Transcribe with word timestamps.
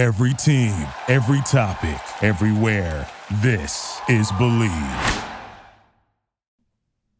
Every 0.00 0.32
team, 0.32 0.86
every 1.08 1.42
topic, 1.42 2.00
everywhere. 2.22 3.06
This 3.42 4.00
is 4.08 4.32
Believe. 4.38 4.72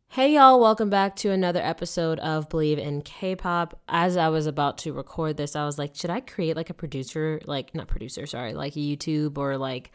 Hey 0.09 0.33
y'all, 0.33 0.59
welcome 0.59 0.89
back 0.89 1.15
to 1.17 1.31
another 1.31 1.61
episode 1.61 2.19
of 2.21 2.49
Believe 2.49 2.79
in 2.79 3.03
K-pop. 3.03 3.79
As 3.87 4.17
I 4.17 4.31
was 4.31 4.47
about 4.47 4.79
to 4.79 4.95
record 4.95 5.37
this, 5.37 5.57
I 5.57 5.67
was 5.67 5.77
like, 5.77 5.95
should 5.95 6.09
I 6.09 6.21
create 6.21 6.57
like 6.57 6.71
a 6.71 6.75
producer, 6.75 7.39
like 7.45 7.75
not 7.75 7.87
producer, 7.87 8.25
sorry, 8.25 8.55
like 8.55 8.75
a 8.77 8.79
YouTube 8.79 9.37
or 9.37 9.59
like 9.59 9.93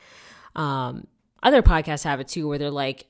um 0.56 1.08
other 1.44 1.62
podcasts 1.62 2.04
have 2.04 2.20
it 2.20 2.28
too 2.28 2.48
where 2.48 2.58
they're 2.58 2.72
like 2.72 3.08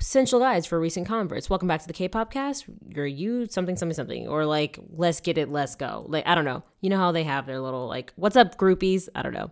essential 0.00 0.40
guides 0.40 0.66
for 0.66 0.78
recent 0.80 1.06
converts. 1.06 1.48
Welcome 1.48 1.68
back 1.68 1.80
to 1.82 1.86
the 1.86 1.92
K-pop 1.92 2.32
cast. 2.32 2.66
You're 2.88 3.06
you 3.06 3.46
something 3.46 3.76
something 3.76 3.94
something 3.94 4.28
or 4.28 4.44
like 4.44 4.78
let's 4.90 5.20
get 5.20 5.38
it, 5.38 5.50
let's 5.50 5.74
go. 5.74 6.04
Like 6.08 6.26
I 6.26 6.34
don't 6.34 6.44
know. 6.44 6.62
You 6.80 6.90
know 6.90 6.98
how 6.98 7.12
they 7.12 7.24
have 7.24 7.46
their 7.46 7.60
little 7.60 7.86
like 7.86 8.12
what's 8.16 8.36
up 8.36 8.56
groupies? 8.58 9.08
I 9.14 9.22
don't 9.22 9.34
know. 9.34 9.50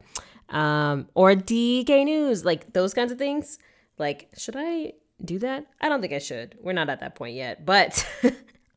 Um 0.49 1.09
or 1.15 1.33
DK 1.33 2.05
news, 2.05 2.45
like 2.45 2.73
those 2.73 2.95
kinds 2.95 3.13
of 3.13 3.19
things. 3.19 3.59
Like 3.99 4.29
should 4.37 4.57
I 4.57 4.95
do 5.25 5.39
that? 5.41 5.67
I 5.81 5.89
don't 5.89 6.01
think 6.01 6.13
I 6.13 6.19
should. 6.19 6.57
We're 6.61 6.73
not 6.73 6.89
at 6.89 7.01
that 7.01 7.15
point 7.15 7.37
yet. 7.37 7.65
But 7.65 8.07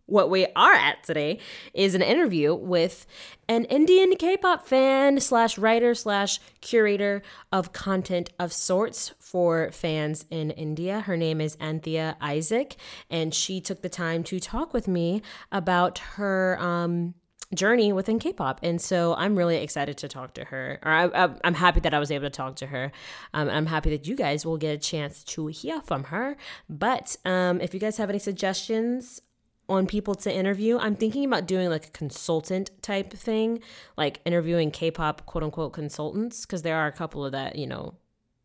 what 0.06 0.30
we 0.30 0.46
are 0.56 0.74
at 0.74 1.04
today 1.04 1.40
is 1.74 1.96
an 1.96 2.02
interview 2.02 2.54
with 2.54 3.06
an 3.48 3.66
Indian 3.66 4.16
K-pop 4.16 4.66
fan 4.66 5.20
slash 5.20 5.58
writer 5.58 5.94
slash 5.96 6.40
curator 6.62 7.22
of 7.52 7.74
content 7.74 8.30
of 8.40 8.54
sorts 8.54 9.14
for 9.20 9.72
fans 9.72 10.26
in 10.30 10.52
India. 10.52 11.02
Her 11.02 11.18
name 11.18 11.42
is 11.42 11.58
Anthea 11.60 12.18
Isaac, 12.22 12.76
and 13.10 13.34
she 13.34 13.62
took 13.62 13.82
the 13.82 13.90
time 13.90 14.24
to 14.26 14.40
talk 14.40 14.74
with 14.74 14.88
me 14.88 15.22
about 15.52 16.00
her 16.00 16.58
um, 16.60 17.16
journey 17.54 17.94
within 17.94 18.20
K-pop, 18.20 18.60
and 18.64 18.82
so 18.82 19.16
I'm 19.16 19.36
really 19.36 19.58
excited 19.58 19.98
to 20.00 20.08
talk 20.08 20.34
to 20.36 20.46
her. 20.46 20.80
Or 20.84 20.92
I, 20.92 21.30
am 21.44 21.54
happy 21.54 21.80
that 21.82 21.94
I 21.94 22.00
was 22.00 22.12
able 22.12 22.26
to 22.26 22.30
talk 22.30 22.56
to 22.58 22.68
her. 22.68 22.92
Um, 23.34 23.50
I'm 23.50 23.68
happy 23.68 23.92
that 23.92 24.08
you 24.08 24.16
guys 24.16 24.46
will 24.46 24.58
get 24.58 24.76
a 24.76 24.78
chance 24.78 25.24
to 25.26 25.48
hear 25.48 25.82
from 25.82 26.06
her. 26.06 26.38
But 26.70 27.16
um, 27.26 27.62
if 27.62 27.74
you 27.74 27.80
guys 27.80 27.98
have 27.98 28.10
any 28.10 28.20
suggestions 28.20 29.22
on 29.68 29.88
people 29.88 30.16
to 30.16 30.34
interview, 30.34 30.78
I'm 30.78 30.96
thinking 30.96 31.26
about 31.26 31.48
doing 31.48 31.70
like 31.70 31.88
a 31.88 31.92
consultant 31.92 32.72
type 32.82 33.14
thing, 33.14 33.62
like 33.98 34.22
interviewing 34.26 34.72
K-pop 34.72 35.26
quote 35.26 35.44
unquote 35.44 35.74
consultants, 35.74 36.46
because 36.46 36.62
there 36.62 36.78
are 36.78 36.88
a 36.88 36.92
couple 36.92 37.26
of 37.26 37.32
that, 37.32 37.56
you 37.56 37.68
know, 37.68 37.96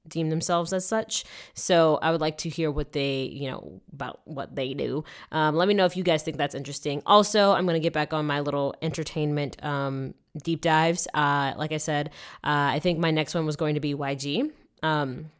deem 0.08 0.30
themselves 0.30 0.72
as 0.72 0.84
such. 0.84 1.24
So 1.54 1.98
I 2.02 2.10
would 2.10 2.20
like 2.20 2.38
to 2.38 2.48
hear 2.48 2.70
what 2.70 2.92
they, 2.92 3.22
you 3.24 3.50
know, 3.50 3.80
about 3.92 4.20
what 4.24 4.54
they 4.56 4.74
do. 4.74 5.04
Um, 5.32 5.54
let 5.56 5.68
me 5.68 5.74
know 5.74 5.84
if 5.84 5.96
you 5.96 6.02
guys 6.02 6.22
think 6.22 6.36
that's 6.36 6.54
interesting. 6.54 7.02
Also, 7.06 7.52
I'm 7.52 7.64
going 7.64 7.74
to 7.74 7.80
get 7.80 7.92
back 7.92 8.12
on 8.12 8.26
my 8.26 8.40
little 8.40 8.74
entertainment 8.82 9.62
um, 9.64 10.14
deep 10.42 10.60
dives. 10.60 11.06
Uh, 11.14 11.52
like 11.56 11.72
I 11.72 11.78
said, 11.78 12.08
uh, 12.44 12.74
I 12.74 12.78
think 12.80 12.98
my 12.98 13.10
next 13.10 13.34
one 13.34 13.46
was 13.46 13.56
going 13.56 13.74
to 13.74 13.80
be 13.80 13.94
YG. 13.94 14.50
Um, 14.82 15.30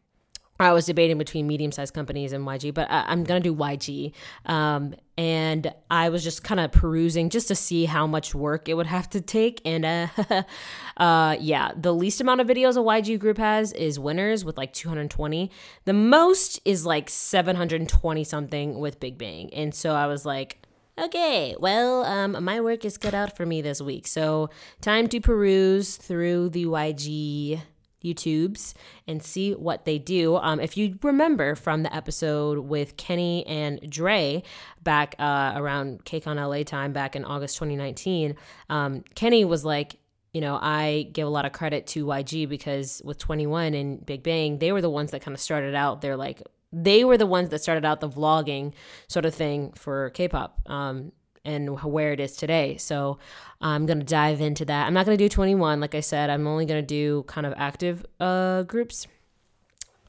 I 0.61 0.72
was 0.72 0.86
debating 0.86 1.19
between 1.19 1.47
medium 1.47 1.72
sized 1.72 1.94
companies 1.94 2.33
and 2.33 2.47
YG, 2.47 2.75
but 2.75 2.91
I, 2.91 3.12
am 3.12 3.25
going 3.25 3.42
to 3.42 3.48
do 3.48 3.55
YG. 3.55 4.12
Um, 4.47 4.94
and 5.16 5.72
I 5.91 6.08
was 6.08 6.25
just 6.25 6.42
kind 6.44 6.61
of 6.61 6.72
perusing 6.72 7.30
just 7.30 7.48
to 7.48 7.55
see 7.55 7.84
how 7.84 8.06
much 8.06 8.34
work 8.34 8.69
it 8.69 8.75
would 8.75 8.86
have 8.86 9.08
to 9.11 9.20
take. 9.20 9.61
And 9.64 9.84
uh, 9.84 10.42
uh, 10.97 11.36
yeah, 11.38 11.72
the 11.77 11.94
least 11.94 12.20
amount 12.20 12.41
of 12.41 12.47
videos 12.47 12.77
a 12.77 12.81
YG 12.81 13.19
group 13.19 13.38
has 13.38 13.72
is 13.72 13.98
Winners 13.98 14.44
with 14.44 14.56
like 14.56 14.72
220. 14.72 15.50
The 15.84 15.92
most 15.92 16.61
is 16.64 16.86
like 16.86 17.11
720 17.11 18.25
something 18.25 18.78
with 18.78 19.00
Big 19.00 19.19
Bang. 19.19 19.53
And 19.53 19.75
so 19.75 19.94
I 19.94 20.06
was 20.06 20.25
like, 20.25 20.66
okay, 20.98 21.56
well, 21.58 22.05
um, 22.05 22.42
my 22.44 22.61
work 22.61 22.84
is 22.84 22.98
cut 22.98 23.14
out 23.14 23.36
for 23.36 23.47
me 23.47 23.62
this 23.62 23.81
week. 23.81 24.06
So 24.06 24.50
time 24.81 25.08
to 25.08 25.20
peruse 25.20 25.97
through 25.97 26.50
the 26.50 26.66
YG 26.66 27.61
YouTubes 28.02 28.74
and 29.06 29.22
see 29.22 29.52
what 29.52 29.84
they 29.84 29.98
do. 29.98 30.36
Um, 30.36 30.60
if 30.60 30.76
you 30.76 30.98
remember 31.02 31.54
from 31.54 31.82
the 31.82 31.94
episode 31.94 32.58
with 32.58 32.96
Kenny 32.96 33.46
and 33.46 33.80
Dre 33.88 34.42
back 34.82 35.14
uh, 35.19 35.52
around 35.56 36.04
KCON 36.04 36.36
LA 36.36 36.62
time 36.62 36.92
back 36.92 37.16
in 37.16 37.25
August 37.25 37.56
2019, 37.56 38.36
um, 38.69 39.04
Kenny 39.14 39.44
was 39.44 39.64
like, 39.64 39.97
you 40.32 40.41
know, 40.41 40.58
I 40.60 41.08
give 41.12 41.26
a 41.26 41.30
lot 41.30 41.44
of 41.44 41.52
credit 41.52 41.86
to 41.88 42.06
YG 42.06 42.48
because 42.48 43.02
with 43.04 43.19
2NE1 43.19 43.78
and 43.78 44.04
Big 44.06 44.22
Bang, 44.22 44.58
they 44.58 44.70
were 44.72 44.80
the 44.80 44.91
ones 44.91 45.10
that 45.10 45.22
kind 45.22 45.34
of 45.34 45.41
started 45.41 45.75
out 45.75 46.00
They're 46.00 46.16
like, 46.16 46.42
they 46.72 47.04
were 47.04 47.19
the 47.19 47.26
ones 47.26 47.50
that 47.50 47.60
started 47.60 47.84
out 47.84 48.00
the 48.00 48.08
vlogging 48.08 48.72
sort 49.08 49.25
of 49.25 49.34
thing 49.34 49.72
for 49.72 50.10
K-pop. 50.10 50.60
Um, 50.66 51.12
and 51.44 51.80
where 51.82 52.12
it 52.12 52.20
is 52.20 52.36
today. 52.36 52.76
So 52.76 53.18
I'm 53.60 53.86
going 53.86 53.98
to 53.98 54.04
dive 54.04 54.40
into 54.40 54.64
that. 54.66 54.86
I'm 54.86 54.94
not 54.94 55.06
going 55.06 55.16
to 55.16 55.28
do 55.28 55.34
2NE1. 55.34 55.80
Like 55.80 55.94
I 55.94 56.00
said, 56.00 56.30
I'm 56.30 56.46
only 56.46 56.66
going 56.66 56.82
to 56.82 56.86
do 56.86 57.24
kind 57.26 57.46
of 57.46 57.54
active 57.56 58.04
uh, 58.18 58.62
groups. 58.64 59.06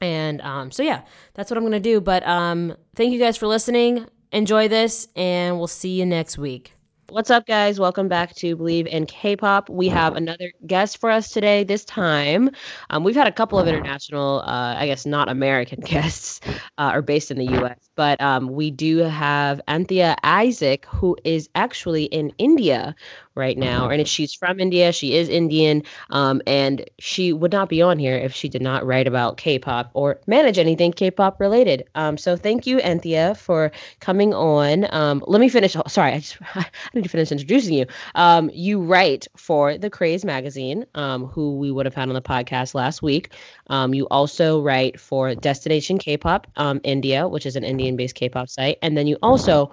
And 0.00 0.40
um, 0.40 0.70
so, 0.70 0.82
yeah, 0.82 1.02
that's 1.34 1.50
what 1.50 1.56
I'm 1.56 1.62
going 1.62 1.72
to 1.72 1.80
do. 1.80 2.00
But 2.00 2.26
um, 2.26 2.76
thank 2.96 3.12
you 3.12 3.18
guys 3.18 3.36
for 3.36 3.46
listening. 3.46 4.06
Enjoy 4.32 4.66
this, 4.66 5.08
and 5.14 5.58
we'll 5.58 5.66
see 5.66 5.90
you 5.90 6.06
next 6.06 6.38
week. 6.38 6.72
What's 7.08 7.30
up, 7.30 7.46
guys? 7.46 7.78
Welcome 7.78 8.08
back 8.08 8.34
to 8.36 8.56
Believe 8.56 8.86
in 8.86 9.04
K-pop. 9.04 9.68
We 9.68 9.88
have 9.88 10.16
another 10.16 10.50
guest 10.66 10.98
for 10.98 11.10
us 11.10 11.30
today. 11.30 11.62
This 11.62 11.84
time, 11.84 12.48
um, 12.88 13.04
we've 13.04 13.14
had 13.14 13.26
a 13.26 13.32
couple 13.32 13.58
of 13.58 13.68
international, 13.68 14.40
uh, 14.40 14.74
I 14.78 14.86
guess 14.86 15.04
not 15.04 15.28
American 15.28 15.80
guests, 15.84 16.40
uh, 16.78 16.90
are 16.94 17.02
based 17.02 17.30
in 17.30 17.36
the 17.36 17.44
U.S. 17.46 17.90
But 17.96 18.20
um, 18.22 18.48
we 18.48 18.70
do 18.70 18.98
have 18.98 19.60
Anthea 19.68 20.16
Isaac, 20.22 20.86
who 20.86 21.16
is 21.24 21.50
actually 21.54 22.04
in 22.04 22.32
India 22.38 22.94
right 23.34 23.56
now. 23.56 23.88
And 23.88 24.06
she's 24.06 24.34
from 24.34 24.60
India. 24.60 24.92
She 24.92 25.14
is 25.14 25.28
Indian. 25.28 25.82
Um, 26.10 26.42
and 26.46 26.88
she 26.98 27.32
would 27.32 27.52
not 27.52 27.68
be 27.68 27.82
on 27.82 27.98
here 27.98 28.16
if 28.16 28.34
she 28.34 28.48
did 28.48 28.62
not 28.62 28.86
write 28.86 29.06
about 29.06 29.36
K 29.36 29.58
pop 29.58 29.90
or 29.94 30.20
manage 30.26 30.58
anything 30.58 30.92
K 30.92 31.10
pop 31.10 31.40
related. 31.40 31.88
Um, 31.94 32.18
so 32.18 32.36
thank 32.36 32.66
you, 32.66 32.78
Anthea, 32.78 33.34
for 33.34 33.72
coming 34.00 34.34
on. 34.34 34.92
Um, 34.92 35.24
let 35.26 35.40
me 35.40 35.48
finish. 35.48 35.76
Oh, 35.76 35.82
sorry, 35.88 36.12
I 36.12 36.18
just 36.18 36.36
I 36.54 36.66
need 36.94 37.04
to 37.04 37.08
finish 37.08 37.32
introducing 37.32 37.74
you. 37.74 37.86
Um, 38.14 38.50
you 38.52 38.80
write 38.80 39.28
for 39.36 39.78
the 39.78 39.90
Craze 39.90 40.24
magazine, 40.24 40.86
um, 40.94 41.26
who 41.26 41.58
we 41.58 41.70
would 41.70 41.86
have 41.86 41.94
had 41.94 42.08
on 42.08 42.14
the 42.14 42.22
podcast 42.22 42.74
last 42.74 43.02
week. 43.02 43.30
Um, 43.68 43.94
you 43.94 44.06
also 44.08 44.60
write 44.60 45.00
for 45.00 45.34
Destination 45.34 45.98
K-pop 45.98 46.46
India, 46.84 47.28
which 47.28 47.46
is 47.46 47.56
an 47.56 47.64
Indian-based 47.64 48.14
K-pop 48.14 48.48
site, 48.48 48.78
and 48.82 48.96
then 48.96 49.06
you 49.06 49.18
also 49.22 49.72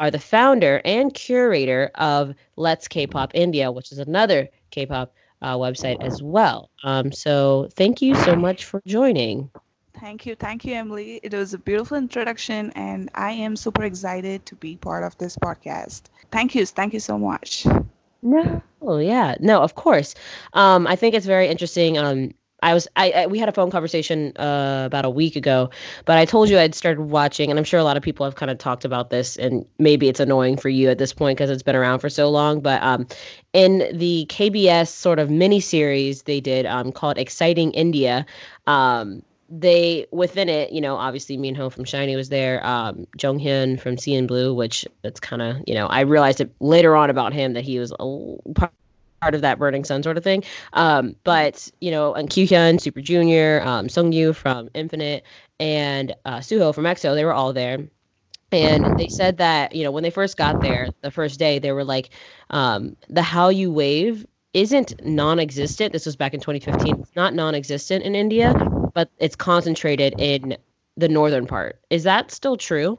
are 0.00 0.10
the 0.10 0.18
founder 0.18 0.80
and 0.84 1.12
curator 1.12 1.90
of 1.94 2.34
Let's 2.56 2.88
K-pop 2.88 3.32
India, 3.34 3.70
which 3.70 3.92
is 3.92 3.98
another 3.98 4.48
K-pop 4.70 5.14
uh, 5.42 5.56
website 5.56 6.02
as 6.02 6.22
well. 6.22 6.70
Um, 6.82 7.12
so 7.12 7.68
thank 7.74 8.02
you 8.02 8.14
so 8.14 8.34
much 8.34 8.64
for 8.64 8.82
joining. 8.86 9.50
Thank 10.00 10.24
you. 10.24 10.34
Thank 10.34 10.64
you, 10.64 10.74
Emily. 10.74 11.20
It 11.22 11.34
was 11.34 11.52
a 11.52 11.58
beautiful 11.58 11.98
introduction, 11.98 12.72
and 12.74 13.10
I 13.14 13.32
am 13.32 13.54
super 13.56 13.84
excited 13.84 14.46
to 14.46 14.54
be 14.54 14.76
part 14.76 15.04
of 15.04 15.18
this 15.18 15.36
podcast. 15.36 16.02
Thank 16.32 16.54
you. 16.54 16.64
Thank 16.64 16.94
you 16.94 17.00
so 17.00 17.18
much. 17.18 17.66
No, 18.22 18.62
oh, 18.80 18.98
yeah, 18.98 19.36
no, 19.40 19.60
of 19.60 19.74
course. 19.74 20.14
Um, 20.54 20.86
I 20.86 20.96
think 20.96 21.14
it's 21.14 21.26
very 21.26 21.48
interesting. 21.48 21.98
Um, 21.98 22.32
I 22.62 22.74
was 22.74 22.88
I, 22.96 23.10
I, 23.10 23.26
we 23.26 23.38
had 23.38 23.48
a 23.48 23.52
phone 23.52 23.70
conversation 23.70 24.32
uh, 24.36 24.84
about 24.86 25.04
a 25.04 25.10
week 25.10 25.36
ago, 25.36 25.70
but 26.04 26.18
I 26.18 26.24
told 26.24 26.48
you 26.48 26.58
I'd 26.58 26.74
started 26.74 27.00
watching, 27.00 27.50
and 27.50 27.58
I'm 27.58 27.64
sure 27.64 27.80
a 27.80 27.84
lot 27.84 27.96
of 27.96 28.02
people 28.02 28.26
have 28.26 28.34
kind 28.34 28.50
of 28.50 28.58
talked 28.58 28.84
about 28.84 29.10
this, 29.10 29.36
and 29.36 29.66
maybe 29.78 30.08
it's 30.08 30.20
annoying 30.20 30.56
for 30.56 30.68
you 30.68 30.90
at 30.90 30.98
this 30.98 31.12
point 31.12 31.38
because 31.38 31.50
it's 31.50 31.62
been 31.62 31.76
around 31.76 32.00
for 32.00 32.08
so 32.08 32.30
long. 32.30 32.60
But 32.60 32.82
um, 32.82 33.06
in 33.52 33.96
the 33.96 34.26
KBS 34.28 34.88
sort 34.88 35.18
of 35.18 35.30
mini 35.30 35.60
series 35.60 36.22
they 36.22 36.40
did 36.40 36.66
um, 36.66 36.92
called 36.92 37.18
"Exciting 37.18 37.72
India," 37.72 38.26
um, 38.66 39.22
they 39.50 40.06
within 40.12 40.48
it, 40.48 40.72
you 40.72 40.80
know, 40.80 40.96
obviously 40.96 41.36
Minho 41.36 41.70
from 41.70 41.84
SHINee 41.84 42.16
was 42.16 42.28
there, 42.28 42.64
um, 42.64 43.06
Jonghyun 43.18 43.80
from 43.80 43.96
CNBLUE, 43.96 44.54
which 44.54 44.86
it's 45.02 45.18
kind 45.18 45.42
of, 45.42 45.56
you 45.66 45.74
know, 45.74 45.86
I 45.86 46.00
realized 46.00 46.40
it 46.40 46.54
later 46.60 46.94
on 46.96 47.10
about 47.10 47.32
him 47.32 47.54
that 47.54 47.64
he 47.64 47.78
was 47.80 47.92
a 47.98 48.04
part 49.20 49.34
of 49.34 49.42
that 49.42 49.58
Burning 49.58 49.84
Sun 49.84 50.02
sort 50.02 50.16
of 50.16 50.24
thing. 50.24 50.44
Um, 50.72 51.14
but 51.24 51.70
you 51.80 51.90
know, 51.90 52.14
and 52.14 52.28
Kyuhyun, 52.28 52.80
Super 52.80 53.00
Junior, 53.00 53.62
um, 53.64 53.88
Sunggyu 53.88 54.34
from 54.34 54.70
Infinite, 54.74 55.24
and 55.58 56.14
uh, 56.24 56.38
Suho 56.38 56.74
from 56.74 56.84
EXO, 56.84 57.14
they 57.14 57.24
were 57.24 57.34
all 57.34 57.52
there. 57.52 57.78
And 58.52 58.98
they 58.98 59.08
said 59.08 59.36
that 59.38 59.74
you 59.74 59.84
know 59.84 59.92
when 59.92 60.02
they 60.02 60.10
first 60.10 60.36
got 60.36 60.60
there, 60.60 60.88
the 61.02 61.10
first 61.10 61.38
day, 61.38 61.58
they 61.58 61.72
were 61.72 61.84
like, 61.84 62.10
um, 62.50 62.96
the 63.08 63.52
you 63.54 63.70
Wave 63.70 64.26
isn't 64.52 65.04
non-existent. 65.04 65.92
This 65.92 66.06
was 66.06 66.16
back 66.16 66.34
in 66.34 66.40
2015. 66.40 67.00
It's 67.00 67.14
not 67.14 67.34
non-existent 67.34 68.02
in 68.02 68.16
India, 68.16 68.52
but 68.94 69.08
it's 69.18 69.36
concentrated 69.36 70.14
in 70.18 70.56
the 70.96 71.08
northern 71.08 71.46
part. 71.46 71.78
Is 71.90 72.02
that 72.02 72.32
still 72.32 72.56
true? 72.56 72.98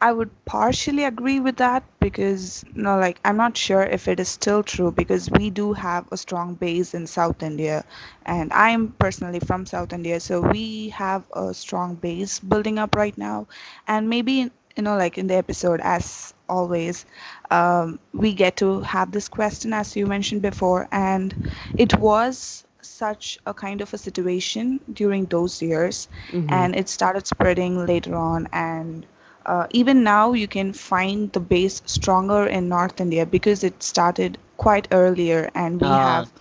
I 0.00 0.12
would 0.12 0.30
partially 0.44 1.04
agree 1.04 1.40
with 1.40 1.56
that 1.56 1.84
because 2.00 2.64
no 2.74 2.98
like 2.98 3.20
I'm 3.24 3.36
not 3.36 3.56
sure 3.56 3.82
if 3.82 4.08
it 4.08 4.18
is 4.20 4.28
still 4.28 4.62
true 4.62 4.90
because 4.90 5.30
we 5.30 5.50
do 5.50 5.72
have 5.74 6.06
a 6.10 6.16
strong 6.16 6.54
base 6.54 6.94
in 6.94 7.06
South 7.06 7.42
India 7.42 7.84
and 8.24 8.52
I'm 8.52 8.92
personally 8.92 9.40
from 9.40 9.66
South 9.66 9.92
India 9.92 10.20
so 10.20 10.40
we 10.40 10.88
have 10.90 11.24
a 11.32 11.52
strong 11.54 11.94
base 11.94 12.38
building 12.40 12.78
up 12.78 12.94
right 12.96 13.16
now 13.16 13.46
and 13.86 14.08
maybe 14.08 14.50
you 14.76 14.82
know 14.82 14.96
like 14.96 15.18
in 15.18 15.26
the 15.26 15.34
episode 15.36 15.80
as 15.82 16.32
always 16.48 17.04
um, 17.50 17.98
we 18.12 18.32
get 18.32 18.56
to 18.56 18.80
have 18.80 19.12
this 19.12 19.28
question 19.28 19.72
as 19.72 19.96
you 19.96 20.06
mentioned 20.06 20.42
before 20.42 20.88
and 20.92 21.50
it 21.76 21.98
was 21.98 22.64
such 22.82 23.38
a 23.46 23.54
kind 23.54 23.80
of 23.80 23.92
a 23.94 23.98
situation 23.98 24.80
during 24.92 25.24
those 25.26 25.62
years, 25.62 26.08
mm-hmm. 26.30 26.52
and 26.52 26.76
it 26.76 26.88
started 26.88 27.26
spreading 27.26 27.86
later 27.86 28.14
on. 28.14 28.48
And 28.52 29.06
uh, 29.46 29.66
even 29.70 30.02
now, 30.04 30.32
you 30.32 30.46
can 30.48 30.72
find 30.72 31.32
the 31.32 31.40
base 31.40 31.82
stronger 31.86 32.46
in 32.46 32.68
North 32.68 33.00
India 33.00 33.26
because 33.26 33.62
it 33.64 33.82
started 33.82 34.38
quite 34.56 34.88
earlier, 34.92 35.50
and 35.54 35.80
we 35.80 35.86
uh. 35.86 35.96
have 35.96 36.32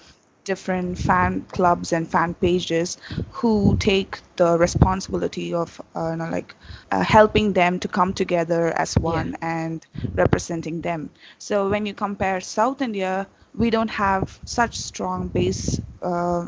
different 0.45 0.97
fan 0.97 1.41
clubs 1.51 1.91
and 1.93 2.09
fan 2.09 2.33
pages 2.33 2.97
who 3.31 3.75
take 3.77 4.19
the 4.37 4.57
responsibility 4.57 5.53
of 5.53 5.79
uh, 5.95 6.11
you 6.11 6.17
know, 6.17 6.29
like 6.29 6.55
uh, 6.91 7.03
helping 7.03 7.53
them 7.53 7.79
to 7.79 7.87
come 7.87 8.13
together 8.13 8.67
as 8.77 8.97
one 8.97 9.35
yeah. 9.35 9.37
and 9.41 9.85
representing 10.15 10.81
them. 10.81 11.09
So 11.37 11.69
when 11.69 11.85
you 11.85 11.93
compare 11.93 12.39
South 12.41 12.81
India, 12.81 13.27
we 13.55 13.69
don't 13.69 13.89
have 13.89 14.39
such 14.45 14.77
strong 14.77 15.27
base 15.27 15.79
uh, 16.01 16.47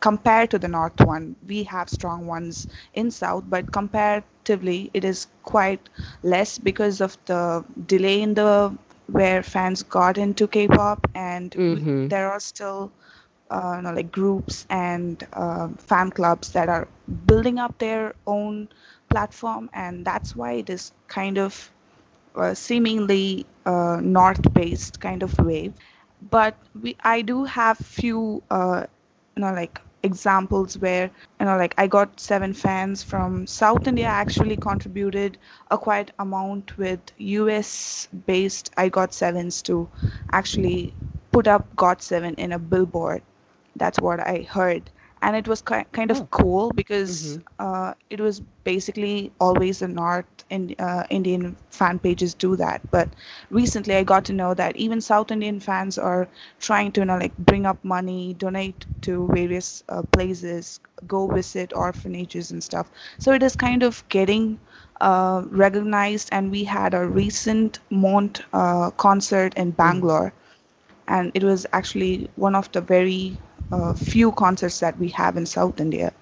compared 0.00 0.50
to 0.50 0.58
the 0.58 0.68
north 0.68 1.00
one. 1.00 1.36
We 1.46 1.64
have 1.64 1.88
strong 1.88 2.26
ones 2.26 2.66
in 2.94 3.10
south, 3.10 3.44
but 3.48 3.72
comparatively, 3.72 4.90
it 4.94 5.04
is 5.04 5.26
quite 5.44 5.88
less 6.22 6.58
because 6.58 7.00
of 7.00 7.16
the 7.26 7.64
delay 7.86 8.22
in 8.22 8.34
the 8.34 8.76
where 9.10 9.42
fans 9.42 9.82
got 9.82 10.18
into 10.18 10.46
K-pop, 10.46 11.06
and 11.14 11.50
mm-hmm. 11.50 12.08
there 12.08 12.30
are 12.30 12.40
still 12.40 12.92
uh, 13.50 13.74
you 13.76 13.82
know, 13.82 13.92
like 13.92 14.12
groups 14.12 14.66
and 14.70 15.26
uh, 15.32 15.68
fan 15.78 16.10
clubs 16.10 16.52
that 16.52 16.68
are 16.68 16.86
building 17.26 17.58
up 17.58 17.78
their 17.78 18.14
own 18.26 18.68
platform, 19.08 19.70
and 19.72 20.04
that's 20.04 20.36
why 20.36 20.52
it 20.52 20.68
is 20.70 20.92
kind 21.08 21.38
of 21.38 21.70
uh, 22.36 22.54
seemingly 22.54 23.46
uh, 23.66 24.00
north-based 24.02 25.00
kind 25.00 25.22
of 25.22 25.36
wave. 25.38 25.72
But 26.30 26.56
we, 26.80 26.96
I 27.02 27.22
do 27.22 27.44
have 27.44 27.78
few, 27.78 28.42
uh, 28.50 28.86
you 29.36 29.42
know, 29.42 29.52
like 29.52 29.80
examples 30.02 30.78
where 30.78 31.10
you 31.40 31.46
know 31.46 31.56
like 31.56 31.74
IGOT7 31.76 32.54
fans 32.56 33.02
from 33.02 33.46
south 33.46 33.86
india 33.86 34.06
actually 34.06 34.56
contributed 34.56 35.38
a 35.70 35.78
quite 35.78 36.10
amount 36.18 36.76
with 36.78 37.00
us 37.18 38.08
based 38.26 38.70
IGOT7s 38.76 39.62
to 39.64 39.88
actually 40.32 40.94
put 41.32 41.46
up 41.48 41.66
GOT7 41.76 42.34
in 42.38 42.52
a 42.52 42.58
billboard 42.58 43.22
that's 43.76 44.00
what 44.00 44.20
I 44.20 44.42
heard. 44.42 44.90
And 45.22 45.36
it 45.36 45.48
was 45.48 45.62
ki- 45.62 45.84
kind 45.92 46.10
of 46.10 46.20
oh. 46.20 46.28
cool 46.30 46.70
because 46.72 47.38
mm-hmm. 47.38 47.42
uh, 47.58 47.94
it 48.10 48.20
was 48.20 48.40
basically 48.64 49.32
always 49.40 49.80
the 49.80 49.88
North 49.88 50.26
in, 50.50 50.74
uh, 50.78 51.04
Indian 51.10 51.56
fan 51.70 51.98
pages 51.98 52.34
do 52.34 52.56
that. 52.56 52.80
But 52.90 53.08
recently 53.50 53.96
I 53.96 54.04
got 54.04 54.24
to 54.26 54.32
know 54.32 54.54
that 54.54 54.76
even 54.76 55.00
South 55.00 55.30
Indian 55.30 55.60
fans 55.60 55.98
are 55.98 56.28
trying 56.60 56.92
to 56.92 57.00
you 57.00 57.04
know, 57.06 57.18
like 57.18 57.36
bring 57.38 57.66
up 57.66 57.82
money, 57.84 58.34
donate 58.34 58.86
to 59.02 59.28
various 59.32 59.82
uh, 59.88 60.02
places, 60.02 60.80
go 61.06 61.26
visit 61.26 61.72
orphanages 61.74 62.50
and 62.50 62.62
stuff. 62.62 62.90
So 63.18 63.32
it 63.32 63.42
is 63.42 63.56
kind 63.56 63.82
of 63.82 64.04
getting 64.08 64.58
uh, 65.00 65.42
recognized. 65.50 66.28
And 66.32 66.50
we 66.50 66.64
had 66.64 66.94
a 66.94 67.06
recent 67.06 67.78
Mont 67.90 68.42
uh, 68.52 68.90
concert 68.90 69.54
in 69.54 69.72
mm. 69.72 69.76
Bangalore. 69.76 70.32
Mm-hmm. 70.32 71.14
And 71.14 71.32
it 71.34 71.42
was 71.42 71.66
actually 71.72 72.28
one 72.36 72.54
of 72.54 72.70
the 72.72 72.82
very 72.82 73.38
uh, 73.72 73.94
few 73.94 74.32
concerts 74.32 74.80
that 74.80 74.98
we 74.98 75.08
have 75.08 75.36
in 75.36 75.46
South 75.46 75.80
India. 75.80 76.12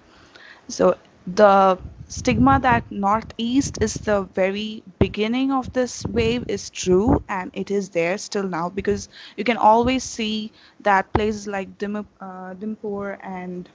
So 0.67 0.95
the 1.25 1.77
stigma 2.07 2.59
that 2.61 2.89
Northeast 2.91 3.77
is 3.81 3.93
the 3.95 4.23
very 4.23 4.83
beginning 4.99 5.51
of 5.51 5.71
this 5.73 6.05
wave 6.05 6.45
is 6.47 6.69
true 6.69 7.23
and 7.27 7.51
it 7.53 7.69
is 7.71 7.89
there 7.89 8.17
still 8.17 8.43
now 8.47 8.69
because 8.69 9.09
you 9.37 9.43
can 9.43 9.57
always 9.57 10.03
see 10.03 10.51
that 10.81 11.11
places 11.13 11.47
like 11.47 11.77
Dim- 11.77 12.07
uh, 12.21 12.53
Dimpur 12.55 13.17
and 13.21 13.69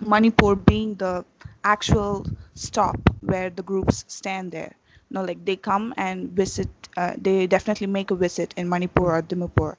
Manipur 0.00 0.54
being 0.56 0.94
the 0.96 1.24
actual 1.64 2.26
stop 2.54 2.96
where 3.20 3.50
the 3.50 3.62
groups 3.62 4.04
stand 4.08 4.52
there. 4.52 4.74
You 5.10 5.14
know, 5.14 5.24
like 5.24 5.44
they 5.44 5.56
come 5.56 5.94
and 5.96 6.30
visit, 6.30 6.68
uh, 6.96 7.14
they 7.18 7.46
definitely 7.46 7.86
make 7.86 8.10
a 8.10 8.14
visit 8.16 8.54
in 8.56 8.68
Manipur 8.68 9.16
or 9.16 9.22
Dimapur. 9.22 9.76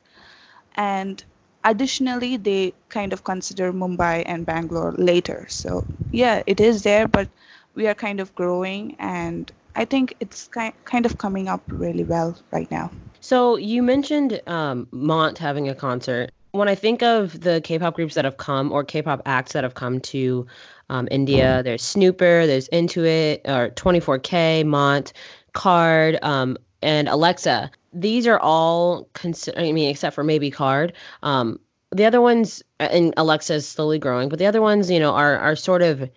And 0.76 1.24
additionally 1.64 2.38
they 2.38 2.74
kind 2.90 3.14
of 3.14 3.24
consider 3.24 3.72
mumbai 3.74 4.24
and 4.26 4.46
bangalore 4.46 4.94
later. 4.98 5.46
So 5.50 5.86
yeah 6.12 6.44
it 6.46 6.60
is 6.60 6.84
there 6.84 7.08
but 7.08 7.28
we 7.76 7.88
are 7.88 7.96
kind 7.96 8.20
of 8.20 8.34
growing 8.36 8.96
and 9.00 9.52
i 9.76 9.84
think 9.84 10.14
it's 10.20 10.48
kind 10.86 11.06
of 11.06 11.18
coming 11.18 11.48
up 11.48 11.62
really 11.68 12.04
well 12.04 12.38
right 12.52 12.70
now. 12.72 12.92
So 13.20 13.56
you 13.58 13.82
mentioned 13.82 14.42
um, 14.48 14.88
mont 14.92 15.38
having 15.38 15.70
a 15.70 15.76
concert. 15.76 16.30
When 16.52 16.68
i 16.68 16.76
think 16.76 17.02
of 17.02 17.42
the 17.42 17.62
k-pop 17.62 17.96
groups 17.96 18.14
that 18.14 18.26
have 18.26 18.38
come 18.38 18.72
or 18.72 18.84
k-pop 18.84 19.22
acts 19.26 19.54
that 19.54 19.64
have 19.64 19.74
come 19.74 20.00
to 20.02 20.46
um, 20.90 21.08
india 21.10 21.64
there's 21.64 21.82
Snuper 21.82 22.46
there's 22.46 22.70
In2It 22.70 23.42
or 23.46 23.70
24k 23.70 24.64
mont 24.64 25.14
KARD 25.54 26.20
um, 26.24 26.58
and 26.84 27.08
AleXa 27.08 27.72
these 27.94 28.28
are 28.28 28.40
all 28.40 29.10
I 29.24 29.72
mean, 29.72 29.90
except 29.90 30.16
for 30.16 30.24
maybe 30.24 30.52
KARD. 30.52 30.94
Um, 31.22 31.60
the 31.92 32.06
other 32.06 32.22
ones, 32.22 32.64
uh, 32.80 32.88
and 32.92 33.16
AleXa 33.16 33.56
is 33.56 33.68
slowly 33.68 34.00
growing, 34.00 34.30
but 34.30 34.40
the 34.40 34.48
other 34.48 34.62
ones, 34.62 34.90
you 34.90 35.00
know, 35.00 35.14
are 35.14 35.38
are 35.38 35.56
sort 35.56 35.84
of 35.84 36.10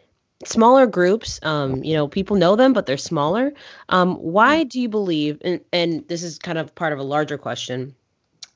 smaller 0.44 0.86
groups. 0.86 1.38
Um, 1.42 1.84
you 1.84 1.94
know, 1.94 2.08
people 2.08 2.36
know 2.36 2.56
them, 2.56 2.72
but 2.72 2.86
they're 2.86 2.96
smaller. 2.96 3.52
Um, 3.88 4.14
why 4.14 4.64
do 4.64 4.80
you 4.80 4.88
believe? 4.88 5.38
And 5.42 5.60
and 5.72 6.08
this 6.08 6.22
is 6.22 6.38
kind 6.38 6.58
of 6.58 6.74
part 6.74 6.92
of 6.92 6.98
a 6.98 7.04
larger 7.04 7.38
question. 7.38 7.94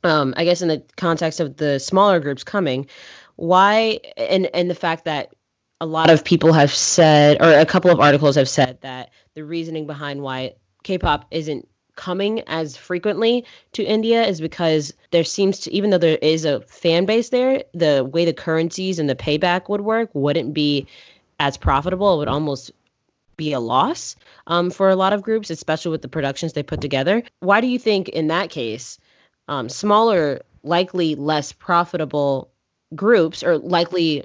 Um, 0.02 0.32
I 0.36 0.44
guess 0.44 0.62
in 0.62 0.68
the 0.68 0.82
context 0.96 1.40
of 1.40 1.56
the 1.58 1.78
smaller 1.78 2.20
groups 2.20 2.42
coming, 2.42 2.86
why 3.36 4.00
and 4.16 4.46
and 4.54 4.70
the 4.70 4.74
fact 4.74 5.04
that 5.04 5.34
a 5.82 5.86
lot 5.86 6.10
of 6.10 6.24
people 6.24 6.54
have 6.54 6.72
said, 6.72 7.38
or 7.40 7.58
a 7.58 7.66
couple 7.66 7.90
of 7.90 8.00
articles 8.00 8.36
have 8.36 8.48
said 8.48 8.80
that 8.80 9.10
the 9.34 9.44
reasoning 9.44 9.86
behind 9.86 10.22
why 10.22 10.54
K-pop 10.82 11.26
isn't 11.30 11.68
coming 11.96 12.40
as 12.46 12.76
frequently 12.76 13.44
to 13.72 13.82
India 13.82 14.24
is 14.24 14.40
because 14.40 14.92
there 15.10 15.24
seems 15.24 15.60
to, 15.60 15.72
even 15.72 15.90
though 15.90 15.98
there 15.98 16.18
is 16.20 16.44
a 16.44 16.60
fan 16.62 17.06
base 17.06 17.28
there, 17.28 17.64
the 17.74 18.04
way 18.04 18.24
the 18.24 18.32
currencies 18.32 18.98
and 18.98 19.08
the 19.08 19.14
payback 19.14 19.68
would 19.68 19.80
work 19.80 20.10
wouldn't 20.14 20.54
be 20.54 20.86
as 21.38 21.56
profitable. 21.56 22.14
It 22.14 22.18
would 22.18 22.28
almost 22.28 22.72
be 23.36 23.52
a 23.52 23.60
loss 23.60 24.16
um, 24.46 24.70
for 24.70 24.90
a 24.90 24.96
lot 24.96 25.12
of 25.12 25.22
groups, 25.22 25.50
especially 25.50 25.92
with 25.92 26.02
the 26.02 26.08
productions 26.08 26.52
they 26.52 26.62
put 26.62 26.80
together. 26.80 27.22
Why 27.40 27.60
do 27.60 27.66
you 27.66 27.78
think, 27.78 28.08
in 28.08 28.28
that 28.28 28.50
case, 28.50 28.98
um, 29.48 29.68
smaller, 29.68 30.42
likely 30.62 31.14
less 31.14 31.52
profitable 31.52 32.50
groups, 32.94 33.42
or 33.42 33.56
likely 33.56 34.24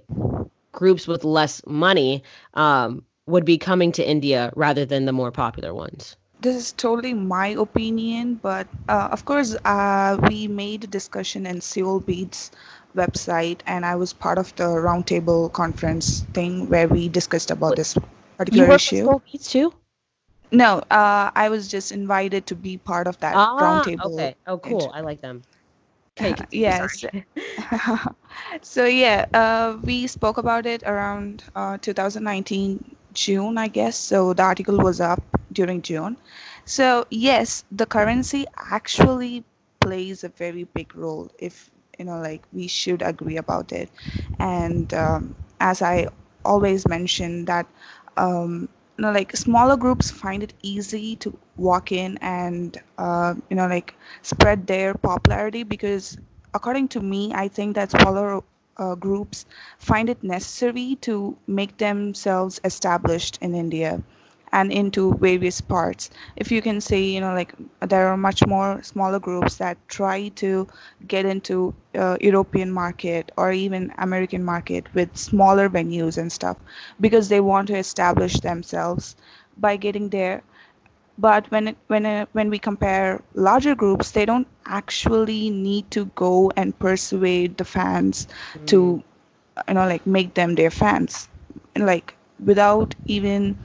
groups 0.71 1.07
with 1.07 1.23
less 1.23 1.65
money, 1.65 2.23
um, 2.53 3.05
would 3.25 3.45
be 3.45 3.57
coming 3.57 3.93
to 3.93 4.07
India 4.07 4.51
rather 4.55 4.85
than 4.85 5.05
the 5.05 5.13
more 5.13 5.31
popular 5.31 5.73
ones? 5.73 6.17
This 6.45 6.55
is 6.55 6.71
totally 6.73 7.13
my 7.13 7.47
opinion, 7.57 8.35
but 8.41 8.67
uh, 8.87 9.09
of 9.11 9.25
course, 9.25 9.55
uh, 9.65 10.17
we 10.29 10.47
made 10.47 10.83
a 10.83 10.87
discussion 10.87 11.45
in 11.47 11.61
Seoul 11.61 11.99
Beats 11.99 12.51
website, 12.95 13.59
and 13.65 13.85
I 13.85 13.95
was 13.95 14.13
part 14.13 14.37
of 14.37 14.55
the 14.55 14.65
roundtable 14.65 15.51
conference 15.51 16.21
thing 16.33 16.69
where 16.69 16.87
we 16.87 17.09
discussed 17.09 17.51
about 17.51 17.75
this 17.75 17.97
particular 18.37 18.65
you 18.65 18.69
work 18.69 18.81
issue. 18.81 19.03
Seoul 19.05 19.21
Beats 19.25 19.51
too? 19.51 19.73
No, 20.51 20.79
uh, 20.91 21.31
I 21.35 21.49
was 21.49 21.67
just 21.67 21.91
invited 21.91 22.45
to 22.47 22.55
be 22.55 22.77
part 22.77 23.07
of 23.07 23.19
that 23.19 23.35
ah, 23.35 23.57
roundtable. 23.59 24.13
Okay. 24.13 24.35
Oh, 24.47 24.57
cool. 24.59 24.91
I 24.93 25.01
like 25.01 25.21
them. 25.21 25.41
Okay, 26.21 26.35
yes. 26.51 27.03
so 28.61 28.85
yeah, 28.85 29.25
uh, 29.33 29.77
we 29.83 30.07
spoke 30.07 30.37
about 30.37 30.65
it 30.65 30.83
around 30.83 31.43
uh, 31.55 31.77
2019 31.81 32.95
June, 33.15 33.57
I 33.57 33.67
guess. 33.69 33.97
So 33.97 34.33
the 34.33 34.43
article 34.43 34.77
was 34.77 35.01
up 35.01 35.23
during 35.51 35.81
June. 35.81 36.17
So 36.65 37.05
yes, 37.09 37.65
the 37.71 37.87
currency 37.87 38.45
actually 38.57 39.45
plays 39.81 40.23
a 40.23 40.29
very 40.29 40.65
big 40.65 40.95
role. 40.95 41.31
If 41.39 41.71
you 41.99 42.05
know, 42.05 42.19
like 42.19 42.43
we 42.53 42.67
should 42.67 43.01
agree 43.01 43.37
about 43.37 43.73
it. 43.73 43.89
And 44.39 44.93
um, 44.93 45.35
as 45.59 45.81
I 45.81 46.07
always 46.45 46.87
mention 46.87 47.45
that. 47.45 47.67
Um, 48.17 48.69
you 48.97 49.03
know, 49.03 49.11
like 49.11 49.35
smaller 49.35 49.77
groups 49.77 50.11
find 50.11 50.43
it 50.43 50.53
easy 50.61 51.15
to 51.17 51.37
walk 51.57 51.91
in 51.91 52.17
and 52.21 52.77
uh, 52.97 53.35
you 53.49 53.55
know 53.55 53.67
like 53.67 53.95
spread 54.21 54.67
their 54.67 54.93
popularity 54.93 55.63
because 55.63 56.17
according 56.53 56.87
to 56.89 57.01
me 57.01 57.31
i 57.35 57.47
think 57.47 57.75
that 57.75 57.91
smaller 57.91 58.41
uh, 58.77 58.95
groups 58.95 59.45
find 59.79 60.09
it 60.09 60.23
necessary 60.23 60.97
to 61.01 61.37
make 61.47 61.77
themselves 61.77 62.59
established 62.63 63.37
in 63.41 63.55
India 63.55 64.01
and 64.51 64.71
into 64.71 65.13
various 65.15 65.59
parts. 65.61 66.09
If 66.35 66.51
you 66.51 66.61
can 66.61 66.79
say, 66.79 67.03
you 67.03 67.19
know, 67.19 67.33
like 67.33 67.53
there 67.81 68.07
are 68.07 68.17
much 68.17 68.45
more 68.47 68.81
smaller 68.83 69.19
groups 69.19 69.57
that 69.57 69.77
try 69.87 70.29
to 70.43 70.67
get 71.05 71.25
into 71.25 71.73
uh, 71.95 72.17
European 72.21 72.71
market 72.71 73.31
or 73.37 73.51
even 73.51 73.93
American 73.97 74.43
market 74.43 74.87
with 74.93 75.15
smaller 75.17 75.69
venues 75.69 76.17
and 76.17 76.31
stuff 76.31 76.57
because 77.01 77.27
they 77.29 77.41
want 77.41 77.67
to 77.67 77.77
establish 77.77 78.39
themselves 78.39 79.15
by 79.57 79.75
getting 79.75 80.09
there 80.09 80.41
but 81.17 81.49
when 81.51 81.67
it, 81.69 81.77
when 81.87 82.05
it, 82.05 82.27
when 82.33 82.49
we 82.49 82.59
compare 82.59 83.21
larger 83.33 83.75
groups 83.75 84.11
they 84.11 84.25
don't 84.25 84.47
actually 84.65 85.49
need 85.49 85.89
to 85.91 86.05
go 86.15 86.51
and 86.55 86.77
persuade 86.79 87.57
the 87.57 87.65
fans 87.65 88.27
mm. 88.55 88.65
to 88.67 89.03
you 89.67 89.73
know 89.73 89.87
like 89.87 90.05
make 90.05 90.33
them 90.33 90.55
their 90.55 90.71
fans. 90.71 91.27
Like 91.77 92.15
without 92.43 92.95
even 93.05 93.57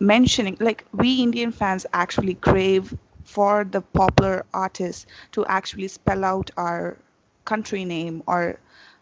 mentioning 0.00 0.56
like 0.60 0.84
we 0.92 1.22
indian 1.22 1.50
fans 1.52 1.86
actually 1.92 2.34
crave 2.34 2.94
for 3.22 3.64
the 3.64 3.80
popular 3.80 4.44
artists 4.52 5.06
to 5.32 5.44
actually 5.46 5.88
spell 5.88 6.24
out 6.24 6.50
our 6.56 6.96
country 7.44 7.84
name 7.84 8.22
or 8.26 8.58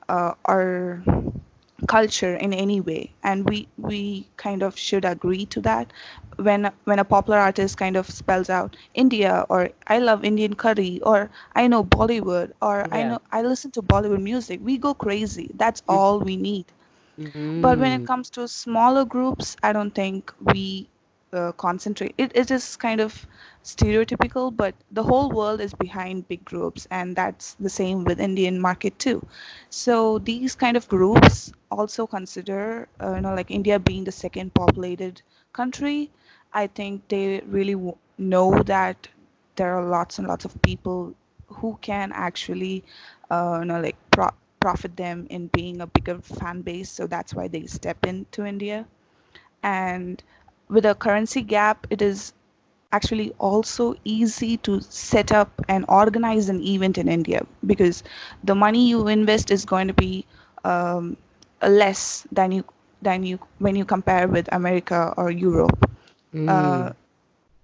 uh, 0.09 0.33
our 0.45 1.03
culture 1.89 2.35
in 2.35 2.53
any 2.53 2.81
way. 2.81 3.13
And 3.23 3.49
we 3.49 3.69
we 3.77 4.29
kind 4.37 4.63
of 4.63 4.77
should 4.79 5.05
agree 5.05 5.47
to 5.47 5.61
that 5.63 5.93
when 6.37 6.71
when 6.85 6.99
a 6.99 7.05
popular 7.05 7.39
artist 7.39 7.77
kind 7.77 7.97
of 7.97 8.09
spells 8.09 8.49
out 8.51 8.77
india 8.95 9.45
or 9.49 9.71
i 9.87 9.99
love 9.99 10.25
indian 10.25 10.55
curry 10.55 11.01
or 11.03 11.31
i 11.55 11.67
know 11.67 11.83
bollywood 11.85 12.53
or 12.61 12.87
i 12.93 13.03
know 13.03 13.19
i 13.31 13.43
listen 13.43 13.71
to 13.71 13.83
bollywood 13.83 14.23
music 14.23 14.61
we 14.63 14.77
go 14.79 14.95
crazy 14.95 15.51
that's 15.55 15.83
Mm. 15.89 15.99
all 15.99 16.21
we 16.21 16.37
need 16.37 16.67
but 17.61 17.79
when 17.79 17.93
it 17.93 18.05
comes 18.05 18.31
to 18.31 18.47
smaller 18.49 19.05
groups, 19.05 19.57
I 19.63 19.73
don't 19.73 19.95
think 19.95 20.33
we 20.41 20.89
uh, 21.33 21.53
concentrate. 21.53 22.15
It, 22.19 22.33
it 22.35 22.51
is 22.51 22.77
kind 22.77 23.01
of 23.01 23.27
stereotypical, 23.65 24.55
but 24.55 24.75
the 24.91 25.03
whole 25.03 25.31
world 25.31 25.61
is 25.61 25.75
behind 25.75 26.29
big 26.29 26.45
groups, 26.45 26.87
and 26.91 27.17
that's 27.17 27.55
the 27.55 27.69
same 27.71 28.05
with 28.05 28.21
Indian 28.21 28.61
market 28.61 28.99
too. 28.99 29.27
So 29.71 30.19
these 30.19 30.55
kind 30.55 30.77
of 30.77 30.89
groups 30.89 31.53
also 31.71 32.07
consider, 32.07 32.89
uh, 33.03 33.15
you 33.17 33.21
know, 33.23 33.35
like 33.35 33.51
India 33.51 33.79
being 33.79 34.05
the 34.05 34.13
second 34.13 34.55
populated 34.55 35.23
country. 35.53 36.11
I 36.55 36.69
think 36.69 37.09
they 37.09 37.41
really 37.47 37.75
w- 37.75 37.97
know 38.19 38.63
that 38.63 39.09
there 39.57 39.75
are 39.77 39.85
lots 39.85 40.19
and 40.19 40.27
lots 40.29 40.45
of 40.45 40.61
people 40.63 41.15
who 41.49 41.79
can 41.83 42.13
actually, 42.15 42.85
uh, 43.31 43.59
you 43.61 43.67
know, 43.67 43.81
like 43.81 43.97
pro- 44.11 44.35
profit 44.61 44.97
them 44.97 45.27
in 45.31 45.49
being 45.49 45.81
a 45.83 45.87
bigger 45.87 46.19
fan 46.21 46.63
base. 46.63 46.91
So 46.91 47.07
that's 47.07 47.35
why 47.35 47.49
they 47.49 47.67
step 47.67 48.07
into 48.07 48.47
India. 48.47 48.87
And 49.63 50.23
with 50.69 50.87
a 50.87 50.95
currency 50.95 51.43
gap, 51.43 51.87
it 51.91 52.03
is 52.03 52.33
actually 52.93 53.33
also 53.39 53.95
easy 54.05 54.57
to 54.59 54.81
set 54.81 55.33
up 55.33 55.51
and 55.69 55.85
organize 55.89 56.49
an 56.49 56.63
event 56.63 56.99
in 56.99 57.09
India 57.09 57.47
because 57.67 58.03
the 58.45 58.55
money 58.55 58.89
you 58.89 59.09
invest 59.09 59.51
is 59.51 59.65
going 59.65 59.89
to 59.89 59.95
be 59.95 60.27
um, 60.65 61.17
less 61.63 62.27
than 62.33 62.53
you 62.53 62.65
than 63.03 63.23
you 63.25 63.39
when 63.59 63.77
you 63.77 63.85
compare 63.85 64.29
with 64.29 64.49
America 64.53 65.13
or 65.17 65.31
Europe 65.31 65.91
uh, 66.49 66.93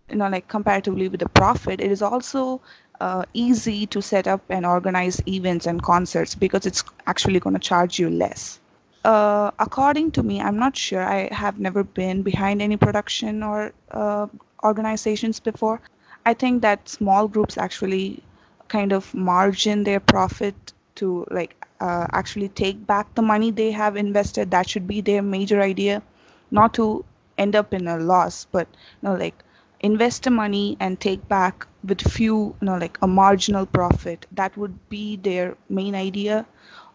you 0.09 0.17
know 0.17 0.29
like 0.29 0.49
comparatively 0.49 1.09
with 1.09 1.21
the 1.21 1.29
profit 1.29 1.81
it 1.81 1.91
is 1.91 2.03
also 2.03 2.61
uh, 3.00 3.25
easy 3.33 3.87
to 3.87 4.03
set 4.03 4.27
up 4.27 4.43
and 4.50 4.67
organize 4.67 5.21
events 5.27 5.67
and 5.67 5.83
concerts 5.83 6.35
because 6.35 6.67
it's 6.67 6.85
actually 7.07 7.41
going 7.41 7.55
to 7.55 7.61
charge 7.61 7.99
you 7.99 8.11
less. 8.11 8.59
Uh, 9.03 9.50
according 9.59 10.11
to 10.11 10.23
me 10.23 10.41
i'm 10.41 10.59
not 10.59 10.77
sure. 10.77 11.03
I 11.03 11.29
have 11.33 11.59
never 11.59 11.83
been 11.85 12.23
behind 12.23 12.61
any 12.61 12.77
production 12.77 13.43
or 13.43 13.73
uh, 13.91 14.27
organizations 14.62 15.41
before. 15.41 15.81
I 16.27 16.35
think 16.35 16.62
that 16.62 16.89
small 16.89 17.27
groups 17.29 17.57
actually 17.57 18.23
kind 18.69 18.93
of 18.93 19.12
margin 19.15 19.85
their 19.85 20.00
profit 20.00 20.55
to 20.97 21.27
like 21.31 21.57
uh, 21.81 22.07
actually 22.12 22.49
take 22.49 22.87
back 22.87 23.15
the 23.15 23.23
money 23.23 23.50
they 23.50 23.71
have 23.71 23.97
invested. 23.97 24.50
That 24.50 24.69
should 24.69 24.87
be 24.87 25.00
their 25.00 25.23
major 25.23 25.61
idea. 25.62 26.03
Not 26.50 26.75
to 26.75 27.05
end 27.41 27.57
up 27.57 27.75
in 27.75 27.87
a 27.89 27.99
loss 27.99 28.45
but 28.57 28.69
you 29.03 29.09
know 29.09 29.15
like 29.17 29.45
invest 29.81 30.25
the 30.25 30.31
money 30.31 30.77
and 30.81 31.01
take 31.01 31.27
back 31.29 31.67
with 31.85 32.01
few 32.17 32.37
you 32.61 32.67
know 32.67 32.79
like 32.79 32.99
a 33.03 33.07
marginal 33.09 33.67
profit. 33.67 34.27
That 34.33 34.57
would 34.57 34.77
be 34.91 35.17
their 35.17 35.57
main 35.69 35.95
idea. 35.95 36.47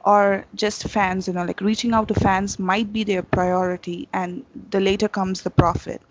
Or 0.06 0.46
just 0.56 0.88
fans 0.90 1.28
you 1.28 1.34
know 1.34 1.46
like 1.46 1.62
reaching 1.62 1.94
out 1.94 2.08
to 2.10 2.16
fans 2.16 2.60
might 2.60 2.92
be 2.94 3.04
their 3.04 3.24
priority 3.24 4.08
and 4.14 4.46
the 4.72 4.80
later 4.80 5.08
comes 5.10 5.42
the 5.44 5.52
profit. 5.52 6.02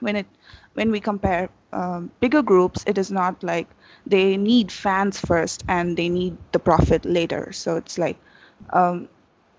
When 0.00 0.16
it 0.16 0.26
when 0.74 0.90
we 0.90 1.00
compare 1.00 1.48
um, 1.72 2.10
bigger 2.20 2.42
groups 2.42 2.84
it 2.86 2.98
is 2.98 3.10
not 3.10 3.42
like 3.42 3.68
they 4.06 4.36
need 4.36 4.70
fans 4.72 5.20
first 5.20 5.64
and 5.68 5.96
they 5.96 6.08
need 6.08 6.36
the 6.52 6.58
profit 6.60 7.04
later. 7.04 7.52
So 7.52 7.76
it's 7.76 7.98
like 7.98 8.18
um, 8.70 9.08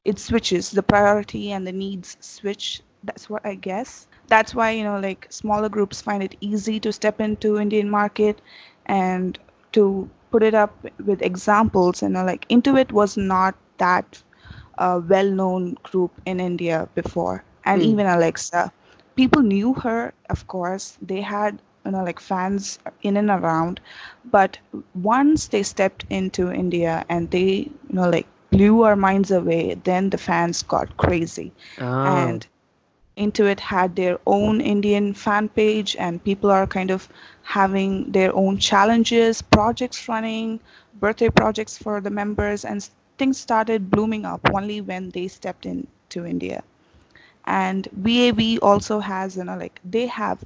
it 0.06 0.20
switches. 0.20 0.72
The 0.72 0.84
priority 0.84 1.52
and 1.52 1.66
the 1.68 1.72
needs 1.74 2.18
switch. 2.22 2.82
That's 3.04 3.30
what 3.30 3.46
i 3.46 3.56
guess 3.56 4.08
that's 4.28 4.54
why 4.56 4.72
you 4.72 4.84
know 4.84 5.00
like 5.00 5.28
smaller 5.30 5.70
groups 5.70 6.02
find 6.02 6.24
it 6.24 6.36
easy 6.42 6.80
to 6.80 6.92
step 6.92 7.20
into 7.22 7.58
indian 7.58 7.90
market 7.90 8.42
and 8.86 9.38
to 9.72 10.10
put 10.32 10.44
it 10.44 10.54
up 10.54 10.86
with 11.06 11.22
examples. 11.22 12.02
You 12.02 12.10
know 12.10 12.24
like 12.26 12.46
In2It 12.50 12.92
was 12.92 13.18
not 13.18 13.56
that 13.78 14.24
uh, 14.78 15.00
well-known 15.08 15.76
group 15.84 16.12
in 16.26 16.40
india 16.40 16.88
before. 16.96 17.44
And 17.66 17.82
Mm. 17.82 17.86
even 17.92 18.06
AleXa. 18.08 18.72
People 19.16 19.42
knew 19.42 19.74
her 19.74 20.14
of 20.30 20.48
course. 20.48 20.98
They 21.02 21.22
had 21.22 21.62
you 21.86 21.92
know 21.92 22.04
like 22.04 22.20
fans 22.20 22.80
in 23.02 23.18
and 23.18 23.30
around. 23.30 23.80
But 24.26 24.58
once 24.94 25.48
they 25.48 25.64
stepped 25.64 26.06
into 26.10 26.52
india 26.52 27.06
and 27.10 27.30
they 27.32 27.50
you 27.90 27.94
know 27.98 28.10
like 28.10 28.28
blew 28.52 28.84
our 28.84 28.96
minds 28.96 29.32
away 29.32 29.76
then 29.84 30.10
the 30.10 30.18
fans 30.18 30.62
got 30.64 30.98
crazy. 30.98 31.52
Oh. 31.80 32.38
and 32.38 32.48
In2It 33.16 33.60
had 33.60 33.96
their 33.96 34.20
own 34.26 34.62
Indian 34.62 35.14
fan 35.14 35.50
page, 35.50 35.96
and 35.98 36.24
people 36.24 36.50
are 36.52 36.66
kind 36.68 36.92
of 36.92 37.08
having 37.44 38.12
their 38.12 38.34
own 38.36 38.58
challenges, 38.58 39.42
projects 39.42 40.08
running, 40.08 40.60
birthday 41.00 41.30
projects 41.30 41.78
for 41.78 42.00
the 42.02 42.10
members, 42.10 42.66
and 42.66 42.88
things 43.18 43.38
started 43.40 43.90
blooming 43.90 44.26
up 44.26 44.42
only 44.54 44.82
when 44.82 45.10
they 45.12 45.28
stepped 45.28 45.66
into 45.66 46.26
India. 46.26 46.64
And 47.46 47.88
VAV 47.92 48.60
also 48.62 49.00
has, 49.00 49.38
you 49.38 49.44
know, 49.46 49.58
like 49.58 49.80
they 49.84 50.08
have 50.08 50.44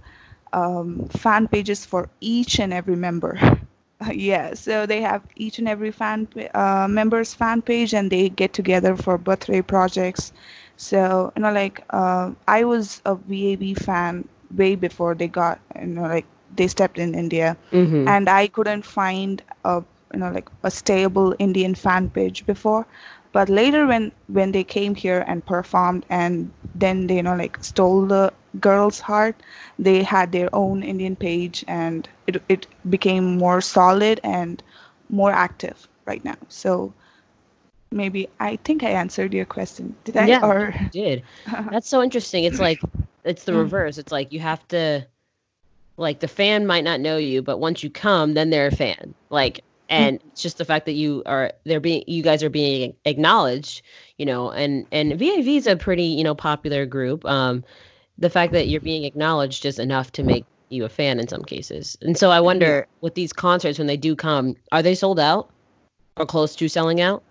um, 0.53 1.07
fan 1.09 1.47
pages 1.47 1.85
for 1.85 2.09
each 2.21 2.59
and 2.59 2.73
every 2.73 2.95
member. 2.95 3.37
yeah, 4.11 4.53
so 4.53 4.85
they 4.85 5.01
have 5.01 5.23
each 5.35 5.59
and 5.59 5.67
every 5.67 5.91
fan 5.91 6.27
uh, 6.53 6.87
member's 6.89 7.33
fan 7.33 7.61
page, 7.61 7.93
and 7.93 8.11
they 8.11 8.29
get 8.29 8.53
together 8.53 8.95
for 8.95 9.17
birthday 9.17 9.61
projects. 9.61 10.31
So 10.77 11.33
you 11.35 11.43
know, 11.43 11.51
like 11.51 11.83
uh, 11.91 12.31
I 12.47 12.63
was 12.65 13.01
a 13.05 13.15
VAV 13.15 13.75
fan 13.75 14.27
way 14.55 14.75
before 14.75 15.15
they 15.15 15.27
got, 15.27 15.59
you 15.79 15.87
know, 15.87 16.03
like 16.03 16.25
they 16.55 16.67
stepped 16.67 16.99
in 16.99 17.15
India, 17.15 17.57
Mhm. 17.71 18.05
and 18.07 18.29
I 18.29 18.47
couldn't 18.47 18.83
find 18.85 19.43
a 19.65 19.83
you 20.13 20.19
know 20.19 20.31
like 20.31 20.49
a 20.63 20.71
stable 20.71 21.35
Indian 21.39 21.75
fan 21.75 22.09
page 22.09 22.45
before. 22.45 22.87
But 23.33 23.49
later, 23.49 23.85
when 23.87 24.11
when 24.27 24.51
they 24.51 24.63
came 24.63 24.95
here 24.95 25.23
and 25.27 25.45
performed, 25.45 26.05
and 26.09 26.51
then 26.75 27.07
they 27.07 27.17
you 27.17 27.23
know 27.23 27.35
like 27.35 27.57
stole 27.63 28.05
the 28.07 28.33
girls' 28.59 28.99
heart, 29.01 29.35
they 29.79 30.03
had 30.03 30.31
their 30.31 30.49
own 30.53 30.83
Indian 30.83 31.15
page, 31.15 31.63
and 31.67 32.07
it 32.27 32.41
it 32.49 32.67
became 32.89 33.37
more 33.37 33.61
solid 33.61 34.19
and 34.23 34.63
more 35.09 35.31
active 35.31 35.87
right 36.05 36.23
now. 36.23 36.37
So 36.49 36.93
maybe 37.91 38.27
I 38.39 38.57
think 38.57 38.83
I 38.83 38.89
answered 38.91 39.33
your 39.33 39.45
question. 39.45 39.95
Did 40.03 40.17
I? 40.17 40.27
Yeah. 40.27 40.45
Or 40.45 40.73
did. 40.91 41.23
That's 41.71 41.89
so 41.89 42.01
interesting. 42.03 42.43
It's 42.43 42.59
like 42.59 42.79
it's 43.23 43.43
the 43.43 43.53
Mm. 43.53 43.63
reverse. 43.63 43.97
It's 43.97 44.11
like 44.11 44.31
you 44.31 44.39
have 44.39 44.65
to 44.69 45.05
like 45.97 46.19
the 46.19 46.27
fan 46.27 46.67
might 46.67 46.83
not 46.83 46.99
know 46.99 47.17
you, 47.17 47.41
but 47.41 47.59
once 47.59 47.83
you 47.83 47.89
come, 47.89 48.33
then 48.33 48.49
they're 48.49 48.67
a 48.67 48.75
fan. 48.75 49.13
Like 49.29 49.61
and 49.89 50.19
it's 50.31 50.41
just 50.41 50.57
the 50.57 50.65
fact 50.65 50.85
that 50.85 50.93
you 50.93 51.23
are 51.25 51.53
they're 51.65 51.79
being 51.79 52.03
you 52.07 52.21
guys 52.23 52.43
are 52.43 52.49
being 52.49 52.95
acknowledged, 53.05 53.81
you 54.17 54.25
know, 54.25 54.51
and 54.51 54.85
and 54.91 55.17
VAV 55.17 55.47
is 55.47 55.67
a 55.67 55.75
pretty, 55.75 56.03
you 56.05 56.23
know, 56.23 56.35
popular 56.35 56.85
group. 56.85 57.25
Um 57.25 57.63
the 58.17 58.29
fact 58.29 58.53
that 58.53 58.67
you're 58.67 58.81
being 58.81 59.03
acknowledged 59.05 59.65
is 59.65 59.79
enough 59.79 60.11
to 60.13 60.23
make 60.23 60.45
you 60.69 60.85
a 60.85 60.89
fan 60.89 61.19
in 61.19 61.27
some 61.27 61.43
cases. 61.43 61.97
And 62.01 62.17
so 62.17 62.31
I 62.31 62.41
wonder 62.41 62.87
with 63.01 63.15
these 63.15 63.31
concerts 63.31 63.77
when 63.77 63.87
they 63.87 63.97
do 63.97 64.15
come, 64.15 64.55
are 64.71 64.81
they 64.83 64.95
sold 64.95 65.19
out 65.19 65.49
or 66.17 66.25
close 66.25 66.55
to 66.57 66.67
selling 66.67 66.99
out? 66.99 67.23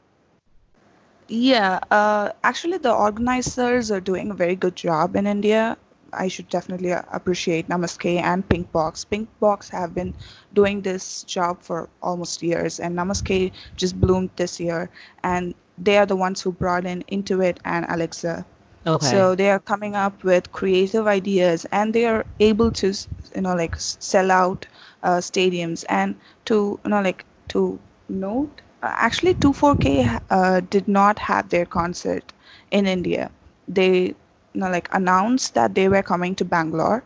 Yeah, 1.29 1.81
uh, 1.91 2.31
actually, 2.43 2.79
the 2.79 2.93
organizers 2.93 3.91
are 3.91 4.01
doing 4.01 4.31
a 4.31 4.35
very 4.35 4.55
good 4.57 4.77
job 4.77 5.17
in 5.17 5.27
India. 5.27 5.77
I 6.13 6.29
should 6.29 6.49
definitely 6.49 6.91
appreciate 6.93 7.69
Namaste 7.69 8.21
and 8.21 8.49
Pinkbox. 8.49 9.07
Pinkbox 9.07 9.71
have 9.71 9.95
been 9.95 10.15
doing 10.55 10.83
this 10.83 11.23
job 11.25 11.63
for 11.63 11.89
almost 12.03 12.43
years, 12.43 12.79
and 12.81 12.97
Namaste 12.97 13.53
just 13.77 14.01
bloomed 14.01 14.31
this 14.37 14.61
year, 14.61 14.91
and 15.23 15.55
they 15.79 15.97
are 15.99 16.07
the 16.07 16.17
ones 16.17 16.41
who 16.43 16.53
brought 16.53 16.87
in 16.87 17.03
In2It 17.11 17.59
and 17.65 17.87
AleXa. 17.87 18.45
Okay. 18.87 19.09
So 19.09 19.35
they 19.35 19.51
are 19.51 19.59
coming 19.61 19.95
up 19.97 20.23
with 20.25 20.53
creative 20.53 21.07
ideas, 21.07 21.67
and 21.73 21.93
they 21.93 22.07
are 22.07 22.25
able 22.41 22.71
to, 22.73 22.93
you 23.35 23.43
know, 23.43 23.55
like 23.55 23.75
sell 23.79 24.31
out 24.31 24.67
uh, 25.03 25.19
stadiums, 25.19 25.85
and 25.89 26.17
to, 26.47 26.79
you 26.85 26.91
know, 26.91 27.01
like 27.03 27.25
to 27.49 27.79
note, 28.09 28.63
actually, 28.83 29.35
24K 29.35 30.09
uh, 30.31 30.61
did 30.61 30.89
not 30.89 31.19
have 31.19 31.49
their 31.49 31.65
concert 31.67 32.33
in 32.71 32.87
India. 32.87 33.31
They, 33.69 33.99
you 33.99 34.15
know, 34.55 34.71
like 34.71 34.89
announced 34.93 35.55
that 35.55 35.75
they 35.75 35.89
were 35.89 36.03
coming 36.03 36.35
to 36.37 36.45
Bangalore, 36.45 37.05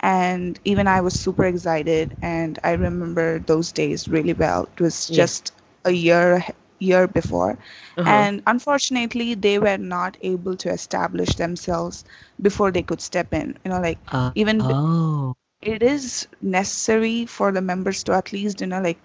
and 0.00 0.58
even 0.64 0.86
I 0.86 1.00
was 1.00 1.14
super 1.14 1.44
excited, 1.44 2.16
and 2.22 2.58
I 2.64 2.72
remember 2.72 3.38
those 3.38 3.72
days 3.72 4.08
really 4.08 4.32
well. 4.34 4.68
It 4.76 4.80
was 4.80 5.08
Yeah. 5.08 5.16
just 5.16 5.52
a 5.84 5.90
year 5.90 6.44
year 6.78 7.06
before 7.06 7.56
uh-huh. 7.96 8.02
and 8.04 8.42
unfortunately 8.46 9.34
they 9.34 9.58
were 9.58 9.76
not 9.78 10.16
able 10.22 10.56
to 10.56 10.68
establish 10.70 11.34
themselves 11.36 12.04
before 12.40 12.70
they 12.70 12.82
could 12.82 13.00
step 13.00 13.32
in 13.32 13.56
you 13.64 13.70
know 13.70 13.80
like 13.80 13.98
uh, 14.12 14.32
even 14.34 14.60
oh. 14.60 15.34
it 15.60 15.82
is 15.82 16.26
necessary 16.40 17.26
for 17.26 17.50
the 17.52 17.60
members 17.60 18.02
to 18.04 18.12
at 18.12 18.32
least 18.32 18.60
you 18.60 18.66
know 18.66 18.80
like 18.80 18.98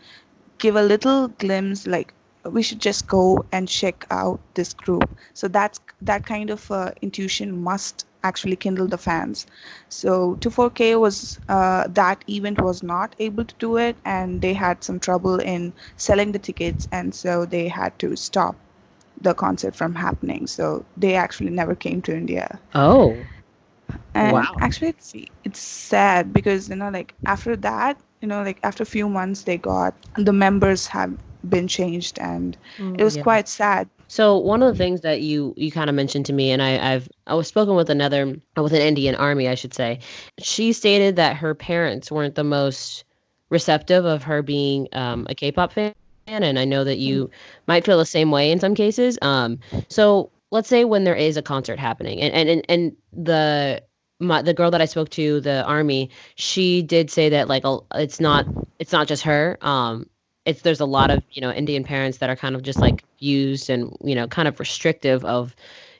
give 0.59 0.75
a 0.75 0.83
little 0.83 1.27
glimpse 1.29 1.87
like 1.87 2.13
we 2.45 2.63
should 2.63 2.79
just 2.79 3.07
go 3.07 3.45
and 3.51 3.67
check 3.67 4.05
out 4.11 4.39
this 4.55 4.73
group. 4.73 5.09
So 5.33 5.47
that's 5.47 5.79
that 6.01 6.25
kind 6.25 6.49
of 6.49 6.71
uh, 6.71 6.91
intuition 7.01 7.61
must 7.61 8.05
actually 8.23 8.55
kindle 8.55 8.87
the 8.87 8.97
fans. 8.97 9.45
So 9.89 10.35
24k 10.41 10.95
was 10.95 11.39
uh, 11.49 11.87
that 11.89 12.23
event 12.29 12.61
was 12.61 12.83
not 12.83 13.15
able 13.19 13.45
to 13.45 13.55
do 13.59 13.77
it 13.77 13.97
and 14.05 14.41
they 14.41 14.53
had 14.53 14.83
some 14.83 14.99
trouble 14.99 15.39
in 15.39 15.73
selling 15.97 16.31
the 16.31 16.39
tickets 16.39 16.87
and 16.91 17.13
so 17.13 17.45
they 17.45 17.67
had 17.67 17.97
to 17.99 18.15
stop 18.15 18.55
the 19.21 19.33
concert 19.33 19.75
from 19.75 19.95
happening. 19.95 20.47
So 20.47 20.85
they 20.97 21.15
actually 21.15 21.51
never 21.51 21.75
came 21.75 22.01
to 22.03 22.15
india. 22.15 22.59
Oh. 22.75 23.15
And 24.13 24.33
wow. 24.33 24.55
actually 24.59 24.89
it's 24.89 25.13
it's 25.43 25.59
sad 25.59 26.33
because 26.33 26.69
you 26.69 26.75
know 26.75 26.89
like 26.89 27.13
after 27.25 27.55
that 27.57 27.97
you 28.21 28.27
know 28.27 28.43
like 28.43 28.59
after 28.63 28.83
a 28.83 28.85
few 28.85 29.09
months 29.09 29.43
they 29.43 29.57
got 29.57 29.93
the 30.15 30.33
members 30.33 30.87
have 30.87 31.17
been 31.47 31.67
changed 31.67 32.19
and 32.19 32.57
mm, 32.77 32.99
it 32.99 33.03
was 33.03 33.15
yeah. 33.15 33.23
quite 33.23 33.47
sad 33.47 33.89
so 34.07 34.37
one 34.37 34.61
of 34.61 34.73
the 34.73 34.77
things 34.77 35.01
that 35.01 35.21
you 35.21 35.53
you 35.55 35.71
kind 35.71 35.89
of 35.89 35.95
mentioned 35.95 36.25
to 36.25 36.33
me 36.33 36.51
and 36.51 36.61
I, 36.61 36.93
i've 36.93 37.09
i 37.27 37.33
was 37.33 37.47
spoken 37.47 37.75
with 37.75 37.89
another 37.89 38.35
with 38.57 38.73
an 38.73 38.81
indian 38.81 39.15
army 39.15 39.47
i 39.47 39.55
should 39.55 39.73
say 39.73 39.99
she 40.37 40.73
stated 40.73 41.15
that 41.15 41.37
her 41.37 41.55
parents 41.55 42.11
weren't 42.11 42.35
the 42.35 42.43
most 42.43 43.05
receptive 43.49 44.05
of 44.05 44.23
her 44.23 44.41
being 44.41 44.89
um, 44.91 45.25
a 45.29 45.35
k-pop 45.35 45.71
fan 45.71 45.93
and 46.27 46.59
i 46.59 46.65
know 46.65 46.83
that 46.83 46.97
you 46.97 47.27
mm. 47.27 47.31
might 47.67 47.85
feel 47.85 47.97
the 47.97 48.05
same 48.05 48.31
way 48.31 48.51
in 48.51 48.59
some 48.59 48.75
cases 48.75 49.17
um, 49.21 49.59
so 49.87 50.29
let's 50.51 50.67
say 50.67 50.83
when 50.83 51.03
there 51.03 51.15
is 51.15 51.37
a 51.37 51.41
concert 51.41 51.79
happening 51.79 52.21
and 52.21 52.33
and 52.33 52.49
and, 52.49 52.65
and 52.67 52.95
the 53.13 53.81
my, 54.19 54.41
the 54.41 54.53
girl 54.53 54.71
that 54.71 54.81
I 54.81 54.85
spoke 54.85 55.09
to, 55.11 55.39
the 55.39 55.63
army, 55.63 56.09
she 56.35 56.81
did 56.81 57.09
say 57.09 57.29
that 57.29 57.47
like 57.47 57.63
it's 57.95 58.19
not 58.19 58.45
it's 58.77 58.91
not 58.91 59.07
just 59.07 59.23
her. 59.23 59.57
Um, 59.61 60.09
it's 60.45 60.61
there's 60.61 60.81
a 60.81 60.85
lot 60.85 61.11
of 61.11 61.23
you 61.31 61.41
know 61.41 61.51
Indian 61.51 61.83
parents 61.83 62.19
that 62.19 62.29
are 62.29 62.35
kind 62.35 62.55
of 62.55 62.63
just 62.63 62.79
like 62.79 63.03
used 63.17 63.69
and 63.69 63.95
you 64.01 64.15
know 64.15 64.27
kind 64.27 64.47
of 64.47 64.59
restrictive 64.59 65.23
of 65.23 65.55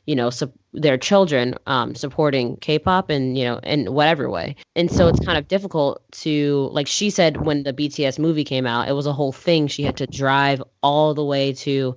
you 0.06 0.16
know 0.16 0.30
su- 0.30 0.52
their 0.74 0.98
children 0.98 1.56
um, 1.66 1.96
supporting 1.96 2.58
K-pop 2.58 3.10
and 3.10 3.38
you 3.38 3.46
know 3.46 3.60
in 3.60 3.94
whatever 3.94 4.30
way. 4.30 4.56
And 4.76 4.92
so 4.92 5.08
it's 5.08 5.20
kind 5.26 5.38
of 5.38 5.48
difficult 5.48 6.02
to 6.24 6.70
like 6.74 6.88
she 6.88 7.10
said 7.10 7.46
when 7.46 7.64
the 7.64 7.74
BTS 7.74 8.20
movie 8.20 8.44
came 8.44 8.66
out, 8.66 8.90
it 8.90 8.94
was 8.94 9.06
a 9.06 9.14
whole 9.14 9.32
thing. 9.32 9.68
She 9.68 9.84
had 9.84 9.98
to 9.98 10.08
drive 10.08 10.62
all 10.84 11.14
the 11.14 11.24
way 11.24 11.54
to 11.54 11.96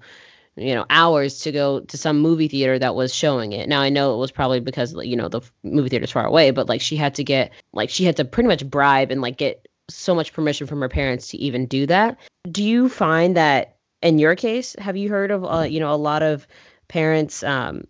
you 0.56 0.74
know 0.74 0.84
hours 0.90 1.40
to 1.40 1.52
go 1.52 1.80
to 1.80 1.96
some 1.96 2.20
movie 2.20 2.48
theater 2.48 2.78
that 2.78 2.94
was 2.94 3.14
showing 3.14 3.52
it. 3.52 3.68
Now 3.68 3.80
i 3.80 3.88
know 3.88 4.14
it 4.14 4.18
was 4.18 4.30
probably 4.30 4.60
because 4.60 4.94
you 4.94 5.16
know 5.16 5.28
the 5.28 5.40
movie 5.62 5.88
theater's 5.88 6.12
far 6.12 6.26
away 6.26 6.50
but 6.50 6.68
like 6.68 6.80
she 6.80 6.96
had 6.96 7.14
to 7.16 7.24
get 7.24 7.52
like 7.72 7.90
she 7.90 8.04
had 8.04 8.16
to 8.16 8.24
pretty 8.24 8.48
much 8.48 8.68
bribe 8.68 9.10
and 9.10 9.22
like 9.22 9.38
get 9.38 9.66
so 9.88 10.14
much 10.14 10.32
permission 10.32 10.66
from 10.66 10.80
her 10.80 10.88
parents 10.88 11.28
to 11.28 11.36
even 11.38 11.66
do 11.66 11.86
that. 11.86 12.18
Do 12.50 12.62
you 12.62 12.88
find 12.88 13.36
that 13.36 13.76
in 14.02 14.18
your 14.18 14.34
case 14.34 14.74
have 14.78 14.96
you 14.96 15.08
heard 15.08 15.30
of 15.30 15.44
uh, 15.44 15.62
you 15.62 15.80
know 15.80 15.92
a 15.92 15.96
lot 15.96 16.22
of 16.22 16.46
parents 16.88 17.42
um, 17.42 17.84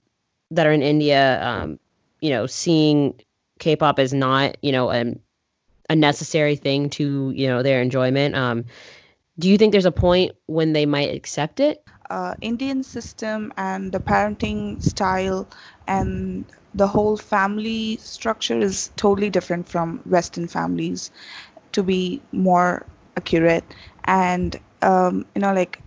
that 0.51 0.67
are 0.67 0.73
in 0.73 0.83
india 0.83 1.43
um, 1.43 1.79
you 2.21 2.31
know 2.31 2.47
seeing 2.47 3.19
k-pop 3.59 3.99
as 3.99 4.13
not 4.13 4.57
you 4.63 4.73
know 4.73 4.91
a, 4.91 5.15
a 5.89 5.97
necessary 5.97 6.57
thing 6.57 6.91
to 6.91 7.33
you 7.35 7.49
know 7.49 7.63
their 7.63 7.83
enjoyment? 7.83 8.35
Um, 8.35 8.65
do 9.39 9.49
you 9.49 9.57
think 9.57 9.73
there's 9.73 9.87
a 9.87 9.93
point 9.93 10.33
when 10.47 10.73
they 10.73 10.87
might 10.87 11.15
accept 11.15 11.59
it 11.59 11.83
uh, 12.13 12.35
Indian 12.43 12.83
system 12.85 13.53
and 13.57 13.93
the 13.93 14.01
parenting 14.01 14.83
style 14.83 15.49
and 15.89 16.47
the 16.75 16.89
whole 16.89 17.17
family 17.17 17.97
structure 17.99 18.59
is 18.61 18.91
totally 18.97 19.31
different 19.31 19.69
from 19.69 19.99
Western 20.05 20.49
families, 20.49 21.11
to 21.73 21.83
be 21.83 22.23
more 22.33 22.87
accurate. 23.17 23.65
And 24.05 24.59
um, 24.83 25.27
you 25.35 25.43
know, 25.43 25.55
like 25.55 25.81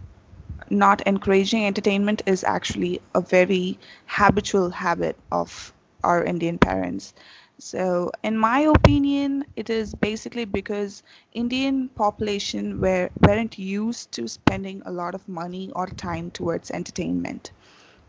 not 0.70 1.02
encouraging 1.08 1.66
entertainment 1.66 2.22
is 2.26 2.44
actually 2.44 3.02
a 3.16 3.22
very 3.22 3.80
habitual 4.08 4.70
habit 4.72 5.18
of 5.32 5.74
our 6.04 6.24
Indian 6.24 6.58
parents. 6.60 7.14
So, 7.58 8.12
in 8.22 8.38
my 8.38 8.60
opinion, 8.60 9.46
it 9.56 9.70
is 9.70 9.94
basically 9.94 10.46
because 10.46 11.04
Indian 11.34 11.88
population 11.90 12.82
were 12.82 13.10
weren't 13.22 13.58
used 13.58 14.12
to 14.14 14.28
spending 14.28 14.82
a 14.86 14.92
lot 14.92 15.16
of 15.16 15.28
money 15.28 15.72
or 15.74 15.88
time 15.88 16.32
towards 16.32 16.70
entertainment. 16.72 17.52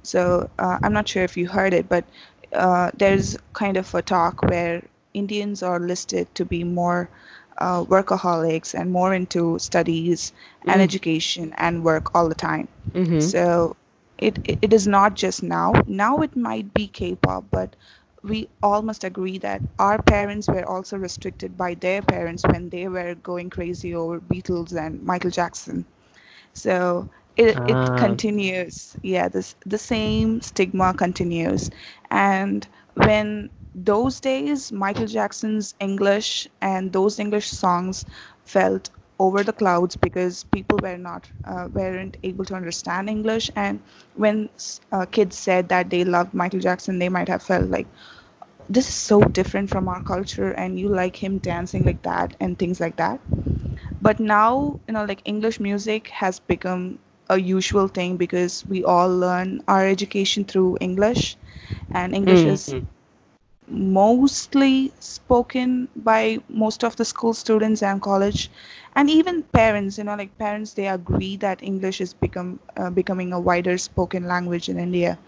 So, 0.02 0.50
uh, 0.58 0.78
I'm 0.82 0.92
not 0.92 1.08
sure 1.08 1.22
if 1.22 1.36
you 1.36 1.46
heard 1.46 1.74
it, 1.74 1.88
but 1.88 2.04
uh, 2.52 2.90
there's 2.96 3.36
kind 3.52 3.76
of 3.76 3.94
a 3.94 4.02
talk 4.02 4.42
where 4.42 4.82
Indians 5.14 5.62
are 5.62 5.80
listed 5.80 6.34
to 6.34 6.44
be 6.44 6.64
more 6.64 7.08
uh, 7.58 7.84
workaholics 7.84 8.74
and 8.74 8.92
more 8.92 9.14
into 9.14 9.58
studies 9.58 10.32
mm. 10.64 10.72
and 10.72 10.82
education 10.82 11.54
and 11.56 11.84
work 11.84 12.14
all 12.14 12.28
the 12.28 12.34
time. 12.34 12.68
Mm-hmm. 12.92 13.20
So, 13.20 13.76
it, 14.18 14.38
it 14.62 14.72
is 14.72 14.86
not 14.86 15.14
just 15.14 15.42
now. 15.42 15.72
Now 15.86 16.18
it 16.18 16.36
might 16.36 16.72
be 16.74 16.88
K-pop, 16.88 17.44
but 17.50 17.76
we 18.26 18.48
all 18.62 18.82
must 18.82 19.04
agree 19.04 19.38
that 19.38 19.62
our 19.78 20.02
parents 20.02 20.48
were 20.48 20.64
also 20.68 20.98
restricted 20.98 21.56
by 21.56 21.74
their 21.74 22.02
parents 22.02 22.42
when 22.44 22.68
they 22.70 22.88
were 22.88 23.14
going 23.14 23.50
crazy 23.50 23.94
over 23.94 24.20
Beatles 24.20 24.76
and 24.76 25.02
Michael 25.02 25.30
Jackson. 25.30 25.86
So 26.52 27.08
it, 27.36 27.56
it 27.68 27.72
ah. 27.74 27.96
continues. 27.98 28.96
Yeah, 29.02 29.28
this 29.28 29.54
the 29.66 29.78
same 29.78 30.40
stigma 30.40 30.94
continues. 30.94 31.70
And 32.10 32.66
when 32.94 33.50
those 33.74 34.20
days 34.20 34.72
Michael 34.72 35.06
Jackson's 35.06 35.74
English 35.80 36.48
and 36.60 36.92
those 36.92 37.18
English 37.18 37.50
songs 37.50 38.04
felt 38.44 38.90
over 39.18 39.42
the 39.42 39.52
clouds 39.52 39.96
because 39.96 40.44
people 40.44 40.78
were 40.82 40.96
not 40.98 41.30
uh, 41.44 41.68
weren't 41.72 42.16
able 42.22 42.44
to 42.44 42.54
understand 42.54 43.08
English 43.08 43.50
and 43.56 43.80
when 44.14 44.48
uh, 44.92 45.06
kids 45.06 45.36
said 45.36 45.68
that 45.68 45.90
they 45.90 46.04
loved 46.04 46.34
Michael 46.34 46.60
Jackson 46.60 46.98
they 46.98 47.08
might 47.08 47.28
have 47.28 47.42
felt 47.42 47.68
like 47.70 47.86
this 48.68 48.88
is 48.88 48.94
so 48.94 49.20
different 49.20 49.70
from 49.70 49.88
our 49.88 50.02
culture 50.02 50.50
and 50.52 50.78
you 50.78 50.88
like 50.88 51.16
him 51.16 51.38
dancing 51.38 51.84
like 51.84 52.02
that 52.02 52.36
and 52.40 52.58
things 52.58 52.80
like 52.80 52.96
that 52.96 53.20
but 54.00 54.18
now 54.20 54.78
you 54.86 54.94
know 54.94 55.04
like 55.04 55.20
english 55.24 55.60
music 55.60 56.08
has 56.08 56.38
become 56.40 56.98
a 57.28 57.38
usual 57.40 57.88
thing 57.88 58.16
because 58.16 58.64
we 58.66 58.82
all 58.84 59.08
learn 59.08 59.62
our 59.68 59.86
education 59.86 60.44
through 60.44 60.76
english 60.80 61.36
and 61.92 62.14
english 62.14 62.44
mm-hmm. 62.44 62.54
is 62.54 62.74
mostly 63.68 64.92
spoken 65.00 65.88
by 65.96 66.38
most 66.48 66.84
of 66.84 66.96
the 66.96 67.04
school 67.04 67.32
students 67.34 67.82
and 67.82 68.00
college 68.02 68.50
and 68.94 69.10
even 69.10 69.42
parents 69.42 69.98
you 69.98 70.04
know 70.04 70.14
like 70.16 70.36
parents 70.38 70.74
they 70.74 70.86
agree 70.88 71.36
that 71.36 71.62
english 71.62 72.00
is 72.00 72.12
become 72.14 72.58
uh, 72.76 72.90
becoming 72.90 73.32
a 73.32 73.40
wider 73.40 73.76
spoken 73.78 74.26
language 74.26 74.68
in 74.68 74.78
india 74.78 75.18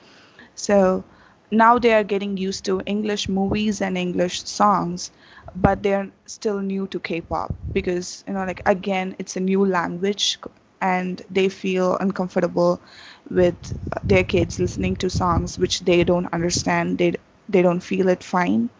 so 0.55 1.03
now 1.51 1.79
they 1.79 1.93
are 1.95 2.05
getting 2.05 2.37
used 2.37 2.65
to 2.67 2.81
English 2.87 3.29
movies 3.29 3.81
and 3.81 3.97
English 3.97 4.43
songs, 4.45 5.11
but 5.55 5.83
they're 5.83 6.11
still 6.27 6.61
new 6.61 6.87
to 6.89 6.99
K-pop 7.01 7.55
because 7.73 8.25
you 8.27 8.33
know 8.35 8.45
like 8.45 8.63
again 8.67 9.15
it's 9.19 9.37
a 9.37 9.41
new 9.41 9.65
language 9.65 10.39
and 10.81 11.23
they 11.31 11.49
feel 11.49 11.97
uncomfortable 11.99 12.81
with 13.31 13.73
their 14.05 14.25
kids 14.25 14.59
listening 14.61 14.97
to 14.97 15.11
songs 15.11 15.59
which 15.59 15.81
they 15.81 16.05
don't 16.05 16.33
understand. 16.33 16.99
They 16.99 17.15
they 17.49 17.63
don't 17.63 17.81
feel 17.81 18.09
it 18.09 18.23
fine 18.23 18.71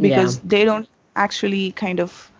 because 0.00 0.38
yeah. 0.38 0.40
they 0.40 0.64
don't 0.64 0.88
actually 1.16 1.72
kind 1.72 2.00
of 2.00 2.30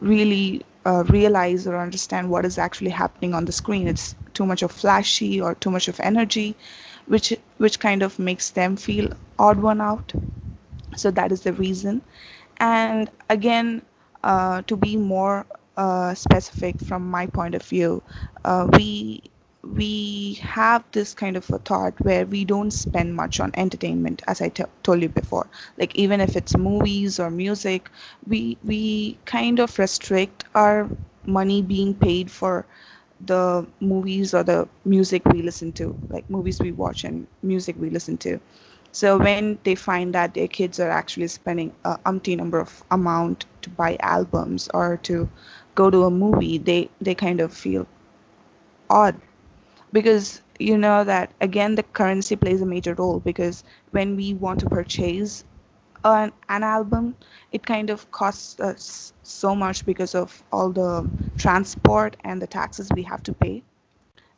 really 0.00 0.64
uh, 0.84 1.04
realize 1.08 1.66
or 1.66 1.76
understand 1.78 2.30
what 2.30 2.44
is 2.44 2.58
actually 2.58 2.90
happening 2.90 3.34
on 3.34 3.44
the 3.44 3.52
screen. 3.52 3.88
It's 3.88 4.14
too 4.34 4.46
much 4.46 4.62
of 4.62 4.70
flashy 4.72 5.40
or 5.40 5.54
too 5.54 5.70
much 5.70 5.88
of 5.88 6.00
energy 6.00 6.56
which 7.08 7.34
which 7.58 7.80
kind 7.80 8.02
of 8.02 8.18
makes 8.18 8.50
them 8.50 8.76
feel 8.76 9.12
odd 9.38 9.58
one 9.60 9.80
out. 9.80 10.12
So 10.96 11.10
that 11.12 11.32
is 11.32 11.42
the 11.42 11.52
reason. 11.52 12.02
And 12.58 13.10
again 13.30 13.82
uh, 14.22 14.62
to 14.62 14.76
be 14.76 14.96
more 14.96 15.46
uh, 15.76 16.14
specific 16.14 16.80
from 16.80 17.08
my 17.10 17.26
point 17.26 17.54
of 17.54 17.62
view 17.62 18.02
uh, 18.44 18.68
we 18.72 19.22
we 19.62 20.34
have 20.42 20.84
this 20.92 21.14
kind 21.14 21.36
of 21.36 21.50
a 21.50 21.58
thought 21.58 21.94
where 22.00 22.26
we 22.26 22.44
don't 22.44 22.70
spend 22.72 23.14
much 23.14 23.40
on 23.40 23.50
entertainment 23.54 24.22
as 24.26 24.40
I 24.40 24.48
t- 24.50 24.64
told 24.82 25.02
you 25.02 25.08
before. 25.08 25.46
Like 25.76 25.94
even 25.96 26.20
if 26.20 26.36
it's 26.36 26.56
movies 26.56 27.18
or 27.20 27.30
music 27.30 27.90
we 28.26 28.56
we 28.64 29.18
kind 29.24 29.58
of 29.60 29.78
restrict 29.78 30.44
our 30.54 30.88
money 31.26 31.62
being 31.62 31.94
paid 31.94 32.30
for 32.30 32.64
the 33.20 33.66
movies 33.80 34.34
or 34.34 34.42
the 34.42 34.68
music 34.84 35.24
we 35.26 35.42
listen 35.42 35.72
to, 35.72 35.96
like 36.08 36.28
movies 36.30 36.60
we 36.60 36.72
watch 36.72 37.04
and 37.04 37.26
music 37.42 37.76
we 37.78 37.90
listen 37.90 38.16
to. 38.18 38.40
So 38.92 39.18
when 39.18 39.58
they 39.64 39.74
find 39.74 40.14
that 40.14 40.34
their 40.34 40.48
kids 40.48 40.78
are 40.80 40.90
actually 40.90 41.28
spending 41.28 41.72
a 41.84 41.98
umpty 42.06 42.36
number 42.36 42.58
of 42.60 42.82
amount 42.90 43.46
to 43.62 43.70
buy 43.70 43.96
albums 44.00 44.68
or 44.74 44.96
to 45.04 45.28
go 45.74 45.90
to 45.90 46.04
a 46.04 46.10
movie, 46.10 46.58
they 46.58 46.90
they 47.00 47.14
kind 47.14 47.40
of 47.40 47.52
feel 47.52 47.86
odd 48.90 49.14
because 49.92 50.40
you 50.58 50.76
know 50.78 51.04
that 51.04 51.32
again 51.40 51.74
the 51.74 51.82
currency 51.82 52.36
plays 52.36 52.60
a 52.62 52.66
major 52.66 52.94
role 52.94 53.20
because 53.20 53.64
when 53.90 54.16
we 54.16 54.34
want 54.34 54.60
to 54.60 54.66
purchase 54.68 55.44
an, 56.04 56.32
an 56.48 56.62
album 56.62 57.14
it 57.52 57.64
kind 57.64 57.90
of 57.90 58.10
costs 58.10 58.60
us 58.60 59.12
so 59.22 59.54
much 59.54 59.84
because 59.86 60.14
of 60.14 60.42
all 60.52 60.70
the 60.70 61.08
transport 61.38 62.16
and 62.24 62.42
the 62.42 62.46
taxes 62.46 62.90
we 62.94 63.02
have 63.02 63.22
to 63.22 63.32
pay. 63.32 63.62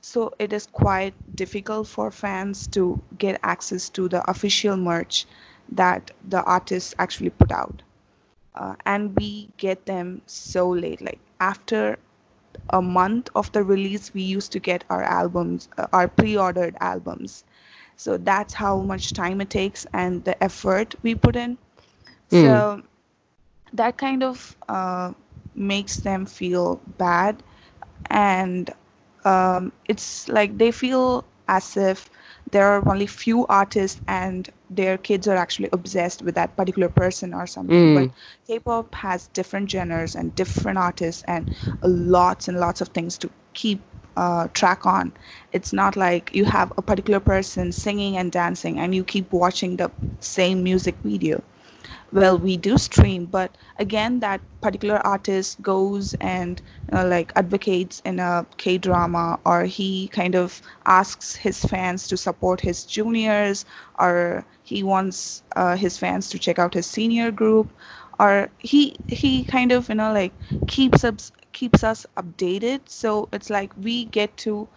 So 0.00 0.32
it 0.38 0.52
is 0.52 0.66
quite 0.66 1.14
difficult 1.36 1.86
for 1.88 2.10
fans 2.10 2.66
to 2.68 3.00
get 3.18 3.40
access 3.42 3.88
to 3.90 4.08
the 4.08 4.28
official 4.30 4.76
merch 4.76 5.26
that 5.72 6.10
the 6.28 6.42
artists 6.42 6.94
actually 6.98 7.30
put 7.30 7.52
out. 7.52 7.82
Uh, 8.54 8.76
and 8.86 9.16
we 9.16 9.48
get 9.56 9.86
them 9.86 10.22
so 10.26 10.68
late. 10.70 11.00
Like 11.00 11.18
after 11.40 11.98
a 12.70 12.82
month 12.82 13.30
of 13.34 13.50
the 13.52 13.62
release 13.62 14.12
we 14.12 14.22
used 14.22 14.52
to 14.52 14.58
get 14.60 14.84
our 14.90 15.02
albums 15.02 15.68
uh, 15.78 15.86
our 15.92 16.08
pre-ordered 16.08 16.76
albums 16.80 17.44
so 18.00 18.16
that's 18.18 18.54
how 18.54 18.78
much 18.80 19.12
time 19.12 19.40
it 19.40 19.50
takes 19.50 19.86
and 19.92 20.24
the 20.24 20.42
effort 20.42 20.94
we 21.02 21.14
put 21.14 21.36
in 21.36 21.58
Mm. 22.32 22.64
so 22.64 22.82
that 23.72 23.96
kind 23.98 24.22
of 24.22 24.56
uh, 24.68 25.12
makes 25.54 25.98
them 26.00 26.26
feel 26.26 26.80
bad 26.98 27.42
and 28.10 28.70
um, 29.24 29.72
it's 29.88 30.28
like 30.28 30.58
they 30.58 30.70
feel 30.72 31.24
as 31.48 31.76
if 31.76 32.10
there 32.50 32.66
are 32.66 32.88
only 32.88 33.06
few 33.06 33.46
artists 33.46 34.00
and 34.08 34.50
their 34.70 34.96
kids 34.98 35.28
are 35.28 35.36
actually 35.36 35.68
obsessed 35.72 36.22
with 36.22 36.34
that 36.36 36.56
particular 36.56 36.88
person 36.88 37.34
or 37.34 37.46
something 37.46 37.92
Mm. 37.92 37.94
but 37.94 38.10
k-pop 38.46 38.94
has 38.94 39.28
different 39.28 39.70
genres 39.70 40.14
and 40.16 40.34
different 40.34 40.78
artists 40.78 41.22
and 41.26 41.50
lots 41.82 42.48
and 42.48 42.58
lots 42.60 42.80
of 42.80 42.88
things 42.88 43.18
to 43.18 43.30
keep 43.54 43.80
uh, 44.16 44.48
track 44.52 44.86
on. 44.86 45.12
It's 45.52 45.72
not 45.72 45.96
like 45.96 46.34
you 46.34 46.44
have 46.44 46.72
a 46.76 46.82
particular 46.82 47.20
person 47.20 47.72
singing 47.72 48.16
and 48.16 48.30
dancing 48.32 48.78
and 48.78 48.94
you 48.94 49.04
keep 49.04 49.32
watching 49.32 49.76
the 49.76 49.90
same 50.20 50.62
music 50.62 50.96
video. 51.04 51.42
Well 52.12 52.38
we 52.38 52.56
do 52.56 52.78
stream 52.78 53.26
but 53.26 53.56
again 53.78 54.20
that 54.20 54.40
particular 54.60 54.96
artist 55.06 55.60
goes 55.62 56.14
and 56.20 56.60
like 56.92 57.32
advocates 57.36 58.00
in 58.04 58.18
a 58.20 58.46
k 58.56 58.78
drama 58.78 59.38
or 59.44 59.64
he 59.64 60.08
kind 60.08 60.34
of 60.36 60.60
asks 60.84 61.34
his 61.34 61.64
fans 61.64 62.08
to 62.08 62.16
support 62.16 62.60
his 62.60 62.84
juniors 62.84 63.64
or 63.98 64.44
he 64.62 64.82
wants 64.82 65.42
uh, 65.56 65.76
his 65.76 65.98
fans 65.98 66.28
to 66.30 66.38
check 66.38 66.58
out 66.58 66.74
his 66.74 66.86
senior 66.86 67.30
group 67.30 67.70
or 68.20 68.50
he 68.58 68.96
he 69.08 69.44
kind 69.44 69.72
of 69.72 69.88
you 69.88 69.96
know 69.96 70.12
like 70.12 70.32
keeps 70.68 71.04
us 71.04 71.32
keeps 71.52 71.84
us 71.84 72.06
updated. 72.16 72.80
So 72.88 73.28
it's 73.32 73.50
like 73.50 73.72
we 73.76 74.04
get 74.06 74.36
to 74.48 74.68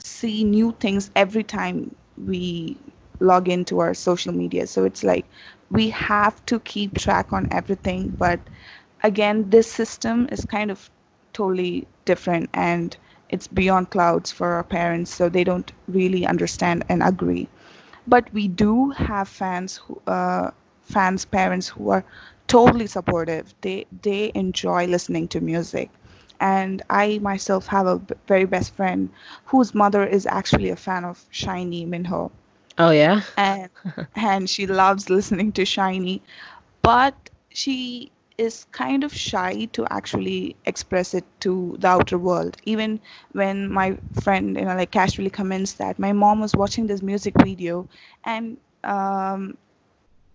see 0.00 0.44
new 0.44 0.72
things 0.80 1.10
every 1.16 1.44
time 1.44 1.94
we 2.16 2.78
log 3.20 3.48
into 3.48 3.80
our 3.80 3.94
social 3.94 4.32
media. 4.34 4.66
So 4.66 4.84
it's 4.84 5.04
like 5.04 5.26
we 5.70 5.90
have 5.90 6.44
to 6.46 6.60
keep 6.60 6.98
track 6.98 7.32
on 7.32 7.48
everything. 7.52 8.14
But 8.18 8.40
again 9.02 9.50
this 9.50 9.70
system 9.70 10.28
is 10.32 10.44
kind 10.44 10.70
of 10.70 10.90
totally 11.32 11.86
different 12.04 12.50
and 12.54 12.96
it's 13.30 13.46
beyond 13.48 13.90
clouds 13.90 14.32
for 14.32 14.48
our 14.54 14.64
parents 14.64 15.14
so 15.14 15.28
they 15.28 15.44
don't 15.44 15.72
really 15.88 16.26
understand 16.26 16.84
and 16.88 17.02
agree. 17.02 17.48
But 18.06 18.32
we 18.32 18.48
do 18.48 18.90
have 18.90 19.28
fans 19.28 19.76
who 19.78 20.00
uh, 20.06 20.50
fans 20.82 21.24
parents 21.24 21.68
who 21.68 21.90
are 21.90 22.04
totally 22.50 22.86
supportive. 22.86 23.54
They 23.62 23.86
they 24.02 24.32
enjoy 24.34 24.86
listening 24.86 25.28
to 25.28 25.40
music. 25.40 25.90
And 26.40 26.82
i 26.90 27.18
myself 27.18 27.66
have 27.68 27.86
a 27.86 28.00
very 28.28 28.46
best 28.46 28.74
friend 28.74 29.10
whose 29.46 29.74
mother 29.74 30.04
is 30.06 30.26
actually 30.26 30.70
a 30.70 30.76
fan 30.76 31.04
of 31.04 31.24
SHINee 31.32 31.86
minho. 31.86 32.32
Oh 32.78 32.90
yeah. 32.90 33.22
and 33.36 33.70
and 34.16 34.48
she 34.50 34.66
loves 34.66 35.10
listening 35.10 35.52
to 35.52 35.62
SHINee. 35.64 36.20
But 36.82 37.30
she 37.50 38.12
is 38.38 38.64
kind 38.72 39.04
of 39.04 39.14
shy 39.14 39.66
to 39.72 39.86
actually 39.90 40.56
express 40.66 41.14
it 41.14 41.24
to 41.40 41.76
the 41.80 41.88
outer 41.88 42.18
world. 42.18 42.56
Even 42.64 43.00
when 43.32 43.70
my 43.70 43.98
friend 44.22 44.56
you 44.56 44.64
know 44.64 44.76
like 44.76 44.90
casually 44.90 45.30
comments 45.30 45.74
that 45.74 45.98
my 45.98 46.12
mom 46.12 46.40
was 46.40 46.54
watching 46.54 46.86
this 46.86 47.02
music 47.02 47.34
video 47.42 47.88
and 48.24 48.56
um 48.84 49.56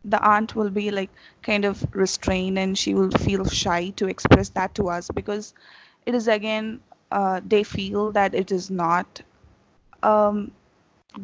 the 0.10 0.22
aunt 0.24 0.56
will 0.56 0.70
be 0.70 0.92
like 0.92 1.10
kind 1.44 1.66
of 1.66 1.86
restrained 1.96 2.60
and 2.60 2.78
she 2.78 2.94
will 2.94 3.12
feel 3.12 3.46
shy 3.46 3.90
to 3.92 4.08
express 4.08 4.50
that 4.50 4.76
to 4.76 4.90
us 4.90 5.10
because 5.14 5.54
it 6.06 6.16
is 6.16 6.28
again 6.28 6.80
uh, 7.12 7.42
they 7.46 7.64
feel 7.64 8.12
that 8.12 8.36
it 8.36 8.52
is 8.52 8.70
not 8.70 9.22
um 10.04 10.52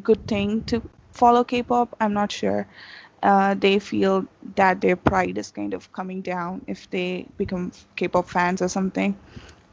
good 0.04 0.26
thing 0.28 0.64
to 0.64 0.82
follow 1.12 1.44
K-pop. 1.44 1.96
I'm 2.00 2.14
not 2.14 2.32
sure. 2.32 2.68
Uh, 3.24 3.54
they 3.56 3.80
feel 3.80 4.26
that 4.56 4.82
their 4.82 4.96
pride 4.96 5.38
is 5.38 5.52
kind 5.52 5.74
of 5.74 5.92
coming 5.94 6.22
down 6.22 6.64
if 6.68 6.90
they 6.90 7.28
become 7.38 7.72
K-pop 7.96 8.28
fans 8.30 8.62
or 8.62 8.70
something. 8.70 9.18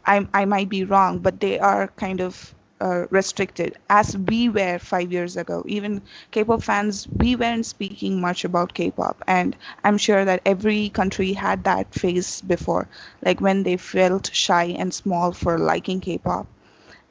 I 0.07 0.27
I 0.35 0.45
might 0.47 0.69
be 0.69 0.85
wrong, 0.85 1.21
but 1.21 1.41
they 1.41 1.59
are 1.59 1.89
kind 1.89 2.21
of 2.21 2.55
uh, 2.81 3.07
restricted 3.11 3.77
as 3.91 4.17
we 4.17 4.49
were 4.49 4.79
five 4.79 5.13
years 5.13 5.37
ago. 5.37 5.63
Even 5.67 6.03
K-pop 6.31 6.63
fans, 6.63 7.09
we 7.17 7.37
weren't 7.37 7.67
speaking 7.67 8.21
much 8.21 8.45
about 8.45 8.75
K-pop, 8.75 9.23
and 9.27 9.57
I'm 9.85 9.99
sure 9.99 10.25
that 10.25 10.43
every 10.47 10.91
country 10.91 11.33
had 11.33 11.65
that 11.65 11.93
phase 11.95 12.41
before, 12.43 12.89
like 13.23 13.41
when 13.41 13.63
they 13.63 13.77
felt 13.77 14.31
shy 14.33 14.65
and 14.79 14.93
small 14.93 15.33
for 15.33 15.59
liking 15.59 16.01
K-pop. 16.01 16.47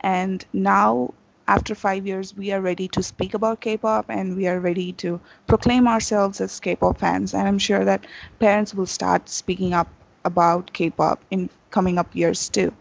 And 0.02 0.46
now 0.54 1.14
after 1.48 1.74
five 1.74 2.06
years 2.06 2.36
we 2.36 2.52
are 2.52 2.62
ready 2.62 2.88
to 2.90 3.02
speak 3.02 3.34
about 3.34 3.62
k-pop 3.62 4.06
and 4.10 4.36
we 4.36 4.48
are 4.48 4.60
ready 4.60 4.92
to 4.92 5.20
proclaim 5.48 5.88
ourselves 5.88 6.42
as 6.42 6.60
k-pop 6.60 7.00
fans. 7.00 7.34
And 7.34 7.48
i'm 7.48 7.60
sure 7.60 7.86
that 7.86 8.06
parents 8.40 8.74
will 8.74 8.86
start 8.86 9.30
speaking 9.30 9.74
up 9.74 9.88
about 10.26 10.74
k-pop 10.74 11.24
in 11.32 11.50
coming 11.72 11.98
up 11.98 12.14
years 12.14 12.50
too. 12.50 12.74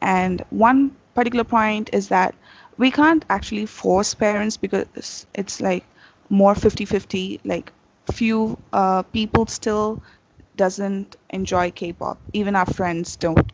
And 0.00 0.42
one 0.50 0.96
particular 1.20 1.44
point 1.44 1.90
is 1.92 2.08
that 2.08 2.34
we 2.78 2.90
can't 2.90 3.24
actually 3.30 3.66
force 3.66 4.14
parents 4.14 4.56
because 4.56 5.26
it's 5.34 5.60
like 5.60 5.84
more 6.30 6.54
50-50 6.54 7.40
like 7.44 7.72
few 8.12 8.58
uh, 8.72 9.02
people 9.02 9.46
still 9.46 10.02
doesn't 10.56 11.16
enjoy 11.30 11.70
k-pop. 11.70 12.18
Even 12.32 12.56
our 12.56 12.66
friends 12.66 13.16
don't. 13.16 13.52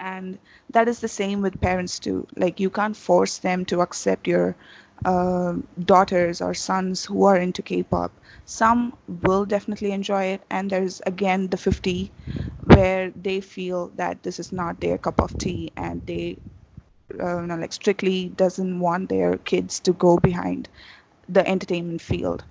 And 0.00 0.38
that 0.70 0.88
is 0.88 1.00
the 1.00 1.08
same 1.08 1.42
with 1.42 1.60
parents 1.60 1.98
too. 1.98 2.26
Like 2.36 2.60
you 2.60 2.70
can't 2.70 2.96
force 2.96 3.38
them 3.38 3.64
to 3.66 3.80
accept 3.80 4.26
your 4.28 4.56
uh, 5.04 5.54
daughters 5.84 6.40
or 6.42 6.54
sons 6.54 7.04
who 7.04 7.24
are 7.24 7.36
into 7.36 7.62
k-pop. 7.62 8.12
Some 8.44 8.96
will 9.22 9.44
definitely 9.46 9.92
enjoy 9.92 10.24
it. 10.34 10.42
And 10.50 10.70
there's 10.70 11.00
again 11.06 11.48
the 11.48 11.56
50 11.56 12.12
where 12.64 13.10
they 13.10 13.40
feel 13.40 13.88
that 13.96 14.22
this 14.22 14.38
is 14.40 14.52
not 14.52 14.80
their 14.80 14.98
cup 14.98 15.20
of 15.20 15.38
tea 15.38 15.72
and 15.76 16.02
they 16.06 16.38
uh, 17.20 17.40
you 17.40 17.46
know, 17.46 17.56
like 17.56 17.72
strictly 17.72 18.28
doesn't 18.28 18.80
want 18.80 19.08
their 19.08 19.36
kids 19.38 19.80
to 19.80 19.92
go 19.92 20.16
behind 20.18 20.68
the 21.28 21.46
entertainment 21.46 22.00
field 22.00 22.44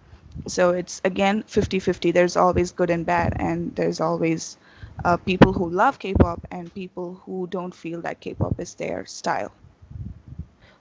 so 0.48 0.72
it's 0.72 1.02
again 1.04 1.44
50-50 1.48 2.12
there's 2.12 2.36
always 2.38 2.72
good 2.72 2.90
and 2.90 3.06
bad 3.06 3.34
and 3.38 3.76
there's 3.76 4.00
always 4.02 4.58
uh, 5.04 5.18
people 5.18 5.54
who 5.54 5.70
love 5.70 6.00
K-pop 6.00 6.46
and 6.52 6.74
people 6.74 7.22
who 7.26 7.48
don't 7.48 7.74
feel 7.76 8.02
that 8.02 8.20
K-pop 8.22 8.60
is 8.60 8.76
their 8.76 9.06
style. 9.06 9.52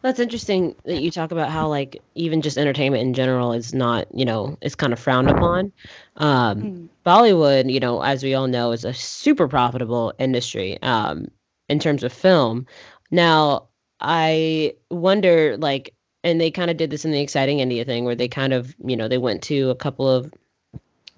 That's 0.03 0.21
interesting 0.21 0.75
that 0.85 1.01
you 1.01 1.11
talk 1.11 1.33
about 1.33 1.51
how 1.51 1.69
like 1.69 2.03
even 2.15 2.43
just 2.43 2.59
entertainment 2.59 3.03
in 3.03 3.15
general 3.15 3.53
is 3.53 3.75
not, 3.75 4.07
you 4.15 4.25
know, 4.25 4.57
it's 4.61 4.75
kind 4.75 4.93
of 4.93 4.99
frowned 4.99 5.31
upon. 5.31 5.73
Um, 6.17 6.69
Mm. 6.69 6.89
Bollywood, 7.05 7.73
you 7.73 7.81
know, 7.81 8.01
as 8.03 8.23
we 8.23 8.35
all 8.35 8.47
know, 8.49 8.73
is 8.73 8.85
a 8.85 8.93
super 8.95 9.49
profitable 9.49 10.13
industry 10.19 10.81
um, 10.83 11.27
in 11.69 11.79
terms 11.79 12.03
of 12.05 12.13
film. 12.13 12.67
Now, 13.11 13.69
I 14.01 14.75
wonder, 14.91 15.57
like, 15.57 15.95
and 16.25 16.41
they 16.41 16.51
kind 16.51 16.71
of 16.71 16.77
did 16.77 16.91
this 16.91 17.05
in 17.05 17.13
the 17.13 17.21
Exciting 17.21 17.61
India 17.61 17.85
thing, 17.85 18.05
where 18.05 18.17
they 18.17 18.29
kind 18.29 18.53
of, 18.53 18.75
you 18.85 18.97
know, 18.97 19.09
they 19.09 19.19
went 19.19 19.43
to 19.45 19.71
a 19.71 19.77
couple 19.77 20.09
of 20.09 20.33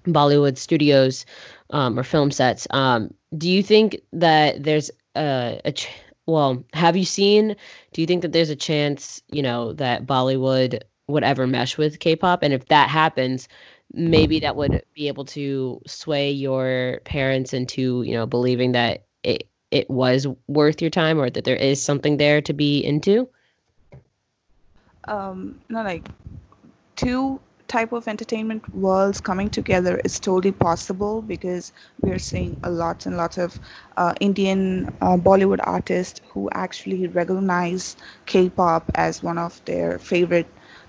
Bollywood 0.05 0.57
studios 0.57 1.25
um, 1.71 1.97
or 1.99 2.03
film 2.03 2.31
sets. 2.31 2.67
Um, 2.69 3.13
do 3.35 3.49
you 3.49 3.63
think 3.63 4.01
that 4.13 4.63
there's 4.63 4.91
a, 5.15 5.61
a 5.65 5.71
ch- 5.71 5.89
well, 6.25 6.63
have 6.73 6.95
you 6.95 7.05
seen? 7.05 7.55
Do 7.93 8.01
you 8.01 8.07
think 8.07 8.21
that 8.21 8.31
there's 8.31 8.51
a 8.51 8.55
chance, 8.55 9.21
you 9.31 9.41
know, 9.41 9.73
that 9.73 10.05
Bollywood 10.05 10.81
would 11.07 11.23
ever 11.23 11.47
mesh 11.47 11.77
with 11.77 11.99
K-pop? 11.99 12.43
And 12.43 12.53
if 12.53 12.67
that 12.67 12.89
happens, 12.89 13.47
maybe 13.91 14.39
that 14.41 14.55
would 14.55 14.83
be 14.93 15.07
able 15.07 15.25
to 15.25 15.81
sway 15.87 16.31
your 16.31 17.01
parents 17.03 17.53
into, 17.53 18.03
you 18.03 18.13
know, 18.13 18.27
believing 18.27 18.73
that 18.73 19.05
it 19.23 19.49
it 19.71 19.89
was 19.89 20.27
worth 20.47 20.81
your 20.81 20.91
time 20.91 21.19
or 21.19 21.29
that 21.29 21.43
there 21.43 21.55
is 21.55 21.83
something 21.83 22.17
there 22.17 22.41
to 22.41 22.53
be 22.53 22.79
into. 22.79 23.29
Um, 25.05 25.59
no, 25.69 25.83
like 25.83 26.07
two 26.95 27.39
type 27.67 27.93
of 27.93 28.07
entertainment 28.07 28.67
worlds 28.75 29.21
coming 29.21 29.49
together 29.49 30.01
is 30.03 30.19
totally 30.19 30.51
possible 30.51 31.21
because 31.21 31.71
we 32.01 32.11
are 32.11 32.19
seeing 32.19 32.59
a 32.63 32.69
lots 32.69 33.05
and 33.05 33.15
lots 33.15 33.37
of 33.37 33.59
uh, 33.95 34.13
Indian 34.19 34.87
uh, 35.01 35.15
Bollywood 35.15 35.59
artists 35.63 36.19
who 36.29 36.49
actually 36.51 37.07
recognize 37.07 37.95
K-pop 38.25 38.91
as 38.95 39.23
one 39.23 39.37
of 39.37 39.63
their 39.65 39.99
favorite 39.99 40.47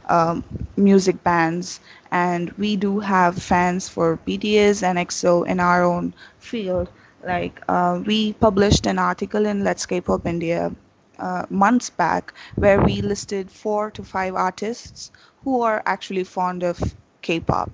um, 0.08 0.42
music 0.76 1.22
bands, 1.22 1.80
and 2.10 2.50
we 2.52 2.76
do 2.76 2.98
have 2.98 3.40
fans 3.40 3.88
for 3.88 4.18
BTS 4.26 4.82
and 4.82 4.98
EXO 4.98 5.46
in 5.46 5.60
our 5.60 5.84
own 5.84 6.14
field. 6.38 6.88
Like 7.24 7.60
uh, 7.68 8.00
we 8.04 8.32
published 8.34 8.86
an 8.86 8.98
article 8.98 9.46
in 9.46 9.64
Let's 9.64 9.86
K-pop 9.86 10.26
India 10.26 10.72
uh, 11.18 11.44
months 11.50 11.90
back 11.90 12.32
where 12.56 12.80
we 12.80 13.00
listed 13.02 13.50
four 13.50 13.90
to 13.92 14.02
five 14.04 14.34
artists 14.34 15.10
who 15.44 15.62
are 15.62 15.82
actually 15.86 16.24
fond 16.24 16.62
of 16.62 16.78
K-pop, 17.22 17.70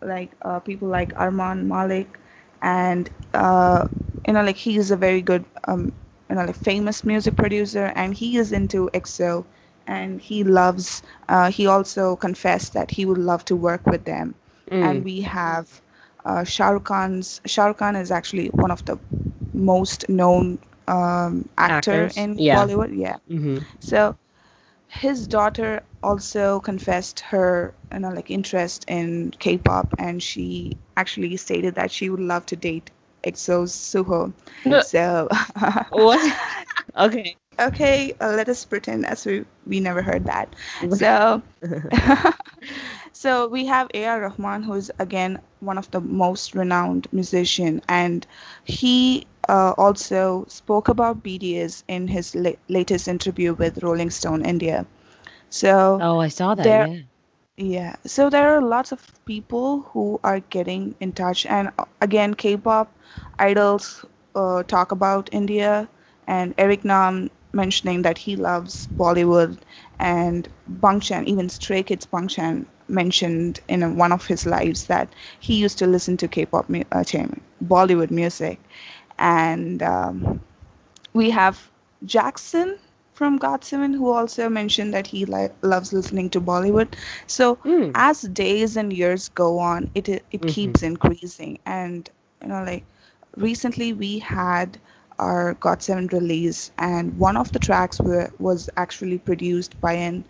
like 0.00 0.30
uh, 0.42 0.60
people 0.60 0.88
like 0.88 1.12
Armaan 1.14 1.66
Malik, 1.66 2.18
and 2.62 3.08
uh, 3.34 3.86
you 4.26 4.32
know, 4.32 4.42
like 4.42 4.56
he 4.56 4.76
is 4.76 4.90
a 4.90 4.96
very 4.96 5.20
good, 5.22 5.44
um, 5.66 5.92
you 6.28 6.36
know, 6.36 6.44
like 6.44 6.56
famous 6.56 7.04
music 7.04 7.36
producer, 7.36 7.92
and 7.94 8.14
he 8.14 8.36
is 8.36 8.52
into 8.52 8.88
EXO, 8.94 9.44
and 9.86 10.20
he 10.20 10.44
loves. 10.44 11.02
Uh, 11.28 11.50
he 11.50 11.66
also 11.66 12.16
confessed 12.16 12.72
that 12.74 12.90
he 12.90 13.04
would 13.04 13.18
love 13.18 13.44
to 13.46 13.56
work 13.56 13.86
with 13.86 14.04
them, 14.04 14.34
Mm. 14.70 14.80
and 14.80 15.04
we 15.04 15.20
have 15.22 15.80
uh, 16.26 16.44
Shah 16.44 16.70
Rukh 16.70 16.84
Khan's. 16.84 17.40
Shah 17.46 17.66
Rukh 17.66 17.78
Khan 17.78 17.96
is 17.96 18.10
actually 18.10 18.48
one 18.48 18.70
of 18.72 18.84
the 18.84 18.98
most 19.54 20.08
known 20.08 20.58
um, 20.88 21.48
actor 21.58 22.06
Actors, 22.06 22.16
in 22.16 22.38
yeah. 22.38 22.66
Bollywood. 22.66 22.96
Yeah. 22.96 23.16
Mm-hmm. 23.30 23.58
So 23.80 24.16
his 24.88 25.26
daughter 25.26 25.82
also 26.02 26.60
confessed 26.60 27.20
her 27.20 27.74
you 27.92 28.00
know 28.00 28.10
like 28.10 28.30
interest 28.30 28.84
in 28.88 29.32
K-pop 29.38 29.94
and 29.98 30.22
she 30.22 30.76
actually 30.96 31.36
stated 31.36 31.74
that 31.76 31.90
she 31.90 32.10
would 32.10 32.20
love 32.20 32.46
to 32.46 32.56
date 32.56 32.90
EXO's 33.24 33.72
Suho. 33.72 34.32
No. 34.64 34.80
So 34.80 35.28
What? 35.90 36.36
Okay. 36.96 37.36
okay, 37.58 38.12
uh, 38.20 38.32
let 38.32 38.48
us 38.48 38.64
pretend 38.64 39.06
as 39.06 39.26
we 39.26 39.44
we 39.66 39.80
never 39.80 40.02
heard 40.02 40.26
that. 40.26 40.54
So 40.92 41.42
so 43.16 43.46
we 43.48 43.66
have 43.66 43.88
A.R. 43.94 44.20
Rahman 44.20 44.62
who's 44.62 44.90
again 44.98 45.40
one 45.60 45.78
of 45.78 45.90
the 45.90 46.00
most 46.00 46.54
renowned 46.54 47.06
musician 47.12 47.80
and 47.88 48.26
he 48.64 49.26
uh, 49.48 49.72
also 49.78 50.44
spoke 50.48 50.88
about 50.88 51.22
BTS 51.22 51.84
in 51.88 52.08
his 52.08 52.34
la- 52.34 52.60
latest 52.68 53.08
interview 53.08 53.54
with 53.54 53.82
Rolling 53.82 54.10
Stone 54.10 54.44
India. 54.44 54.86
So 55.50 56.04
Oh, 56.04 56.18
I 56.20 56.28
saw 56.28 56.54
that. 56.54 56.70
There- 56.70 56.88
yeah. 56.88 57.02
yeah, 57.56 57.96
so 58.04 58.28
there 58.30 58.56
are 58.56 58.60
lots 58.62 58.92
of 58.92 59.00
people 59.26 59.80
who 59.92 60.20
are 60.22 60.40
getting 60.40 60.94
in 61.00 61.12
touch, 61.12 61.46
and 61.46 61.70
again, 62.00 62.34
K-pop 62.34 62.92
idols 63.38 64.04
uh, 64.34 64.62
talk 64.64 64.92
about 64.92 65.28
India, 65.32 65.88
and 66.26 66.54
Eric 66.58 66.84
Nam 66.84 67.30
mentioning 67.52 68.02
that 68.02 68.18
he 68.18 68.36
loves 68.36 68.86
Bollywood, 68.98 69.58
and 69.98 70.48
Bangchan, 70.70 71.24
even 71.26 71.48
Stray 71.48 71.82
Kids 71.82 72.06
Bangchan 72.06 72.66
mentioned 72.88 73.60
in 73.68 73.96
one 73.96 74.12
of 74.12 74.26
his 74.26 74.46
lives 74.46 74.86
that 74.86 75.08
he 75.40 75.54
used 75.56 75.78
to 75.78 75.86
listen 75.86 76.16
to 76.18 76.28
K-pop, 76.28 76.68
mu- 76.68 76.84
uh, 76.92 77.04
Bollywood 77.64 78.10
music, 78.10 78.58
and 79.18 79.82
um, 79.82 80.40
we 81.12 81.30
have 81.30 81.70
Jackson 82.04 82.78
from 83.12 83.38
GOT7 83.38 83.92
who 83.94 84.10
also 84.10 84.48
mentioned 84.48 84.94
that 84.94 85.06
he 85.08 85.24
li- 85.24 85.48
loves 85.62 85.92
listening 85.92 86.30
to 86.30 86.40
Bollywood. 86.40 86.88
So 87.26 87.58
Mm. 87.64 87.94
as 87.94 88.22
days 88.22 88.76
and 88.76 88.92
years 88.92 89.28
go 89.28 89.58
on, 89.58 89.90
it 89.94 90.08
it, 90.08 90.24
Mhm. 90.40 90.46
keeps 90.46 90.82
increasing. 90.82 91.58
And 91.66 92.08
you 92.42 92.48
know, 92.48 92.62
like 92.62 92.84
recently 93.36 93.92
we 93.92 94.18
had 94.18 94.78
our 95.18 95.54
GOT7 95.54 96.08
release, 96.08 96.70
and 96.78 97.18
one 97.18 97.36
of 97.36 97.52
the 97.52 97.58
tracks 97.58 98.00
were, 98.00 98.30
was 98.38 98.68
actually 98.76 99.18
produced 99.18 99.80
by 99.80 99.92
an 99.94 100.24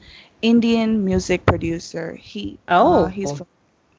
Indian 0.50 1.04
music 1.04 1.44
producer. 1.46 2.14
He 2.14 2.58
Oh. 2.68 3.04
uh, 3.04 3.06
he's 3.06 3.32
from 3.32 3.46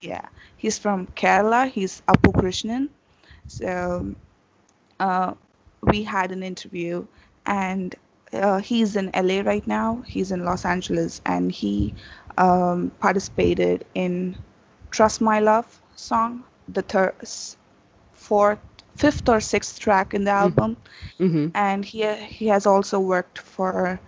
yeah 0.01 0.25
he's 0.57 0.77
from 0.79 1.07
Kerala. 1.19 1.69
He's 1.69 2.01
Apu 2.07 2.31
Krishnan. 2.33 2.89
So 3.47 3.69
uh, 4.99 5.33
we 5.81 6.03
had 6.03 6.31
an 6.31 6.43
interview, 6.43 7.05
and 7.45 7.95
uh, 8.33 8.59
he's 8.59 8.95
in 8.95 9.11
LA 9.13 9.41
right 9.41 9.65
now. 9.67 10.03
He's 10.05 10.31
in 10.31 10.45
Los 10.45 10.65
Angeles, 10.65 11.21
and 11.25 11.51
he 11.51 11.93
um, 12.37 12.91
participated 12.99 13.85
in 13.95 14.35
"Trust 14.91 15.21
My 15.21 15.39
Love" 15.39 15.67
song, 15.95 16.43
the 16.67 16.81
third, 16.81 17.15
fourth, 18.13 18.59
fifth 18.95 19.27
or 19.29 19.39
sixth 19.39 19.79
track 19.79 20.13
in 20.13 20.23
the 20.25 20.31
album, 20.31 20.77
Mm-hmm. 21.19 21.47
and 21.55 21.85
he 21.85 22.05
he 22.15 22.47
has 22.47 22.65
also 22.65 22.99
worked 22.99 23.39
for 23.39 23.99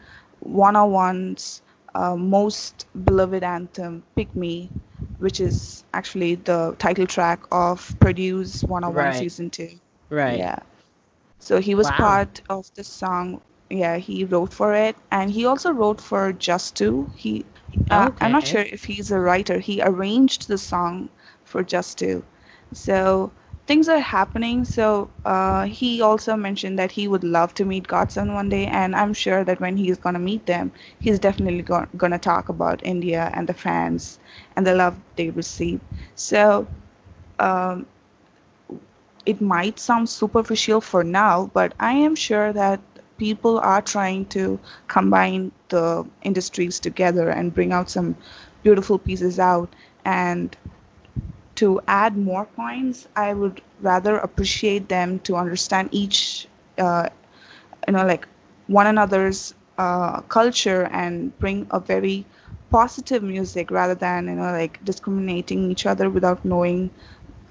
101's 0.43 1.61
uh, 1.99 2.15
most 2.15 2.87
beloved 3.05 3.43
anthem, 3.43 4.03
"Pick 4.15 4.35
Me," 4.35 4.71
which 5.19 5.39
is 5.41 5.83
actually 5.93 6.35
the 6.35 6.75
title 6.79 7.07
track 7.07 7.41
of 7.51 7.95
Produce 7.99 8.65
101 8.67 9.11
Right. 9.11 9.21
season 9.21 9.49
two. 9.49 9.79
Right. 10.09 10.45
Yeah. 10.45 10.59
So 11.39 11.59
he 11.59 11.75
was 11.75 11.91
Wow. 11.91 11.91
part 11.91 12.41
of 12.49 12.65
the 12.75 12.83
song. 12.83 13.41
Yeah, 13.69 13.97
he 13.97 14.23
wrote 14.25 14.53
for 14.53 14.73
it, 14.73 14.95
and 15.11 15.29
he 15.31 15.45
also 15.45 15.71
wrote 15.71 16.01
for 16.01 16.33
Jus2. 16.33 17.09
He, 17.15 17.45
uh, 17.89 18.11
I'm 18.21 18.31
not 18.31 18.45
sure 18.47 18.61
if 18.61 18.83
he's 18.85 19.11
a 19.11 19.19
writer. 19.19 19.59
He 19.59 19.81
arranged 19.81 20.47
the 20.47 20.57
song 20.57 21.09
for 21.43 21.63
Jus2. 21.63 22.23
So 22.73 23.31
things 23.69 23.89
are 23.89 23.99
happening. 23.99 24.65
So 24.65 25.09
uh, 25.25 25.65
he 25.65 26.01
also 26.01 26.35
mentioned 26.35 26.79
that 26.79 26.91
he 26.91 27.07
would 27.07 27.23
love 27.23 27.55
to 27.55 27.65
meet 27.65 27.87
GOT7 27.87 28.33
one 28.33 28.49
day, 28.49 28.67
and 28.67 28.95
I'm 28.95 29.13
sure 29.13 29.43
that 29.45 29.61
when 29.61 29.77
he's 29.77 29.97
gonna 29.97 30.19
meet 30.19 30.45
them, 30.47 30.71
he's 30.99 31.19
definitely 31.19 31.63
go- 31.63 31.87
gonna 31.97 32.19
talk 32.19 32.49
about 32.49 32.81
India 32.95 33.31
and 33.33 33.47
the 33.47 33.53
fans 33.65 34.19
and 34.57 34.67
the 34.67 34.75
love 34.75 34.99
they 35.17 35.29
receive. 35.31 35.81
So. 36.15 36.67
Um, 37.39 37.87
it 39.25 39.41
might 39.41 39.79
sound 39.79 40.09
superficial 40.09 40.81
for 40.81 41.03
now, 41.03 41.49
but 41.53 41.73
I 41.79 41.93
am 41.93 42.15
sure 42.15 42.51
that 42.53 42.81
people 43.17 43.59
are 43.59 43.81
trying 43.81 44.25
to 44.27 44.59
combine 44.87 45.51
the 45.69 46.05
industries 46.23 46.79
together 46.79 47.29
and 47.29 47.53
bring 47.53 47.71
out 47.71 47.89
some 47.89 48.15
beautiful 48.63 48.97
pieces 48.97 49.39
out. 49.39 49.73
And 50.05 50.55
to 51.61 51.81
add 51.87 52.17
more 52.17 52.45
points, 52.45 53.07
I 53.15 53.33
would 53.33 53.61
rather 53.81 54.17
appreciate 54.17 54.89
them 54.89 55.19
to 55.21 55.35
understand 55.35 55.89
each, 55.91 56.47
uh, 56.77 57.09
you 57.87 57.93
know, 57.93 58.05
like 58.05 58.27
one 58.67 58.87
another's 58.87 59.53
uh, 59.77 60.21
culture 60.21 60.87
and 60.91 61.37
bring 61.39 61.67
a 61.71 61.79
very 61.79 62.25
positive 62.71 63.23
music 63.23 63.71
rather 63.71 63.95
than, 63.95 64.27
you 64.27 64.35
know, 64.35 64.51
like 64.51 64.83
discriminating 64.83 65.71
each 65.71 65.85
other 65.85 66.09
without 66.09 66.43
knowing 66.45 66.91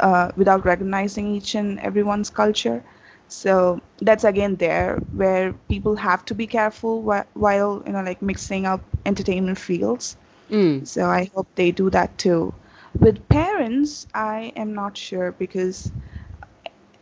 uh, 0.01 0.31
without 0.37 0.65
recognizing 0.65 1.35
each 1.35 1.55
and 1.55 1.79
everyone's 1.81 2.31
culture. 2.31 2.83
So 3.29 3.81
that's 4.01 4.25
again 4.25 4.57
there 4.57 5.03
where 5.13 5.53
people 5.69 5.97
have 5.97 6.25
to 6.27 6.35
be 6.35 6.47
careful 6.47 7.03
whi- 7.03 7.27
while 7.35 7.83
you 7.87 7.93
know 7.93 8.03
like 8.03 8.23
mixing 8.23 8.67
up 8.67 8.81
entertainment 9.07 9.59
fields. 9.59 10.17
Mm. 10.51 10.87
So 10.87 11.07
I 11.07 11.29
hope 11.35 11.49
they 11.55 11.71
do 11.71 11.91
that 11.91 12.17
too. 12.19 12.55
With 13.01 13.29
parents, 13.29 14.07
I 14.15 14.53
am 14.57 14.75
not 14.75 14.97
sure 14.97 15.33
because 15.33 15.93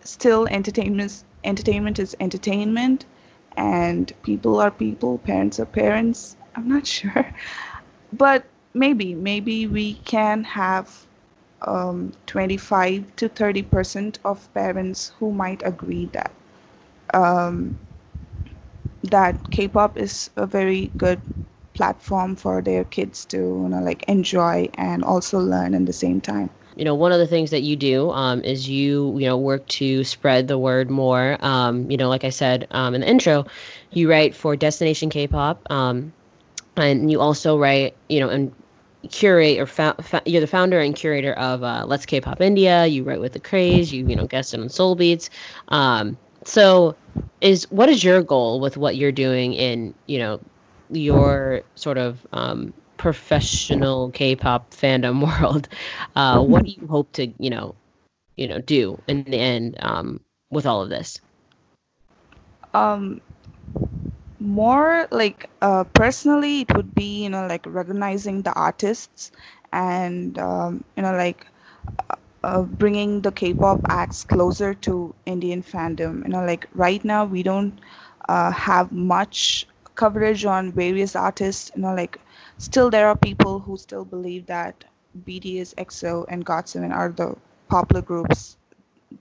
still 0.05 0.47
entertainment 0.49 1.23
entertainment 1.45 1.99
is 1.99 2.17
entertainment 2.21 3.05
and 3.57 4.13
people 4.23 4.61
are 4.61 4.71
people, 4.71 5.19
parents 5.19 5.61
are 5.61 5.67
parents. 5.67 6.37
I'm 6.55 6.69
not 6.69 6.87
sure. 6.97 7.27
But 8.13 8.45
maybe 8.75 9.15
maybe 9.15 9.67
we 9.67 9.95
can 10.05 10.45
have 10.45 11.07
um, 11.63 12.13
25 12.27 13.17
to 13.17 13.29
30 13.29 13.63
percent 13.63 14.19
of 14.25 14.53
parents 14.55 15.13
who 15.19 15.33
might 15.33 15.63
agree 15.65 16.07
that 16.13 16.33
um, 17.15 17.77
that 19.05 19.51
K-pop 19.51 19.97
is 19.97 20.31
a 20.37 20.47
very 20.47 20.93
good 20.99 21.21
platform 21.77 22.37
for 22.37 22.62
their 22.62 22.85
kids 22.85 23.25
to 23.27 23.39
you 23.39 23.69
know 23.73 23.83
like 23.83 24.03
enjoy 24.09 24.69
and 24.75 25.05
also 25.05 25.39
learn 25.41 25.75
at 25.75 25.87
the 25.87 25.93
same 26.05 26.21
time. 26.21 26.51
you 26.77 26.85
know 26.85 26.95
one 26.95 27.12
of 27.12 27.19
the 27.19 27.27
things 27.27 27.51
that 27.51 27.62
you 27.62 27.77
do 27.77 28.11
um, 28.11 28.43
is 28.43 28.69
you 28.69 29.19
you 29.19 29.27
know 29.27 29.39
work 29.39 29.67
to 29.69 30.05
spread 30.05 30.49
the 30.49 30.59
word 30.59 30.91
more. 30.91 31.37
Um, 31.45 31.91
you 31.91 31.97
know 31.97 32.09
like 32.09 32.25
i 32.25 32.31
said 32.31 32.67
um, 32.71 32.95
in 32.95 33.01
the 33.03 33.09
intro 33.09 33.47
you 33.91 34.11
write 34.11 34.35
for 34.35 34.57
destination 34.57 35.11
k-pop 35.11 35.62
um, 35.71 36.12
and 36.77 37.11
you 37.11 37.21
also 37.21 37.59
write 37.59 37.99
you 38.09 38.21
know 38.21 38.29
and 38.29 38.55
curate 39.11 39.59
or 39.59 39.67
fou- 39.67 39.95
fou- 40.03 40.21
you're 40.27 40.41
the 40.41 40.47
founder 40.47 40.81
and 40.81 40.95
curator 40.97 41.33
of 41.35 41.62
uh, 41.62 41.85
let's 41.87 42.07
k-pop 42.07 42.41
india. 42.41 42.87
You 42.87 43.05
write 43.05 43.21
with 43.21 43.33
the 43.33 43.41
craze. 43.41 43.93
You 43.93 44.07
you 44.07 44.17
know 44.17 44.27
guested 44.27 44.61
on 44.61 44.69
Seoul 44.69 44.97
Beats. 44.97 45.31
Um, 45.69 46.19
so 46.45 46.97
is 47.41 47.67
what 47.71 47.89
is 47.89 48.03
your 48.05 48.23
goal 48.23 48.61
with 48.61 48.77
what 48.77 48.97
you're 48.97 49.12
doing 49.12 49.55
in 49.55 49.95
you 50.07 50.19
know 50.19 50.41
your 50.90 51.62
sort 51.75 51.99
of 51.99 52.27
um, 52.33 52.72
professional 52.96 54.11
K-pop 54.11 54.70
fandom 54.72 55.22
world, 55.40 55.68
uh, 56.16 56.42
what 56.44 56.64
do 56.64 56.70
you 56.70 56.87
hope 56.88 57.12
to 57.12 57.33
you 57.38 57.51
know, 57.51 57.77
you 58.37 58.49
know, 58.49 58.61
do 58.61 59.03
in 59.09 59.22
the 59.22 59.38
end 59.38 59.77
um, 59.81 60.20
with 60.51 60.66
all 60.66 60.83
of 60.83 60.88
this? 60.90 61.20
Um, 62.75 63.20
more 64.38 65.07
like 65.11 65.49
uh, 65.62 65.85
personally, 65.85 66.62
it 66.62 66.77
would 66.77 66.94
be 66.94 67.25
you 67.25 67.31
know 67.31 67.46
like 67.46 67.64
recognizing 67.66 68.42
the 68.42 68.53
artists 68.53 69.31
and 69.72 70.38
um, 70.38 70.85
you 70.96 71.03
know 71.03 71.12
like 71.12 71.46
uh, 72.11 72.16
uh, 72.44 72.62
bringing 72.62 73.20
the 73.22 73.33
K-pop 73.33 73.81
acts 73.88 74.25
closer 74.25 74.75
to 74.87 75.14
Indian 75.27 75.62
fandom. 75.62 76.22
You 76.25 76.31
know, 76.31 76.44
like 76.44 76.68
right 76.75 77.03
now 77.05 77.25
we 77.25 77.42
don't 77.42 77.79
uh, 78.29 78.51
have 78.51 78.92
much 78.92 79.66
coverage 79.97 80.45
on 80.45 80.73
various 80.73 81.17
artists. 81.17 81.71
You 81.75 81.83
know, 81.83 81.95
like 81.95 82.19
still 82.59 82.91
there 82.91 83.09
are 83.09 83.17
people 83.17 83.61
who 83.61 83.77
still 83.79 84.05
believe 84.05 84.47
that 84.47 84.85
BTS, 85.25 85.75
EXO, 85.79 86.25
and 86.29 86.45
GOT7 86.45 86.93
are 86.93 87.11
the 87.11 87.37
popular 87.69 88.03
groups 88.03 88.57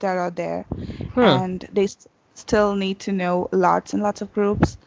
that 0.00 0.16
are 0.18 0.30
there, 0.30 0.66
Hmm. 1.14 1.36
and 1.36 1.68
they 1.72 1.84
s- 1.84 2.06
still 2.34 2.74
need 2.76 2.98
to 3.00 3.12
know 3.12 3.48
lots 3.52 3.92
and 3.94 4.02
lots 4.02 4.20
of 4.22 4.32
groups. 4.32 4.78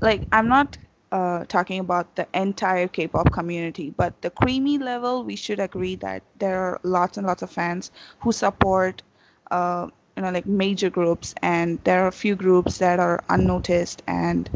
Like 0.00 0.26
I'm 0.32 0.48
not 0.48 0.78
uh, 1.12 1.44
talking 1.44 1.80
about 1.80 2.16
the 2.16 2.26
entire 2.34 2.88
K-pop 2.88 3.32
community, 3.32 3.90
but 3.96 4.20
the 4.22 4.30
creamy 4.30 4.78
level, 4.78 5.24
we 5.24 5.36
should 5.36 5.60
agree 5.60 5.96
that 5.96 6.22
there 6.38 6.58
are 6.60 6.80
lots 6.82 7.16
and 7.18 7.26
lots 7.26 7.42
of 7.42 7.50
fans 7.50 7.90
who 8.20 8.32
support, 8.32 9.02
uh, 9.50 9.88
you 10.18 10.24
know, 10.24 10.30
like 10.32 10.46
major 10.46 10.90
groups, 10.90 11.34
and 11.42 11.78
there 11.84 12.04
are 12.04 12.08
a 12.08 12.12
few 12.12 12.36
groups 12.36 12.78
that 12.78 13.00
are 13.00 13.24
unnoticed. 13.30 14.02
And 14.08 14.50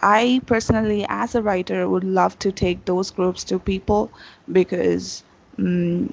I 0.00 0.40
personally, 0.46 1.06
as 1.08 1.34
a 1.34 1.42
writer, 1.42 1.88
would 1.88 2.04
love 2.04 2.38
to 2.40 2.52
take 2.52 2.86
those 2.86 3.10
groups 3.10 3.44
to 3.44 3.58
people 3.58 4.12
because, 4.50 5.24
mm 5.58 6.12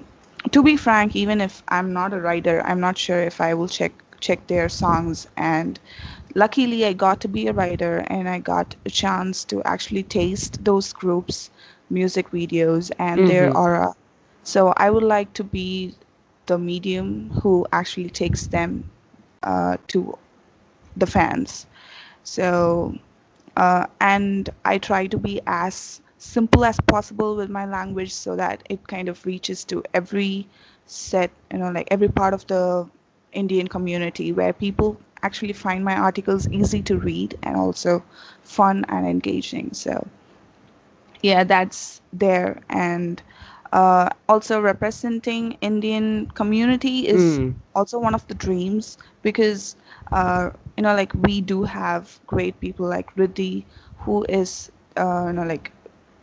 to 0.52 0.64
be 0.64 0.78
frank, 0.78 1.16
even 1.16 1.42
if 1.42 1.64
I'm 1.70 1.94
not 1.94 2.14
a 2.14 2.22
writer, 2.22 2.62
I'm 2.66 2.80
not 2.82 2.98
sure 2.98 3.22
if 3.22 3.42
I 3.42 3.54
will 3.56 3.68
check 3.68 3.94
check 4.20 4.48
their 4.48 4.70
songs 4.70 5.28
and 5.38 5.80
luckily 6.36 6.86
I 6.86 6.94
got 6.94 7.22
to 7.22 7.28
be 7.30 7.48
a 7.48 7.54
writer 7.54 7.98
and 8.08 8.30
I 8.30 8.40
got 8.40 8.76
a 8.86 8.90
chance 8.90 9.46
to 9.46 9.64
actually 9.64 10.04
taste 10.04 10.64
those 10.64 10.94
groups 10.94 11.50
music 11.90 12.30
videos 12.32 12.92
and 13.00 13.28
their 13.28 13.56
Mhm. 13.56 13.58
aura. 13.58 13.94
So 14.44 14.74
I 14.78 14.90
would 14.92 15.04
like 15.04 15.34
to 15.34 15.44
be 15.44 15.96
the 16.48 16.58
medium 16.60 17.30
who 17.42 17.68
actually 17.74 18.10
takes 18.10 18.48
them 18.48 18.90
uh, 19.44 19.78
to 19.88 20.18
the 20.96 21.08
fans. 21.08 21.68
So 22.24 22.98
uh, 23.56 23.88
and 24.00 24.50
I 24.66 24.78
try 24.80 25.08
to 25.08 25.18
be 25.18 25.42
as 25.48 26.02
simple 26.18 26.66
as 26.66 26.80
possible 26.82 27.36
with 27.36 27.50
my 27.50 27.66
language 27.66 28.14
so 28.14 28.36
that 28.36 28.64
it 28.70 28.88
kind 28.88 29.10
of 29.10 29.26
reaches 29.26 29.64
to 29.66 29.84
every 29.94 30.48
set, 30.86 31.32
you 31.52 31.60
know, 31.60 31.72
like 31.72 31.88
every 31.92 32.10
part 32.10 32.34
of 32.34 32.48
the 32.48 32.90
Indian 33.34 33.68
community 33.68 34.32
where 34.32 34.54
people 34.54 35.00
actually 35.22 35.54
find 35.54 35.84
my 35.84 35.96
articles 35.96 36.48
easy 36.50 36.82
to 36.84 36.98
read 36.98 37.38
and 37.44 37.56
also 37.58 38.04
fun 38.44 38.86
and 38.90 39.08
engaging. 39.08 39.74
So 39.74 40.08
yeah, 41.22 41.44
that's 41.44 42.02
there. 42.14 42.62
And 42.70 43.22
uh, 43.72 44.10
also 44.28 44.60
representing 44.62 45.54
Indian 45.62 46.28
community 46.34 47.08
is 47.08 47.40
Mm. 47.40 47.56
also 47.76 48.00
one 48.00 48.16
of 48.16 48.28
the 48.28 48.34
dreams 48.36 48.98
because 49.22 49.76
uh, 50.12 50.50
you 50.78 50.84
know 50.84 50.96
like 50.96 51.14
we 51.14 51.42
do 51.42 51.64
have 51.64 52.20
great 52.28 52.60
people 52.60 52.88
like 52.88 53.14
Riddhi 53.16 53.66
who 54.00 54.26
is 54.30 54.72
uh, 54.98 55.26
you 55.28 55.34
know 55.34 55.44
like 55.44 55.72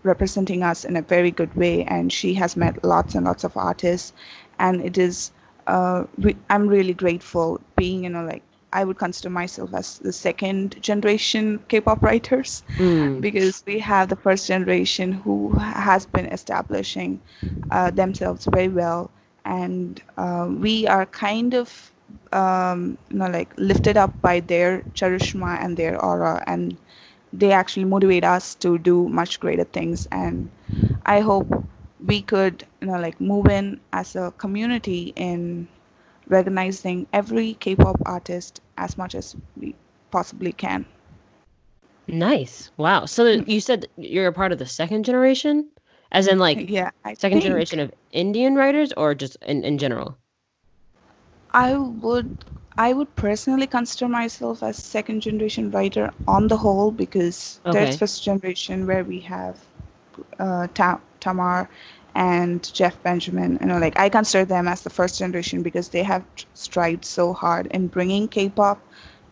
representing 0.03 0.63
us 0.63 0.85
in 0.85 0.97
a 0.97 1.03
very 1.03 1.31
good 1.31 1.55
way 1.55 1.85
and 1.85 2.13
she 2.13 2.35
has 2.35 2.57
met 2.57 2.83
lots 2.85 3.15
and 3.15 3.25
lots 3.25 3.45
of 3.45 3.57
artists 3.57 4.13
and 4.59 4.81
it 4.83 4.99
is 4.99 5.31
uh, 5.67 6.05
re- 6.19 6.37
I'm 6.51 6.69
really 6.69 6.95
grateful 6.95 7.61
being 7.77 8.05
you 8.05 8.11
know 8.11 8.25
like 8.25 8.43
I 8.75 8.85
would 8.85 8.99
consider 8.99 9.31
myself 9.31 9.75
as 9.75 9.99
the 9.99 10.13
second 10.13 10.83
generation 10.83 11.61
K-pop 11.69 12.03
writers 12.03 12.63
Mm. 12.79 13.21
because 13.21 13.63
we 13.67 13.79
have 13.81 14.09
the 14.09 14.17
first 14.17 14.47
generation 14.49 15.13
who 15.13 15.53
has 15.59 16.07
been 16.07 16.27
establishing 16.27 17.21
uh, 17.71 17.91
themselves 17.91 18.47
very 18.47 18.69
well 18.69 19.11
and 19.45 20.03
uh, 20.17 20.49
we 20.51 20.87
are 20.87 21.07
kind 21.07 21.55
of 21.55 21.93
um, 22.33 22.99
you 23.11 23.19
know 23.19 23.29
like 23.29 23.53
lifted 23.57 23.97
up 23.97 24.21
by 24.21 24.41
their 24.41 24.83
charisma 24.95 25.59
and 25.63 25.77
their 25.77 26.01
aura 26.03 26.43
and 26.47 26.77
they 27.33 27.53
actually 27.53 27.85
motivate 27.85 28.25
us 28.25 28.55
to 28.57 28.79
do 28.79 29.09
much 29.09 29.41
greater 29.41 29.65
things 29.65 30.07
and 30.13 30.51
i 31.07 31.21
hope 31.21 31.49
we 32.05 32.23
could 32.23 32.67
you 32.81 32.89
know 32.89 32.99
like 32.99 33.21
move 33.21 33.47
in 33.47 33.81
as 33.93 34.17
a 34.17 34.33
community 34.39 35.13
in 35.17 35.69
recognizing 36.29 37.07
every 37.13 37.55
k-pop 37.55 38.01
artist 38.07 38.61
as 38.77 38.97
much 38.97 39.15
as 39.15 39.37
we 39.57 39.75
possibly 40.11 40.53
can 40.53 40.85
Nice. 42.09 42.71
Wow. 42.77 43.07
So 43.07 43.27
you 43.27 43.61
said 43.61 43.87
you're 43.97 44.27
a 44.29 44.33
part 44.33 44.53
of 44.53 44.59
the 44.59 44.67
second 44.67 45.05
generation, 45.05 45.71
as 46.11 46.27
in 46.27 46.39
like 46.39 46.69
yeah 46.69 46.91
i 47.05 47.15
second 47.15 47.41
think 47.41 47.43
generation 47.43 47.81
of 47.81 47.93
Indian 48.11 48.55
writers, 48.55 48.93
or 48.93 49.15
just 49.15 49.37
in, 49.43 49.65
in 49.65 49.79
general? 49.79 50.19
I 51.55 51.75
would 51.77 52.35
I 52.77 52.93
would 52.93 53.15
personally 53.17 53.67
consider 53.67 54.09
myself 54.09 54.63
as 54.63 54.77
second 54.77 55.21
generation 55.23 55.71
writer 55.71 56.11
on 56.27 56.49
the 56.49 56.57
whole 56.59 56.91
because 56.91 57.61
Okay. 57.65 57.71
there's 57.71 57.97
first 57.97 58.23
generation 58.25 58.87
where 58.87 59.05
we 59.05 59.21
have 59.21 59.59
uh, 60.39 60.67
Ta- 60.75 61.01
Tamar 61.21 61.69
and 62.15 62.63
Jeff 62.73 63.03
Benjamin. 63.03 63.59
You 63.61 63.67
know, 63.67 63.79
like 63.79 63.99
I 63.99 64.09
consider 64.09 64.45
them 64.45 64.69
as 64.69 64.83
the 64.83 64.91
first 64.91 65.19
generation 65.19 65.63
because 65.63 65.89
they 65.89 66.03
have 66.03 66.25
strived 66.55 67.05
so 67.05 67.33
hard 67.33 67.67
in 67.67 67.89
bringing 67.89 68.29
K-pop 68.29 68.81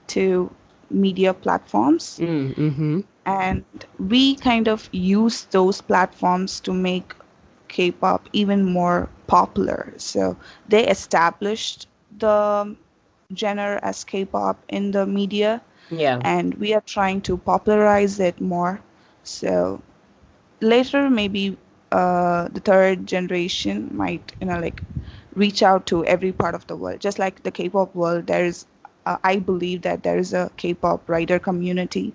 to 0.09 0.51
media 0.91 1.33
platforms 1.35 2.21
Mm, 2.21 2.55
mm-hmm. 2.55 3.01
and 3.25 3.65
we 3.99 4.35
kind 4.37 4.69
of 4.69 4.89
use 4.93 5.45
those 5.51 5.81
platforms 5.81 6.61
to 6.61 6.73
make 6.73 7.15
K-pop 7.69 8.29
even 8.33 8.65
more 8.65 9.09
popular. 9.27 9.93
So 9.97 10.37
they 10.69 10.87
established 10.89 11.87
the 12.19 12.77
genre 13.35 13.79
as 13.83 14.05
K-pop 14.05 14.59
in 14.69 14.91
the 14.93 15.07
media, 15.07 15.63
Yeah. 15.91 16.23
and 16.23 16.55
we 16.55 16.75
are 16.75 16.83
trying 16.83 17.21
to 17.23 17.37
popularize 17.37 18.19
it 18.21 18.41
more. 18.41 18.81
So 19.23 19.81
later, 20.61 21.09
maybe 21.11 21.57
uh, 21.93 22.49
the 22.49 22.61
third 22.61 23.07
generation 23.07 23.91
might, 23.93 24.35
you 24.41 24.49
know, 24.49 24.61
like 24.61 24.83
reach 25.35 25.63
out 25.63 25.87
to 25.89 26.05
every 26.07 26.33
part 26.33 26.55
of 26.55 26.67
the 26.69 26.77
world. 26.77 27.01
Just 27.01 27.19
like 27.19 27.43
the 27.45 27.53
K-pop 27.53 27.95
world, 27.95 28.27
there 28.29 28.45
is, 28.47 28.67
uh, 29.07 29.19
I 29.25 29.39
believe 29.39 29.83
that 29.83 30.03
there 30.05 30.19
is 30.19 30.35
a 30.35 30.51
K-pop 30.59 31.09
writer 31.09 31.39
community, 31.39 32.15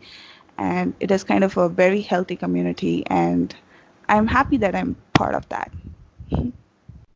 and 0.58 0.96
it 1.00 1.12
is 1.12 1.24
kind 1.24 1.44
of 1.44 1.58
a 1.58 1.70
very 1.70 2.02
healthy 2.02 2.36
community, 2.38 3.06
and 3.08 3.56
I'm 4.10 4.28
happy 4.28 4.58
that 4.58 4.76
I'm 4.76 4.96
part 5.13 5.36
of 5.36 5.48
that. 5.50 5.72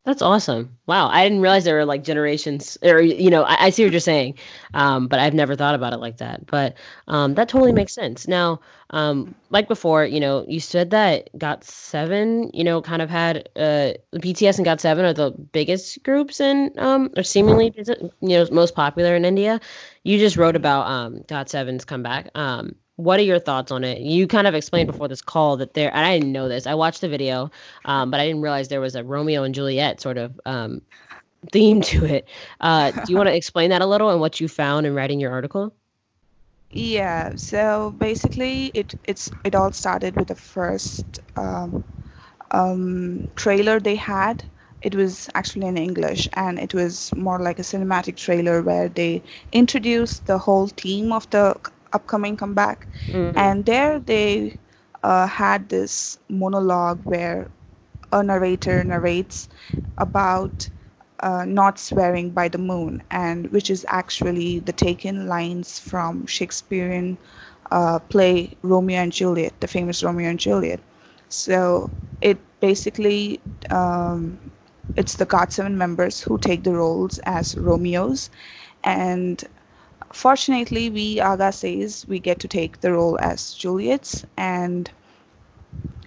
That's 0.04 0.20
awesome. 0.20 0.78
Wow. 0.88 1.08
I 1.10 1.22
didn't 1.22 1.42
realize 1.42 1.62
there 1.62 1.76
were 1.76 1.84
like 1.84 2.02
generations 2.02 2.76
or 2.82 3.00
you 3.00 3.30
know, 3.30 3.44
I, 3.44 3.66
I 3.66 3.70
see 3.70 3.84
what 3.84 3.92
you're 3.92 4.00
saying. 4.00 4.34
Um, 4.74 5.06
but 5.06 5.20
I've 5.20 5.32
never 5.32 5.54
thought 5.54 5.76
about 5.76 5.92
it 5.92 5.98
like 6.00 6.16
that. 6.16 6.44
But 6.46 6.76
um 7.06 7.34
that 7.34 7.48
totally 7.48 7.70
makes 7.72 7.92
sense. 7.94 8.26
Now, 8.26 8.60
um, 8.90 9.36
like 9.48 9.68
before, 9.68 10.04
you 10.04 10.18
know, 10.18 10.44
you 10.48 10.58
said 10.58 10.90
that 10.90 11.30
GOT7, 11.38 12.50
you 12.52 12.64
know, 12.64 12.82
kind 12.82 13.00
of 13.00 13.10
had 13.10 13.48
uh 13.54 13.92
BTS 14.18 14.58
and 14.58 14.66
GOT7 14.66 15.04
are 15.04 15.12
the 15.14 15.30
biggest 15.30 16.02
groups 16.02 16.40
in 16.40 16.72
um 16.78 17.10
or 17.16 17.22
seemingly 17.22 17.72
you 17.76 18.10
know 18.38 18.46
most 18.50 18.74
popular 18.74 19.14
in 19.14 19.24
India. 19.24 19.60
You 20.02 20.18
just 20.18 20.36
wrote 20.36 20.56
about 20.56 20.88
um 20.88 21.22
GOT7's 21.28 21.84
comeback. 21.84 22.28
Um 22.34 22.74
what 22.96 23.18
are 23.18 23.24
your 23.24 23.38
thoughts 23.38 23.72
on 23.72 23.84
it? 23.84 24.00
You 24.00 24.26
kind 24.26 24.46
of 24.46 24.54
explained 24.54 24.86
before 24.86 25.08
this 25.08 25.22
call 25.22 25.56
that 25.58 25.74
there, 25.74 25.94
and 25.94 26.04
I 26.04 26.18
didn't 26.18 26.32
know 26.32 26.48
this. 26.48 26.66
I 26.66 26.74
watched 26.74 27.00
the 27.00 27.08
video, 27.08 27.50
um, 27.84 28.10
but 28.10 28.20
I 28.20 28.26
didn't 28.26 28.42
realize 28.42 28.68
there 28.68 28.80
was 28.80 28.94
a 28.94 29.04
Romeo 29.04 29.42
and 29.44 29.54
Juliet 29.54 30.00
sort 30.00 30.18
of 30.18 30.38
um, 30.44 30.82
theme 31.50 31.80
to 31.82 32.04
it. 32.04 32.28
Uh, 32.60 32.90
do 32.90 33.12
you 33.12 33.16
want 33.18 33.28
to 33.28 33.36
explain 33.36 33.70
that 33.70 33.82
a 33.82 33.86
little 33.86 34.10
and 34.10 34.20
what 34.20 34.40
you 34.40 34.48
found 34.48 34.86
in 34.86 34.94
writing 34.94 35.20
your 35.20 35.32
article? 35.32 35.74
Yeah, 36.70 37.36
so 37.36 37.94
basically 37.98 38.70
it 38.72 38.94
it's 39.04 39.30
it 39.44 39.54
all 39.54 39.72
started 39.72 40.16
with 40.16 40.28
the 40.28 40.34
first 40.34 41.20
um, 41.36 41.84
um, 42.50 43.28
trailer 43.36 43.78
they 43.78 43.96
had. 43.96 44.42
It 44.80 44.94
was 44.94 45.28
actually 45.34 45.66
in 45.66 45.76
English 45.76 46.28
and 46.32 46.58
it 46.58 46.74
was 46.74 47.14
more 47.14 47.38
like 47.38 47.58
a 47.58 47.62
cinematic 47.62 48.16
trailer 48.16 48.62
where 48.62 48.88
they 48.88 49.22
introduced 49.52 50.26
the 50.26 50.38
whole 50.38 50.66
team 50.68 51.12
of 51.12 51.28
the 51.30 51.56
upcoming 51.92 52.36
comeback. 52.36 52.86
Mm. 53.08 53.32
And 53.36 53.64
there 53.64 53.98
they 54.00 54.56
uh, 55.02 55.26
had 55.26 55.68
this 55.68 56.18
monologue 56.28 57.00
where 57.04 57.50
a 58.12 58.22
narrator 58.22 58.84
narrates 58.84 59.48
about 59.98 60.68
uh, 61.20 61.44
not 61.46 61.78
swearing 61.78 62.30
by 62.30 62.48
the 62.48 62.58
moon, 62.58 63.02
and 63.10 63.50
which 63.52 63.70
is 63.70 63.84
actually 63.88 64.58
the 64.60 64.72
taken 64.72 65.26
lines 65.28 65.78
from 65.78 66.26
Shakespearean 66.26 67.18
uh, 67.70 67.98
play 67.98 68.56
Romeo 68.62 68.98
and 69.00 69.12
Juliet, 69.12 69.60
the 69.60 69.68
famous 69.68 70.02
Romeo 70.02 70.28
and 70.30 70.38
Juliet. 70.38 70.80
So 71.28 71.90
it 72.20 72.38
basically 72.60 73.40
um, 73.70 74.38
it's 74.96 75.16
the 75.16 75.26
GOT7 75.26 75.74
members 75.74 76.20
who 76.20 76.38
take 76.38 76.62
the 76.64 76.72
roles 76.72 77.18
as 77.24 77.56
Romeos, 77.56 78.30
and 78.84 79.42
fortunately, 80.12 80.90
we 80.90 81.16
Ahgase 81.18 82.06
we 82.08 82.20
get 82.20 82.40
to 82.40 82.48
take 82.48 82.80
the 82.80 82.92
role 82.92 83.18
as 83.20 83.54
Juliets, 83.54 84.24
and 84.36 84.90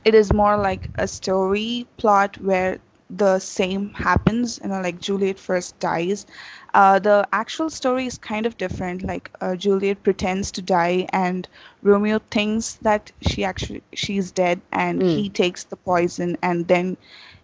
it 0.06 0.14
is 0.16 0.32
more 0.34 0.58
like 0.58 0.90
a 0.96 1.08
story 1.08 1.88
plot 1.98 2.38
where 2.42 2.80
the 3.10 3.40
same 3.40 3.92
happens. 3.94 4.60
You 4.64 4.70
know, 4.70 4.82
like 4.82 5.00
Juliet 5.00 5.40
first 5.40 5.80
dies. 5.80 6.26
Uh, 6.74 7.00
the 7.00 7.28
actual 7.32 7.70
story 7.70 8.06
is 8.06 8.18
kind 8.18 8.46
of 8.46 8.58
different. 8.58 9.04
Like 9.04 9.32
uh, 9.42 9.56
Juliet 9.56 10.04
pretends 10.04 10.52
to 10.54 10.62
die, 10.62 11.08
and 11.12 11.48
Romeo 11.82 12.20
thinks 12.32 12.76
that 12.82 13.12
she 13.22 13.44
actually 13.44 13.84
she's 13.94 14.32
dead, 14.32 14.62
and 14.72 15.02
Mm. 15.02 15.08
he 15.08 15.30
takes 15.30 15.64
the 15.66 15.78
poison, 15.78 16.38
and 16.42 16.68
then 16.68 16.98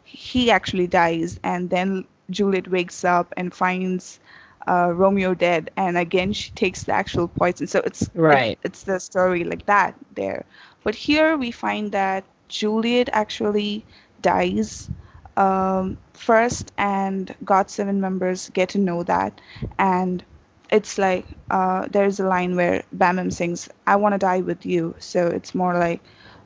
he 0.04 0.52
actually 0.52 0.88
dies, 0.88 1.40
and 1.44 1.70
then 1.70 2.06
Juliet 2.30 2.70
wakes 2.70 3.04
up 3.04 3.34
and 3.38 3.54
finds 3.54 4.20
uh, 4.68 4.92
Romeo 4.94 5.34
dead, 5.34 5.72
and 5.78 5.98
again 5.98 6.34
she 6.34 6.52
takes 6.52 6.84
the 6.84 6.94
actual 6.94 7.28
poison. 7.28 7.68
So 7.68 7.82
it's 7.86 8.10
Right. 8.14 8.60
it's 8.64 8.84
the 8.84 9.00
story 9.00 9.44
like 9.44 9.66
that 9.66 9.96
there. 10.16 10.46
But 10.84 10.96
here 10.96 11.38
we 11.38 11.52
find 11.52 11.92
that 11.92 12.24
Juliet 12.48 13.10
actually 13.14 13.86
dies 14.22 14.90
um, 15.38 15.98
first, 16.14 16.72
and 16.78 17.34
GOT7 17.44 18.00
members 18.00 18.50
get 18.50 18.70
to 18.70 18.80
know 18.80 19.04
that, 19.04 19.40
and 19.78 20.24
it's 20.72 20.98
like 20.98 21.26
uh, 21.50 21.88
there's 21.92 22.20
a 22.20 22.26
line 22.28 22.56
where 22.56 22.84
BamBam 22.96 23.32
sings, 23.32 23.70
"I 23.88 23.96
want 23.96 24.14
to 24.14 24.20
die 24.20 24.42
with 24.42 24.66
you." 24.66 24.96
So 25.00 25.28
it's 25.28 25.54
more 25.56 25.74
like 25.78 26.02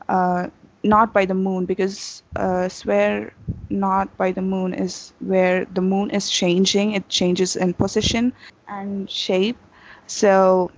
uh, 0.08 0.48
not 0.86 1.14
by 1.14 1.26
the 1.26 1.36
moon 1.36 1.66
because 1.66 2.24
uh, 2.36 2.70
swear 2.70 3.34
not 3.70 4.18
by 4.18 4.32
the 4.32 4.42
moon 4.42 4.74
is 4.74 5.14
where 5.20 5.66
the 5.66 5.82
moon 5.82 6.12
is 6.12 6.30
changing. 6.30 6.94
It 6.94 7.10
changes 7.10 7.56
in 7.56 7.74
position 7.74 8.34
and 8.68 9.10
shape. 9.10 9.58
So 10.08 10.72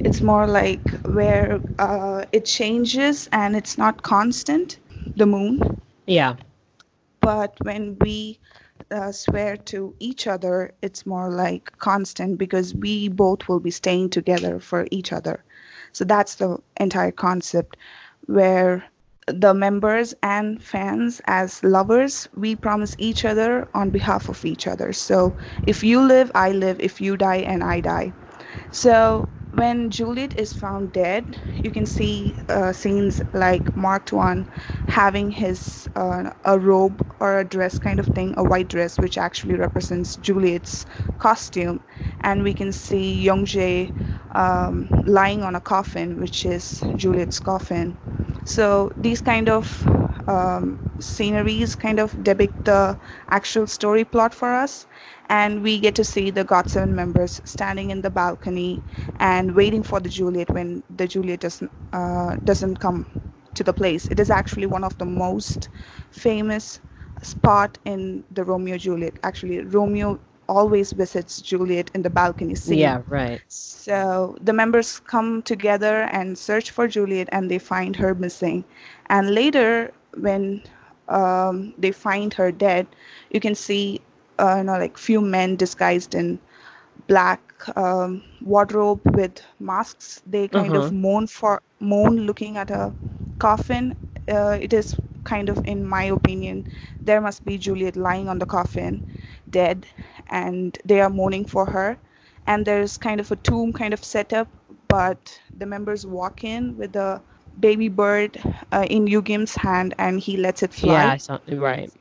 it's 0.00 0.22
more 0.22 0.46
like 0.46 0.90
where 1.04 1.60
uh, 1.78 2.24
it 2.32 2.46
changes 2.46 3.28
and 3.32 3.56
it's 3.56 3.78
not 3.78 4.02
constant, 4.02 4.80
the 5.16 5.26
moon. 5.26 5.60
Yeah. 6.06 6.36
But 7.20 7.54
when 7.62 7.96
we 8.00 8.40
uh, 8.90 9.12
swear 9.12 9.56
to 9.56 9.94
each 10.00 10.26
other, 10.26 10.74
it's 10.82 11.06
more 11.06 11.30
like 11.30 11.78
constant 11.78 12.38
because 12.38 12.74
we 12.74 13.08
both 13.08 13.48
will 13.48 13.60
be 13.60 13.70
staying 13.70 14.10
together 14.10 14.60
for 14.60 14.86
each 14.90 15.12
other. 15.12 15.44
So 15.92 16.04
that's 16.04 16.36
the 16.36 16.58
entire 16.78 17.12
concept 17.12 17.76
where 18.26 18.89
the 19.32 19.54
members 19.54 20.14
and 20.22 20.62
fans 20.62 21.20
as 21.26 21.62
lovers 21.64 22.28
we 22.34 22.56
promise 22.56 22.94
each 22.98 23.24
other 23.24 23.68
on 23.74 23.90
behalf 23.90 24.28
of 24.28 24.44
each 24.44 24.66
other. 24.66 24.92
So 24.92 25.36
if 25.62 25.82
you 25.84 26.00
live 26.06 26.30
i 26.34 26.52
live. 26.52 26.80
If 26.80 27.00
you 27.00 27.16
die 27.16 27.42
and 27.46 27.62
i 27.64 27.80
die. 27.80 28.14
So 28.70 29.30
when 29.52 29.90
Juliet 29.90 30.36
is 30.38 30.52
found 30.52 30.92
dead, 30.92 31.36
you 31.62 31.70
can 31.70 31.86
see 31.86 32.36
uh, 32.48 32.72
scenes 32.72 33.20
like 33.32 33.74
Mark 33.76 34.06
Tuan 34.06 34.46
having 34.86 35.30
his 35.30 35.88
uh, 35.96 36.30
a 36.44 36.58
robe 36.58 37.04
or 37.20 37.38
a 37.40 37.44
dress 37.44 37.78
kind 37.78 38.00
of 38.00 38.06
thing, 38.06 38.34
a 38.36 38.44
white 38.44 38.68
dress, 38.68 38.98
which 38.98 39.18
actually 39.18 39.54
represents 39.56 40.16
Juliet's 40.16 40.86
costume, 41.18 41.80
and 42.20 42.42
we 42.42 42.54
can 42.54 42.72
see 42.72 43.24
Youngjae 43.26 43.90
um, 44.34 44.88
lying 45.06 45.42
on 45.42 45.54
a 45.54 45.60
coffin, 45.60 46.20
which 46.20 46.44
is 46.44 46.82
Juliet's 46.96 47.40
coffin. 47.40 47.96
So 48.44 48.90
these 48.96 49.20
kind 49.20 49.48
of 49.48 49.86
um, 50.26 50.80
sceneries 51.00 51.74
kind 51.74 51.98
of 52.00 52.22
depict 52.22 52.64
the 52.64 52.96
actual 53.28 53.66
story 53.66 54.04
plot 54.04 54.34
for 54.34 54.48
us 54.52 54.86
and 55.30 55.62
we 55.62 55.80
get 55.80 55.96
to 55.96 56.04
see 56.04 56.30
the 56.30 56.44
GOT7 56.44 56.90
members 56.94 57.40
standing 57.44 57.90
in 57.90 58.02
the 58.02 58.10
balcony 58.10 58.82
and 59.18 59.54
waiting 59.56 59.82
for 59.84 60.00
the 60.00 60.10
Juliet 60.10 60.50
when 60.50 60.84
the 60.96 61.08
Juliet 61.08 61.40
doesn't 61.40 61.72
uh, 61.92 62.36
doesn't 62.44 62.78
come 62.80 63.06
to 63.54 63.64
the 63.64 63.74
place. 63.74 64.08
It 64.08 64.20
is 64.20 64.30
actually 64.30 64.66
one 64.66 64.84
of 64.84 64.98
the 64.98 65.06
most 65.06 65.68
famous 66.10 66.80
spot 67.22 67.78
in 67.84 68.24
the 68.30 68.44
Romeo 68.44 68.78
Juliet. 68.78 69.18
Actually, 69.24 69.60
Romeo 69.60 70.20
always 70.48 70.92
visits 70.92 71.40
Juliet 71.42 71.90
in 71.94 72.02
the 72.02 72.10
balcony 72.10 72.56
scene. 72.56 72.96
Yeah, 72.96 73.02
right. 73.08 73.42
So 73.48 74.36
the 74.40 74.52
members 74.52 75.00
come 75.00 75.42
together 75.42 76.02
and 76.12 76.38
search 76.38 76.70
for 76.70 76.88
Juliet, 76.88 77.28
and 77.32 77.50
they 77.50 77.58
find 77.58 77.96
her 77.96 78.14
missing. 78.14 78.64
And 79.06 79.34
later, 79.34 79.92
when 80.16 80.62
um, 81.08 81.74
they 81.78 81.92
find 81.92 82.34
her 82.34 82.52
dead, 82.52 82.86
you 83.30 83.40
can 83.40 83.54
see, 83.54 84.00
uh, 84.40 84.56
you 84.58 84.64
know, 84.64 84.78
like 84.78 84.98
few 84.98 85.20
men 85.20 85.56
disguised 85.56 86.14
in 86.14 86.40
black 87.08 87.40
um, 87.76 88.22
wardrobe 88.40 89.00
with 89.14 89.42
masks. 89.58 90.22
They 90.26 90.48
kind 90.48 90.76
Uh-huh. 90.76 90.90
of 90.90 90.92
moan 90.92 91.26
for 91.26 91.62
moan, 91.80 92.26
looking 92.26 92.56
at 92.56 92.70
a 92.70 92.94
coffin. 93.38 93.94
Uh, 94.28 94.58
it 94.60 94.72
is 94.72 94.96
kind 95.24 95.48
of, 95.50 95.60
in 95.66 95.84
my 95.86 96.04
opinion, 96.04 96.66
there 97.04 97.20
must 97.20 97.44
be 97.44 97.58
Juliet 97.58 97.96
lying 97.96 98.28
on 98.28 98.38
the 98.38 98.46
coffin, 98.46 99.02
dead, 99.50 99.86
and 100.28 100.76
they 100.84 101.00
are 101.00 101.10
mourning 101.10 101.44
for 101.46 101.66
her. 101.66 101.98
And 102.46 102.66
there's 102.66 102.96
kind 102.98 103.20
of 103.20 103.30
a 103.32 103.36
tomb 103.36 103.72
kind 103.72 103.94
of 103.94 104.04
setup, 104.04 104.48
but 104.88 105.40
the 105.56 105.66
members 105.66 106.06
walk 106.06 106.44
in 106.44 106.76
with 106.78 106.96
a 106.96 107.22
baby 107.58 107.88
bird 107.88 108.38
uh, 108.72 108.86
in 108.88 109.06
Yugyeom's 109.06 109.54
hand, 109.56 109.94
and 109.98 110.20
he 110.20 110.36
lets 110.36 110.62
it 110.62 110.72
fly. 110.74 111.06
Yeah, 111.06 111.12
I 111.12 111.16
saw 111.18 111.38
right. 111.48 111.92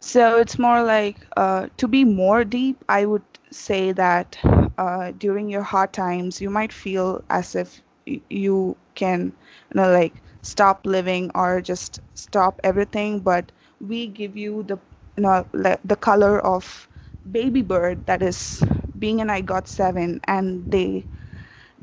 So 0.00 0.38
it's 0.38 0.58
more 0.58 0.82
like 0.82 1.26
uh, 1.36 1.68
to 1.78 1.88
be 1.88 2.04
more 2.04 2.44
deep, 2.44 2.84
I 2.88 3.06
would 3.06 3.22
say 3.50 3.92
that 3.92 4.36
uh, 4.78 5.12
during 5.18 5.48
your 5.48 5.62
hard 5.62 5.92
times, 5.92 6.40
you 6.40 6.50
might 6.50 6.72
feel 6.72 7.22
as 7.30 7.54
if 7.54 7.80
you 8.28 8.76
can, 8.94 9.32
you 9.72 9.74
know, 9.80 9.90
like 9.92 10.14
stop 10.42 10.86
living 10.86 11.30
or 11.34 11.60
just 11.60 12.00
stop 12.14 12.60
everything. 12.64 13.20
But 13.20 13.52
we 13.80 14.06
give 14.06 14.36
you 14.36 14.62
the, 14.64 14.78
you 15.16 15.22
know, 15.22 15.46
the 15.52 15.96
color 15.96 16.38
of 16.40 16.88
baby 17.30 17.62
bird 17.62 18.04
that 18.06 18.22
is 18.22 18.62
being 18.98 19.20
an 19.20 19.30
IGOT7, 19.30 20.20
and 20.24 20.70
they 20.70 21.04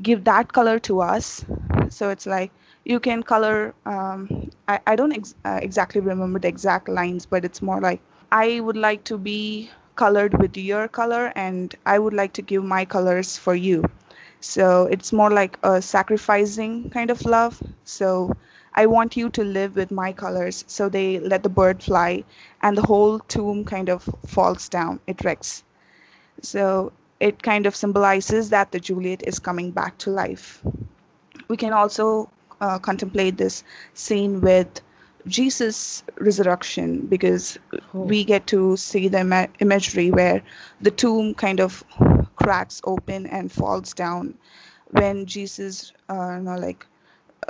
give 0.02 0.24
that 0.24 0.52
color 0.52 0.78
to 0.80 1.00
us. 1.00 1.44
So 1.90 2.10
it's 2.10 2.26
like 2.26 2.50
you 2.88 3.00
can 3.00 3.22
color. 3.22 3.74
Um, 3.86 4.50
I 4.68 4.80
I 4.86 4.96
don't 4.96 5.12
ex- 5.12 5.36
uh, 5.44 5.60
exactly 5.62 6.00
remember 6.00 6.40
the 6.40 6.48
exact 6.48 6.88
lines, 6.88 7.26
but 7.26 7.44
it's 7.44 7.62
more 7.62 7.80
like 7.80 8.00
I 8.32 8.60
would 8.60 8.76
like 8.76 9.04
to 9.12 9.18
be 9.18 9.70
colored 9.96 10.34
with 10.40 10.56
your 10.56 10.88
color, 10.88 11.32
and 11.36 11.74
I 11.86 11.98
would 12.00 12.14
like 12.14 12.34
to 12.34 12.42
give 12.42 12.64
my 12.64 12.84
colors 12.84 13.36
for 13.38 13.54
you. 13.54 13.84
So 14.40 14.86
it's 14.86 15.12
more 15.12 15.30
like 15.30 15.58
a 15.62 15.80
sacrificing 15.82 16.90
kind 16.90 17.10
of 17.10 17.24
love. 17.26 17.62
So 17.84 18.34
I 18.74 18.86
want 18.86 19.16
you 19.16 19.30
to 19.30 19.44
live 19.44 19.76
with 19.76 19.90
my 19.92 20.12
colors. 20.12 20.64
So 20.68 20.88
they 20.88 21.18
let 21.20 21.42
the 21.44 21.54
bird 21.60 21.82
fly, 21.82 22.24
and 22.62 22.76
the 22.76 22.86
whole 22.92 23.20
tomb 23.20 23.64
kind 23.64 23.88
of 23.90 24.08
falls 24.26 24.68
down. 24.68 25.00
It 25.06 25.24
wrecks. 25.24 25.64
So 26.42 26.92
it 27.20 27.42
kind 27.42 27.66
of 27.66 27.76
symbolizes 27.76 28.50
that 28.50 28.72
the 28.72 28.80
Juliet 28.80 29.22
is 29.26 29.38
coming 29.38 29.70
back 29.72 29.98
to 29.98 30.10
life. 30.10 30.62
We 31.48 31.56
can 31.56 31.72
also 31.72 32.30
uh, 32.60 32.78
contemplate 32.78 33.36
this 33.36 33.64
scene 33.94 34.40
with 34.40 34.80
Jesus' 35.26 36.02
resurrection 36.18 37.06
because 37.06 37.58
we 37.92 38.24
get 38.24 38.46
to 38.48 38.76
see 38.76 39.08
the 39.08 39.20
ima- 39.20 39.48
imagery 39.60 40.10
where 40.10 40.42
the 40.80 40.90
tomb 40.90 41.34
kind 41.34 41.60
of 41.60 41.84
cracks 42.36 42.80
open 42.84 43.26
and 43.26 43.50
falls 43.52 43.92
down 43.94 44.34
when 44.90 45.26
Jesus, 45.26 45.92
uh, 46.08 46.36
you 46.36 46.42
know, 46.44 46.56
like 46.56 46.86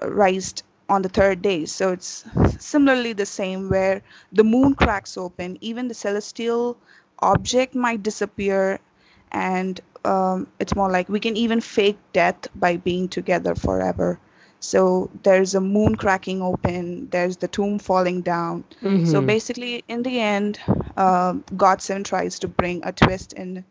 uh, 0.02 0.10
rised 0.10 0.62
on 0.88 1.02
the 1.02 1.08
third 1.08 1.42
day. 1.42 1.66
So 1.66 1.92
it's 1.92 2.24
similarly 2.58 3.12
the 3.12 3.26
same 3.26 3.68
where 3.68 4.02
the 4.32 4.44
moon 4.44 4.74
cracks 4.74 5.16
open, 5.16 5.58
even 5.60 5.88
the 5.88 5.94
celestial 5.94 6.76
object 7.20 7.74
might 7.74 8.02
disappear, 8.02 8.80
and 9.30 9.80
um, 10.04 10.46
it's 10.58 10.74
more 10.74 10.90
like 10.90 11.08
we 11.08 11.20
can 11.20 11.36
even 11.36 11.60
fake 11.60 11.98
death 12.12 12.48
by 12.54 12.76
being 12.76 13.08
together 13.08 13.54
forever. 13.54 14.18
So 14.60 15.10
there's 15.22 15.54
a 15.54 15.60
moon 15.60 15.94
cracking 15.96 16.42
open, 16.42 17.08
there's 17.10 17.36
the 17.36 17.48
tomb 17.48 17.78
falling 17.78 18.22
down. 18.22 18.64
So 19.04 19.20
Mhm. 19.20 19.26
basically, 19.26 19.84
in 19.88 20.02
the 20.02 20.20
end, 20.20 20.58
um, 20.96 21.44
GOT7 21.56 22.04
tries 22.04 22.38
to 22.40 22.48
bring 22.48 22.80
a 22.84 22.92
twist 22.92 23.32
in 23.34 23.64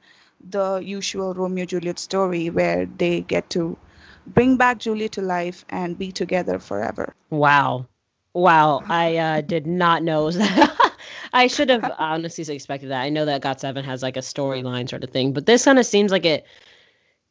the 0.50 0.78
usual 0.84 1.34
Romeo 1.34 1.66
Juliet 1.66 2.00
story 2.00 2.50
where 2.50 2.86
they 2.86 3.22
get 3.22 3.50
to 3.52 3.78
bring 4.26 4.58
back 4.58 4.80
Juliet 4.80 5.14
to 5.14 5.22
life 5.22 5.66
and 5.70 5.98
be 5.98 6.12
together 6.12 6.60
forever. 6.60 7.14
Wow. 7.30 7.88
Wow. 8.34 8.84
I 8.90 9.18
uh, 9.18 9.42
did 9.42 9.66
not 9.68 10.04
know 10.04 10.32
that. 10.32 10.94
I 11.34 11.48
should 11.48 11.70
have 11.70 11.90
honestly 11.98 12.54
expected 12.56 12.90
that. 12.92 13.02
I 13.02 13.10
know 13.10 13.26
that 13.26 13.42
GOT7 13.42 13.84
has 13.86 14.04
like 14.04 14.18
a 14.18 14.22
storyline 14.22 14.90
sort 14.90 15.04
of 15.04 15.10
thing, 15.12 15.34
but 15.34 15.46
this 15.46 15.66
kind 15.66 15.80
of 15.80 15.86
seems 15.86 16.12
like 16.12 16.26
it 16.26 16.46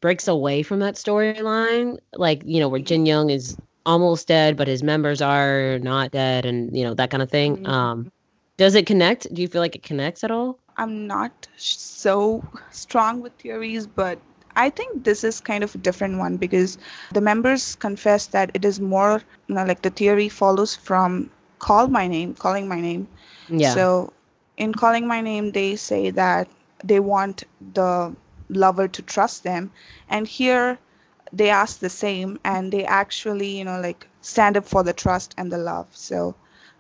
breaks 0.01 0.29
away 0.29 0.63
from 0.63 0.81
that 0.81 0.95
storyline. 0.95 1.99
Like, 2.15 2.43
you 2.45 2.61
know, 2.61 2.69
where 2.69 2.81
Jin 2.81 3.07
Young 3.07 3.31
is 3.31 3.57
almost 3.85 4.29
dead, 4.29 4.57
but 4.57 4.69
his 4.69 4.83
members 4.83 5.23
are 5.23 5.79
not 5.79 6.11
dead, 6.11 6.45
and 6.45 6.77
you 6.77 6.85
know 6.85 6.95
that 6.95 7.11
kind 7.11 7.23
of 7.23 7.31
thing. 7.31 7.59
Mm-hmm. 7.59 7.67
Um, 7.67 8.13
does 8.57 8.75
it 8.75 8.87
connect? 8.87 9.33
Do 9.33 9.43
you 9.43 9.49
feel 9.49 9.63
like 9.63 9.77
it 9.77 9.83
connects 9.83 10.25
at 10.25 10.31
all? 10.31 10.59
I'm 10.77 11.07
not 11.07 11.49
so 11.57 12.45
strong 12.71 13.21
with 13.21 13.33
theories, 13.35 13.87
but 13.87 14.19
I 14.57 14.71
think 14.71 15.05
this 15.05 15.25
is 15.25 15.41
kind 15.41 15.63
of 15.63 15.75
a 15.75 15.79
different 15.79 16.19
one 16.19 16.37
because 16.37 16.79
the 17.13 17.21
members 17.21 17.77
confess 17.77 18.27
that 18.29 18.51
it 18.55 18.65
is 18.65 18.81
more, 18.81 19.23
you 19.47 19.55
know, 19.55 19.65
like 19.65 19.83
the 19.83 19.91
theory 19.91 20.29
follows 20.29 20.75
from 20.75 21.31
call 21.59 21.89
my 21.89 22.07
name, 22.07 22.35
calling 22.35 22.69
my 22.69 22.81
name. 22.81 23.07
Yeah. 23.49 23.73
So 23.75 24.13
in 24.57 24.73
calling 24.73 25.07
my 25.07 25.21
name, 25.21 25.53
they 25.53 25.77
say 25.77 26.11
that 26.11 26.49
they 26.85 27.01
want 27.01 27.45
the 27.75 28.15
lover 28.49 28.89
to 28.89 29.03
trust 29.03 29.43
them. 29.45 29.71
And 30.09 30.27
here 30.27 30.79
they 31.33 31.51
ask 31.51 31.79
the 31.79 31.89
same 31.91 32.39
and 32.45 32.73
they 32.73 32.85
actually, 32.85 33.59
you 33.59 33.65
know, 33.65 33.81
like 33.81 34.09
stand 34.21 34.57
up 34.57 34.65
for 34.67 34.83
the 34.83 34.93
trust 34.93 35.35
and 35.39 35.51
the 35.53 35.59
love. 35.59 35.87
So 35.93 36.35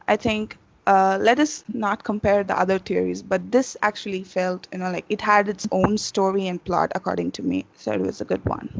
I 0.08 0.16
think 0.16 0.58
uh, 0.86 1.18
let 1.20 1.38
us 1.38 1.64
not 1.72 2.04
compare 2.04 2.42
the 2.44 2.58
other 2.58 2.78
theories, 2.78 3.22
but 3.22 3.50
this 3.52 3.76
actually 3.82 4.22
felt, 4.24 4.68
you 4.72 4.78
know, 4.78 4.90
like 4.90 5.06
it 5.08 5.20
had 5.20 5.48
its 5.48 5.66
own 5.72 5.96
story 5.98 6.46
and 6.46 6.62
plot 6.64 6.92
according 6.94 7.32
to 7.32 7.42
me. 7.42 7.66
So 7.76 7.92
it 7.92 8.00
was 8.00 8.20
a 8.20 8.24
good 8.24 8.44
one. 8.44 8.70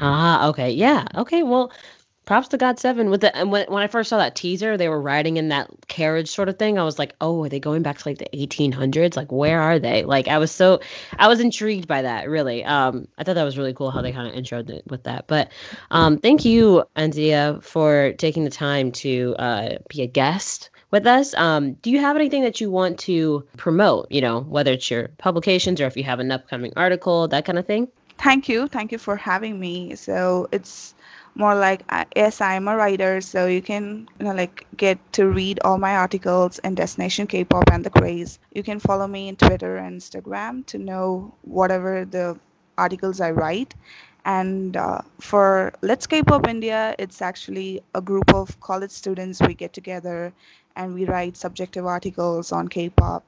Ah, 0.00 0.48
okay. 0.48 0.70
Yeah. 0.70 1.06
Okay. 1.14 1.42
Well, 1.42 1.70
props 2.24 2.48
to 2.48 2.58
GOT7 2.58 3.10
with 3.10 3.20
the 3.20 3.36
and 3.36 3.50
when, 3.50 3.66
when 3.70 3.82
I 3.82 3.86
first 3.86 4.10
saw 4.10 4.18
that 4.18 4.34
teaser, 4.34 4.76
they 4.76 4.88
were 4.88 5.00
riding 5.00 5.36
in 5.36 5.48
that 5.48 5.70
carriage 5.88 6.30
sort 6.30 6.48
of 6.48 6.58
thing. 6.58 6.78
I 6.78 6.84
was 6.84 6.98
like, 6.98 7.14
oh, 7.20 7.44
are 7.44 7.48
they 7.48 7.60
going 7.60 7.82
back 7.82 7.98
to 7.98 8.08
like 8.08 8.18
the 8.18 8.28
1800s? 8.34 9.16
Like, 9.16 9.30
where 9.32 9.60
are 9.60 9.78
they? 9.78 10.04
Like, 10.04 10.28
I 10.28 10.38
was 10.38 10.50
so 10.50 10.80
I 11.18 11.28
was 11.28 11.40
intrigued 11.40 11.88
by 11.88 12.02
that. 12.02 12.28
Really, 12.28 12.64
um, 12.64 13.08
I 13.18 13.24
thought 13.24 13.34
that 13.34 13.44
was 13.44 13.58
really 13.58 13.74
cool 13.74 13.90
how 13.90 14.02
they 14.02 14.12
kind 14.12 14.28
of 14.28 14.34
introed 14.34 14.70
it 14.70 14.84
with 14.86 15.04
that. 15.04 15.26
But 15.26 15.50
um, 15.90 16.18
thank 16.18 16.44
you, 16.44 16.84
Anthea, 16.96 17.58
for 17.62 18.12
taking 18.18 18.44
the 18.44 18.50
time 18.50 18.92
to 18.92 19.34
uh, 19.38 19.68
be 19.88 20.02
a 20.02 20.06
guest 20.06 20.70
with 20.90 21.06
us. 21.06 21.34
Um, 21.34 21.74
do 21.74 21.90
you 21.90 22.00
have 22.00 22.16
anything 22.16 22.42
that 22.44 22.60
you 22.60 22.70
want 22.70 23.00
to 23.00 23.46
promote? 23.56 24.10
You 24.10 24.20
know, 24.20 24.40
whether 24.40 24.72
it's 24.72 24.90
your 24.90 25.08
publications 25.18 25.80
or 25.80 25.86
if 25.86 25.96
you 25.96 26.04
have 26.04 26.20
an 26.20 26.30
upcoming 26.30 26.72
article, 26.76 27.28
that 27.28 27.44
kind 27.44 27.58
of 27.58 27.66
thing. 27.66 27.88
Thank 28.16 28.48
you, 28.48 28.68
thank 28.68 28.92
you 28.92 28.98
for 28.98 29.16
having 29.16 29.58
me. 29.58 29.96
So 29.96 30.48
it's 30.52 30.93
more 31.34 31.54
like 31.54 31.82
uh, 31.88 32.04
yes 32.14 32.40
i'm 32.40 32.68
a 32.68 32.76
writer 32.76 33.20
so 33.20 33.46
you 33.46 33.60
can 33.62 34.08
you 34.18 34.26
know 34.26 34.32
like 34.34 34.66
get 34.76 34.98
to 35.12 35.26
read 35.26 35.58
all 35.64 35.78
my 35.78 35.96
articles 35.96 36.58
in 36.60 36.74
destination 36.74 37.26
k-pop 37.26 37.64
and 37.72 37.84
the 37.84 37.90
craze. 37.90 38.38
You 38.52 38.62
can 38.62 38.78
follow 38.80 39.06
me 39.06 39.28
in 39.28 39.36
twitter 39.36 39.76
and 39.76 40.00
instagram 40.00 40.64
to 40.66 40.78
know 40.78 41.34
whatever 41.42 42.04
the 42.04 42.38
articles 42.78 43.20
i 43.20 43.30
write. 43.30 43.74
And 44.24 44.76
uh, 44.76 45.02
for 45.20 45.72
let's 45.82 46.06
k-pop 46.06 46.46
india 46.48 46.94
it's 46.98 47.20
actually 47.20 47.82
a 47.94 48.00
group 48.00 48.32
of 48.34 48.58
college 48.60 48.90
students. 48.90 49.40
We 49.40 49.54
get 49.54 49.72
together 49.72 50.32
and 50.76 50.94
we 50.94 51.04
write 51.04 51.36
subjective 51.36 51.86
articles 51.86 52.52
on 52.52 52.68
k-pop. 52.68 53.24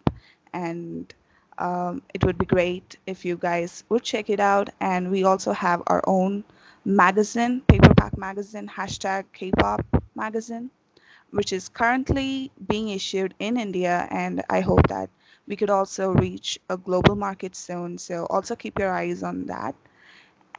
And 0.53 1.13
um, 1.59 2.03
it 2.15 2.25
would 2.25 2.39
be 2.39 2.47
great 2.47 2.97
if 3.07 3.25
you 3.25 3.37
guys 3.37 3.85
would 3.89 4.03
check 4.03 4.31
it 4.31 4.41
out. 4.41 4.71
And 4.81 5.11
we 5.11 5.25
also 5.25 5.53
have 5.53 5.83
our 5.87 6.03
own 6.07 6.45
magazine, 6.87 7.63
paperback 7.69 8.17
magazine, 8.17 8.69
hashtag 8.69 9.25
K-pop 9.33 9.85
magazine, 10.15 10.71
which 11.31 11.53
is 11.53 11.69
currently 11.69 12.53
being 12.69 12.89
issued 12.89 13.35
in 13.39 13.57
India, 13.59 14.07
and 14.11 14.43
I 14.49 14.61
hope 14.61 14.87
that 14.89 15.11
we 15.47 15.57
could 15.57 15.71
also 15.71 16.13
reach 16.13 16.59
a 16.71 16.77
global 16.77 17.17
market 17.17 17.57
soon. 17.57 17.99
So 17.99 18.27
also 18.27 18.57
keep 18.57 18.79
your 18.79 18.93
eyes 18.93 19.23
on 19.23 19.47
that. 19.47 19.75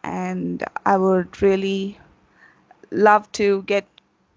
And 0.04 0.64
I 0.86 0.98
would 0.98 1.42
really 1.42 2.00
love 2.92 3.32
to 3.34 3.64
get 3.64 3.86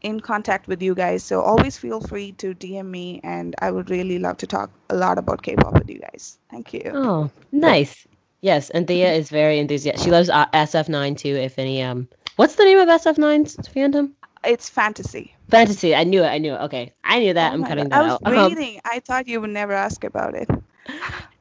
in 0.03 0.20
contact 0.20 0.68
with 0.68 0.82
you 0.82 0.95
guys. 0.95 1.24
So 1.24 1.43
always 1.43 1.76
feel 1.78 2.01
free 2.01 2.32
to 2.32 2.55
DM 2.55 2.91
me, 2.91 3.20
and 3.24 3.55
I 3.61 3.70
would 3.70 3.91
really 3.91 4.18
love 4.18 4.38
to 4.38 4.47
talk 4.47 4.70
a 4.91 4.95
lot 4.97 5.18
about 5.18 5.43
K-pop 5.43 5.74
with 5.74 5.91
you 5.91 6.01
guys. 6.01 6.38
Thank 6.51 6.72
you. 6.74 6.99
Oh, 6.99 7.30
nice. 7.53 8.07
Yes, 8.41 8.70
Anthea 8.70 9.12
is 9.12 9.28
very 9.28 9.59
enthusiastic. 9.59 10.05
She 10.05 10.11
loves 10.11 10.30
uh, 10.30 10.47
SF9 10.47 11.18
too. 11.18 11.36
If 11.36 11.59
any, 11.59 11.82
um, 11.82 12.09
what's 12.36 12.55
the 12.57 12.64
name 12.64 12.78
of 12.78 12.88
SF9's 12.88 13.57
fandom? 13.68 14.12
It's 14.43 14.70
fantasy. 14.70 15.34
Fantasy. 15.51 15.95
I 15.95 16.05
knew 16.05 16.22
it. 16.22 16.28
I 16.28 16.38
knew 16.38 16.55
it. 16.55 16.61
Okay, 16.62 16.95
I 17.05 17.18
knew 17.18 17.34
that. 17.34 17.51
Oh 17.51 17.55
I'm 17.55 17.64
cutting 17.64 17.88
God. 17.88 17.93
that 17.93 18.11
out. 18.11 18.22
I 18.24 18.30
was 18.30 18.38
out. 18.38 18.53
Reading. 18.53 18.76
Um, 18.76 18.80
I 18.84 19.01
thought 19.01 19.28
you 19.28 19.41
would 19.41 19.51
never 19.51 19.72
ask 19.72 20.05
about 20.05 20.34
it. 20.34 20.49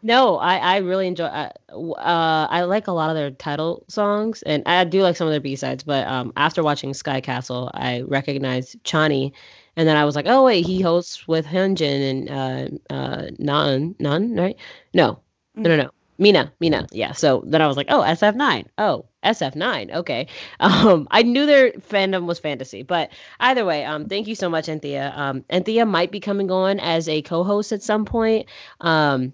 No, 0.01 0.37
I 0.37 0.57
I 0.57 0.77
really 0.77 1.07
enjoy. 1.07 1.25
Uh, 1.25 1.49
uh, 1.73 2.47
I 2.49 2.63
like 2.63 2.87
a 2.87 2.93
lot 2.93 3.09
of 3.09 3.17
their 3.17 3.31
title 3.31 3.83
songs, 3.89 4.41
and 4.43 4.63
I 4.65 4.85
do 4.85 5.01
like 5.01 5.17
some 5.17 5.27
of 5.27 5.33
their 5.33 5.41
B 5.41 5.57
sides. 5.57 5.83
But 5.83 6.07
um, 6.07 6.31
after 6.37 6.63
watching 6.63 6.93
Sky 6.93 7.19
Castle, 7.19 7.69
I 7.73 8.01
recognized 8.01 8.81
Chani, 8.85 9.33
and 9.75 9.87
then 9.87 9.97
I 9.97 10.05
was 10.05 10.15
like, 10.15 10.25
oh 10.27 10.45
wait, 10.45 10.65
he 10.65 10.81
hosts 10.81 11.27
with 11.27 11.45
Hyunjin 11.45 12.09
and 12.09 12.29
uh 12.89 12.93
uh 12.93 13.29
Nan 13.39 13.95
Nan 13.99 14.35
right? 14.35 14.55
No, 14.93 15.19
no, 15.55 15.69
no, 15.69 15.83
no. 15.83 15.91
Mina, 16.19 16.51
Mina. 16.59 16.85
Yeah. 16.91 17.13
So 17.13 17.43
then 17.45 17.61
I 17.61 17.67
was 17.67 17.77
like, 17.77 17.87
oh, 17.89 18.01
SF9. 18.01 18.65
Oh, 18.77 19.05
SF9. 19.23 19.93
Okay. 19.95 20.27
Um, 20.59 21.07
I 21.09 21.23
knew 21.23 21.45
their 21.45 21.71
fandom 21.71 22.25
was 22.25 22.39
fantasy, 22.39 22.83
but 22.83 23.11
either 23.39 23.65
way, 23.65 23.85
um, 23.85 24.07
thank 24.07 24.27
you 24.27 24.35
so 24.35 24.49
much, 24.49 24.67
Anthea. 24.67 25.11
Um, 25.15 25.45
Anthea 25.49 25.85
might 25.85 26.11
be 26.11 26.19
coming 26.19 26.51
on 26.51 26.79
as 26.79 27.07
a 27.07 27.21
co-host 27.21 27.71
at 27.71 27.81
some 27.81 28.05
point. 28.05 28.47
Um, 28.81 29.33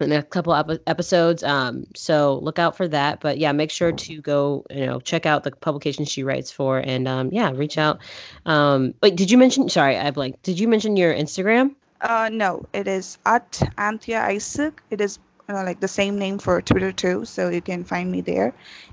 in 0.00 0.12
a 0.12 0.22
couple 0.22 0.54
ep- 0.54 0.82
episodes. 0.86 1.42
Um, 1.42 1.86
so 1.94 2.38
look 2.42 2.58
out 2.58 2.76
for 2.76 2.88
that. 2.88 3.20
But 3.20 3.38
yeah, 3.38 3.52
make 3.52 3.70
sure 3.70 3.92
to 3.92 4.20
go, 4.20 4.66
you 4.70 4.86
know, 4.86 5.00
check 5.00 5.26
out 5.26 5.44
the 5.44 5.50
publications 5.50 6.10
she 6.10 6.22
writes 6.22 6.50
for, 6.50 6.78
and 6.78 7.08
um, 7.08 7.30
yeah, 7.32 7.50
reach 7.50 7.78
out. 7.78 8.00
Um, 8.44 8.94
wait, 9.02 9.16
did 9.16 9.30
you 9.30 9.38
mention? 9.38 9.68
Sorry, 9.68 9.96
I 9.96 10.10
blanked. 10.10 10.42
Did 10.42 10.58
you 10.58 10.68
mention 10.68 10.96
your 10.96 11.14
Instagram? 11.14 11.74
Uh, 12.00 12.28
no, 12.30 12.66
it 12.72 12.86
is 12.86 13.18
at 13.24 13.62
Anthea 13.78 14.22
Isaac. 14.22 14.82
It 14.90 15.00
is 15.00 15.18
you 15.48 15.54
know, 15.54 15.62
like 15.62 15.80
the 15.80 15.88
same 15.88 16.18
name 16.18 16.38
for 16.38 16.60
Twitter 16.62 16.92
too, 16.92 17.24
so 17.24 17.48
you 17.48 17.60
can 17.60 17.84
find 17.84 18.10
me 18.10 18.20
there. 18.20 18.52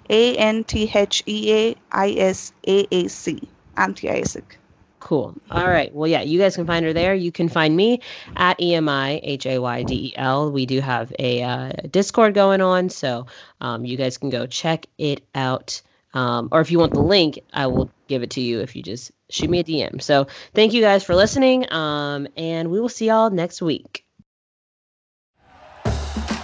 A 0.09 0.37
N 0.37 0.63
T 0.63 0.89
H 0.93 1.23
E 1.25 1.51
A 1.53 1.75
I 1.91 2.11
S 2.11 2.53
A 2.67 2.87
A 2.91 3.07
C. 3.07 3.41
Anthea 3.75 4.15
Isaac. 4.15 4.57
Cool. 4.99 5.35
All 5.51 5.67
right. 5.67 5.93
Well, 5.93 6.07
yeah, 6.07 6.21
you 6.21 6.39
guys 6.39 6.55
can 6.55 6.65
find 6.65 6.85
her 6.85 6.93
there. 6.93 7.13
You 7.13 7.31
can 7.31 7.49
find 7.49 7.75
me 7.75 7.99
at 8.37 8.57
EMI 8.59 9.19
H 9.21 9.45
A 9.45 9.59
Y 9.59 9.83
D 9.83 9.95
E 9.95 10.13
L. 10.15 10.51
We 10.51 10.65
do 10.65 10.79
have 10.79 11.11
a 11.19 11.43
uh, 11.43 11.71
Discord 11.89 12.33
going 12.33 12.61
on, 12.61 12.89
so 12.89 13.25
um, 13.59 13.83
you 13.83 13.97
guys 13.97 14.17
can 14.17 14.29
go 14.29 14.45
check 14.45 14.85
it 14.97 15.25
out. 15.35 15.81
Um, 16.13 16.49
or 16.51 16.61
if 16.61 16.71
you 16.71 16.79
want 16.79 16.93
the 16.93 17.01
link, 17.01 17.39
I 17.51 17.67
will 17.67 17.91
give 18.07 18.23
it 18.23 18.31
to 18.31 18.41
you 18.41 18.61
if 18.61 18.75
you 18.75 18.83
just 18.83 19.11
shoot 19.29 19.49
me 19.49 19.59
a 19.59 19.63
DM. 19.63 20.01
So 20.01 20.27
thank 20.53 20.73
you 20.73 20.81
guys 20.81 21.03
for 21.03 21.15
listening, 21.15 21.71
um, 21.73 22.27
and 22.37 22.71
we 22.71 22.79
will 22.79 22.87
see 22.87 23.07
y'all 23.07 23.29
next 23.29 23.61
week. 23.61 24.02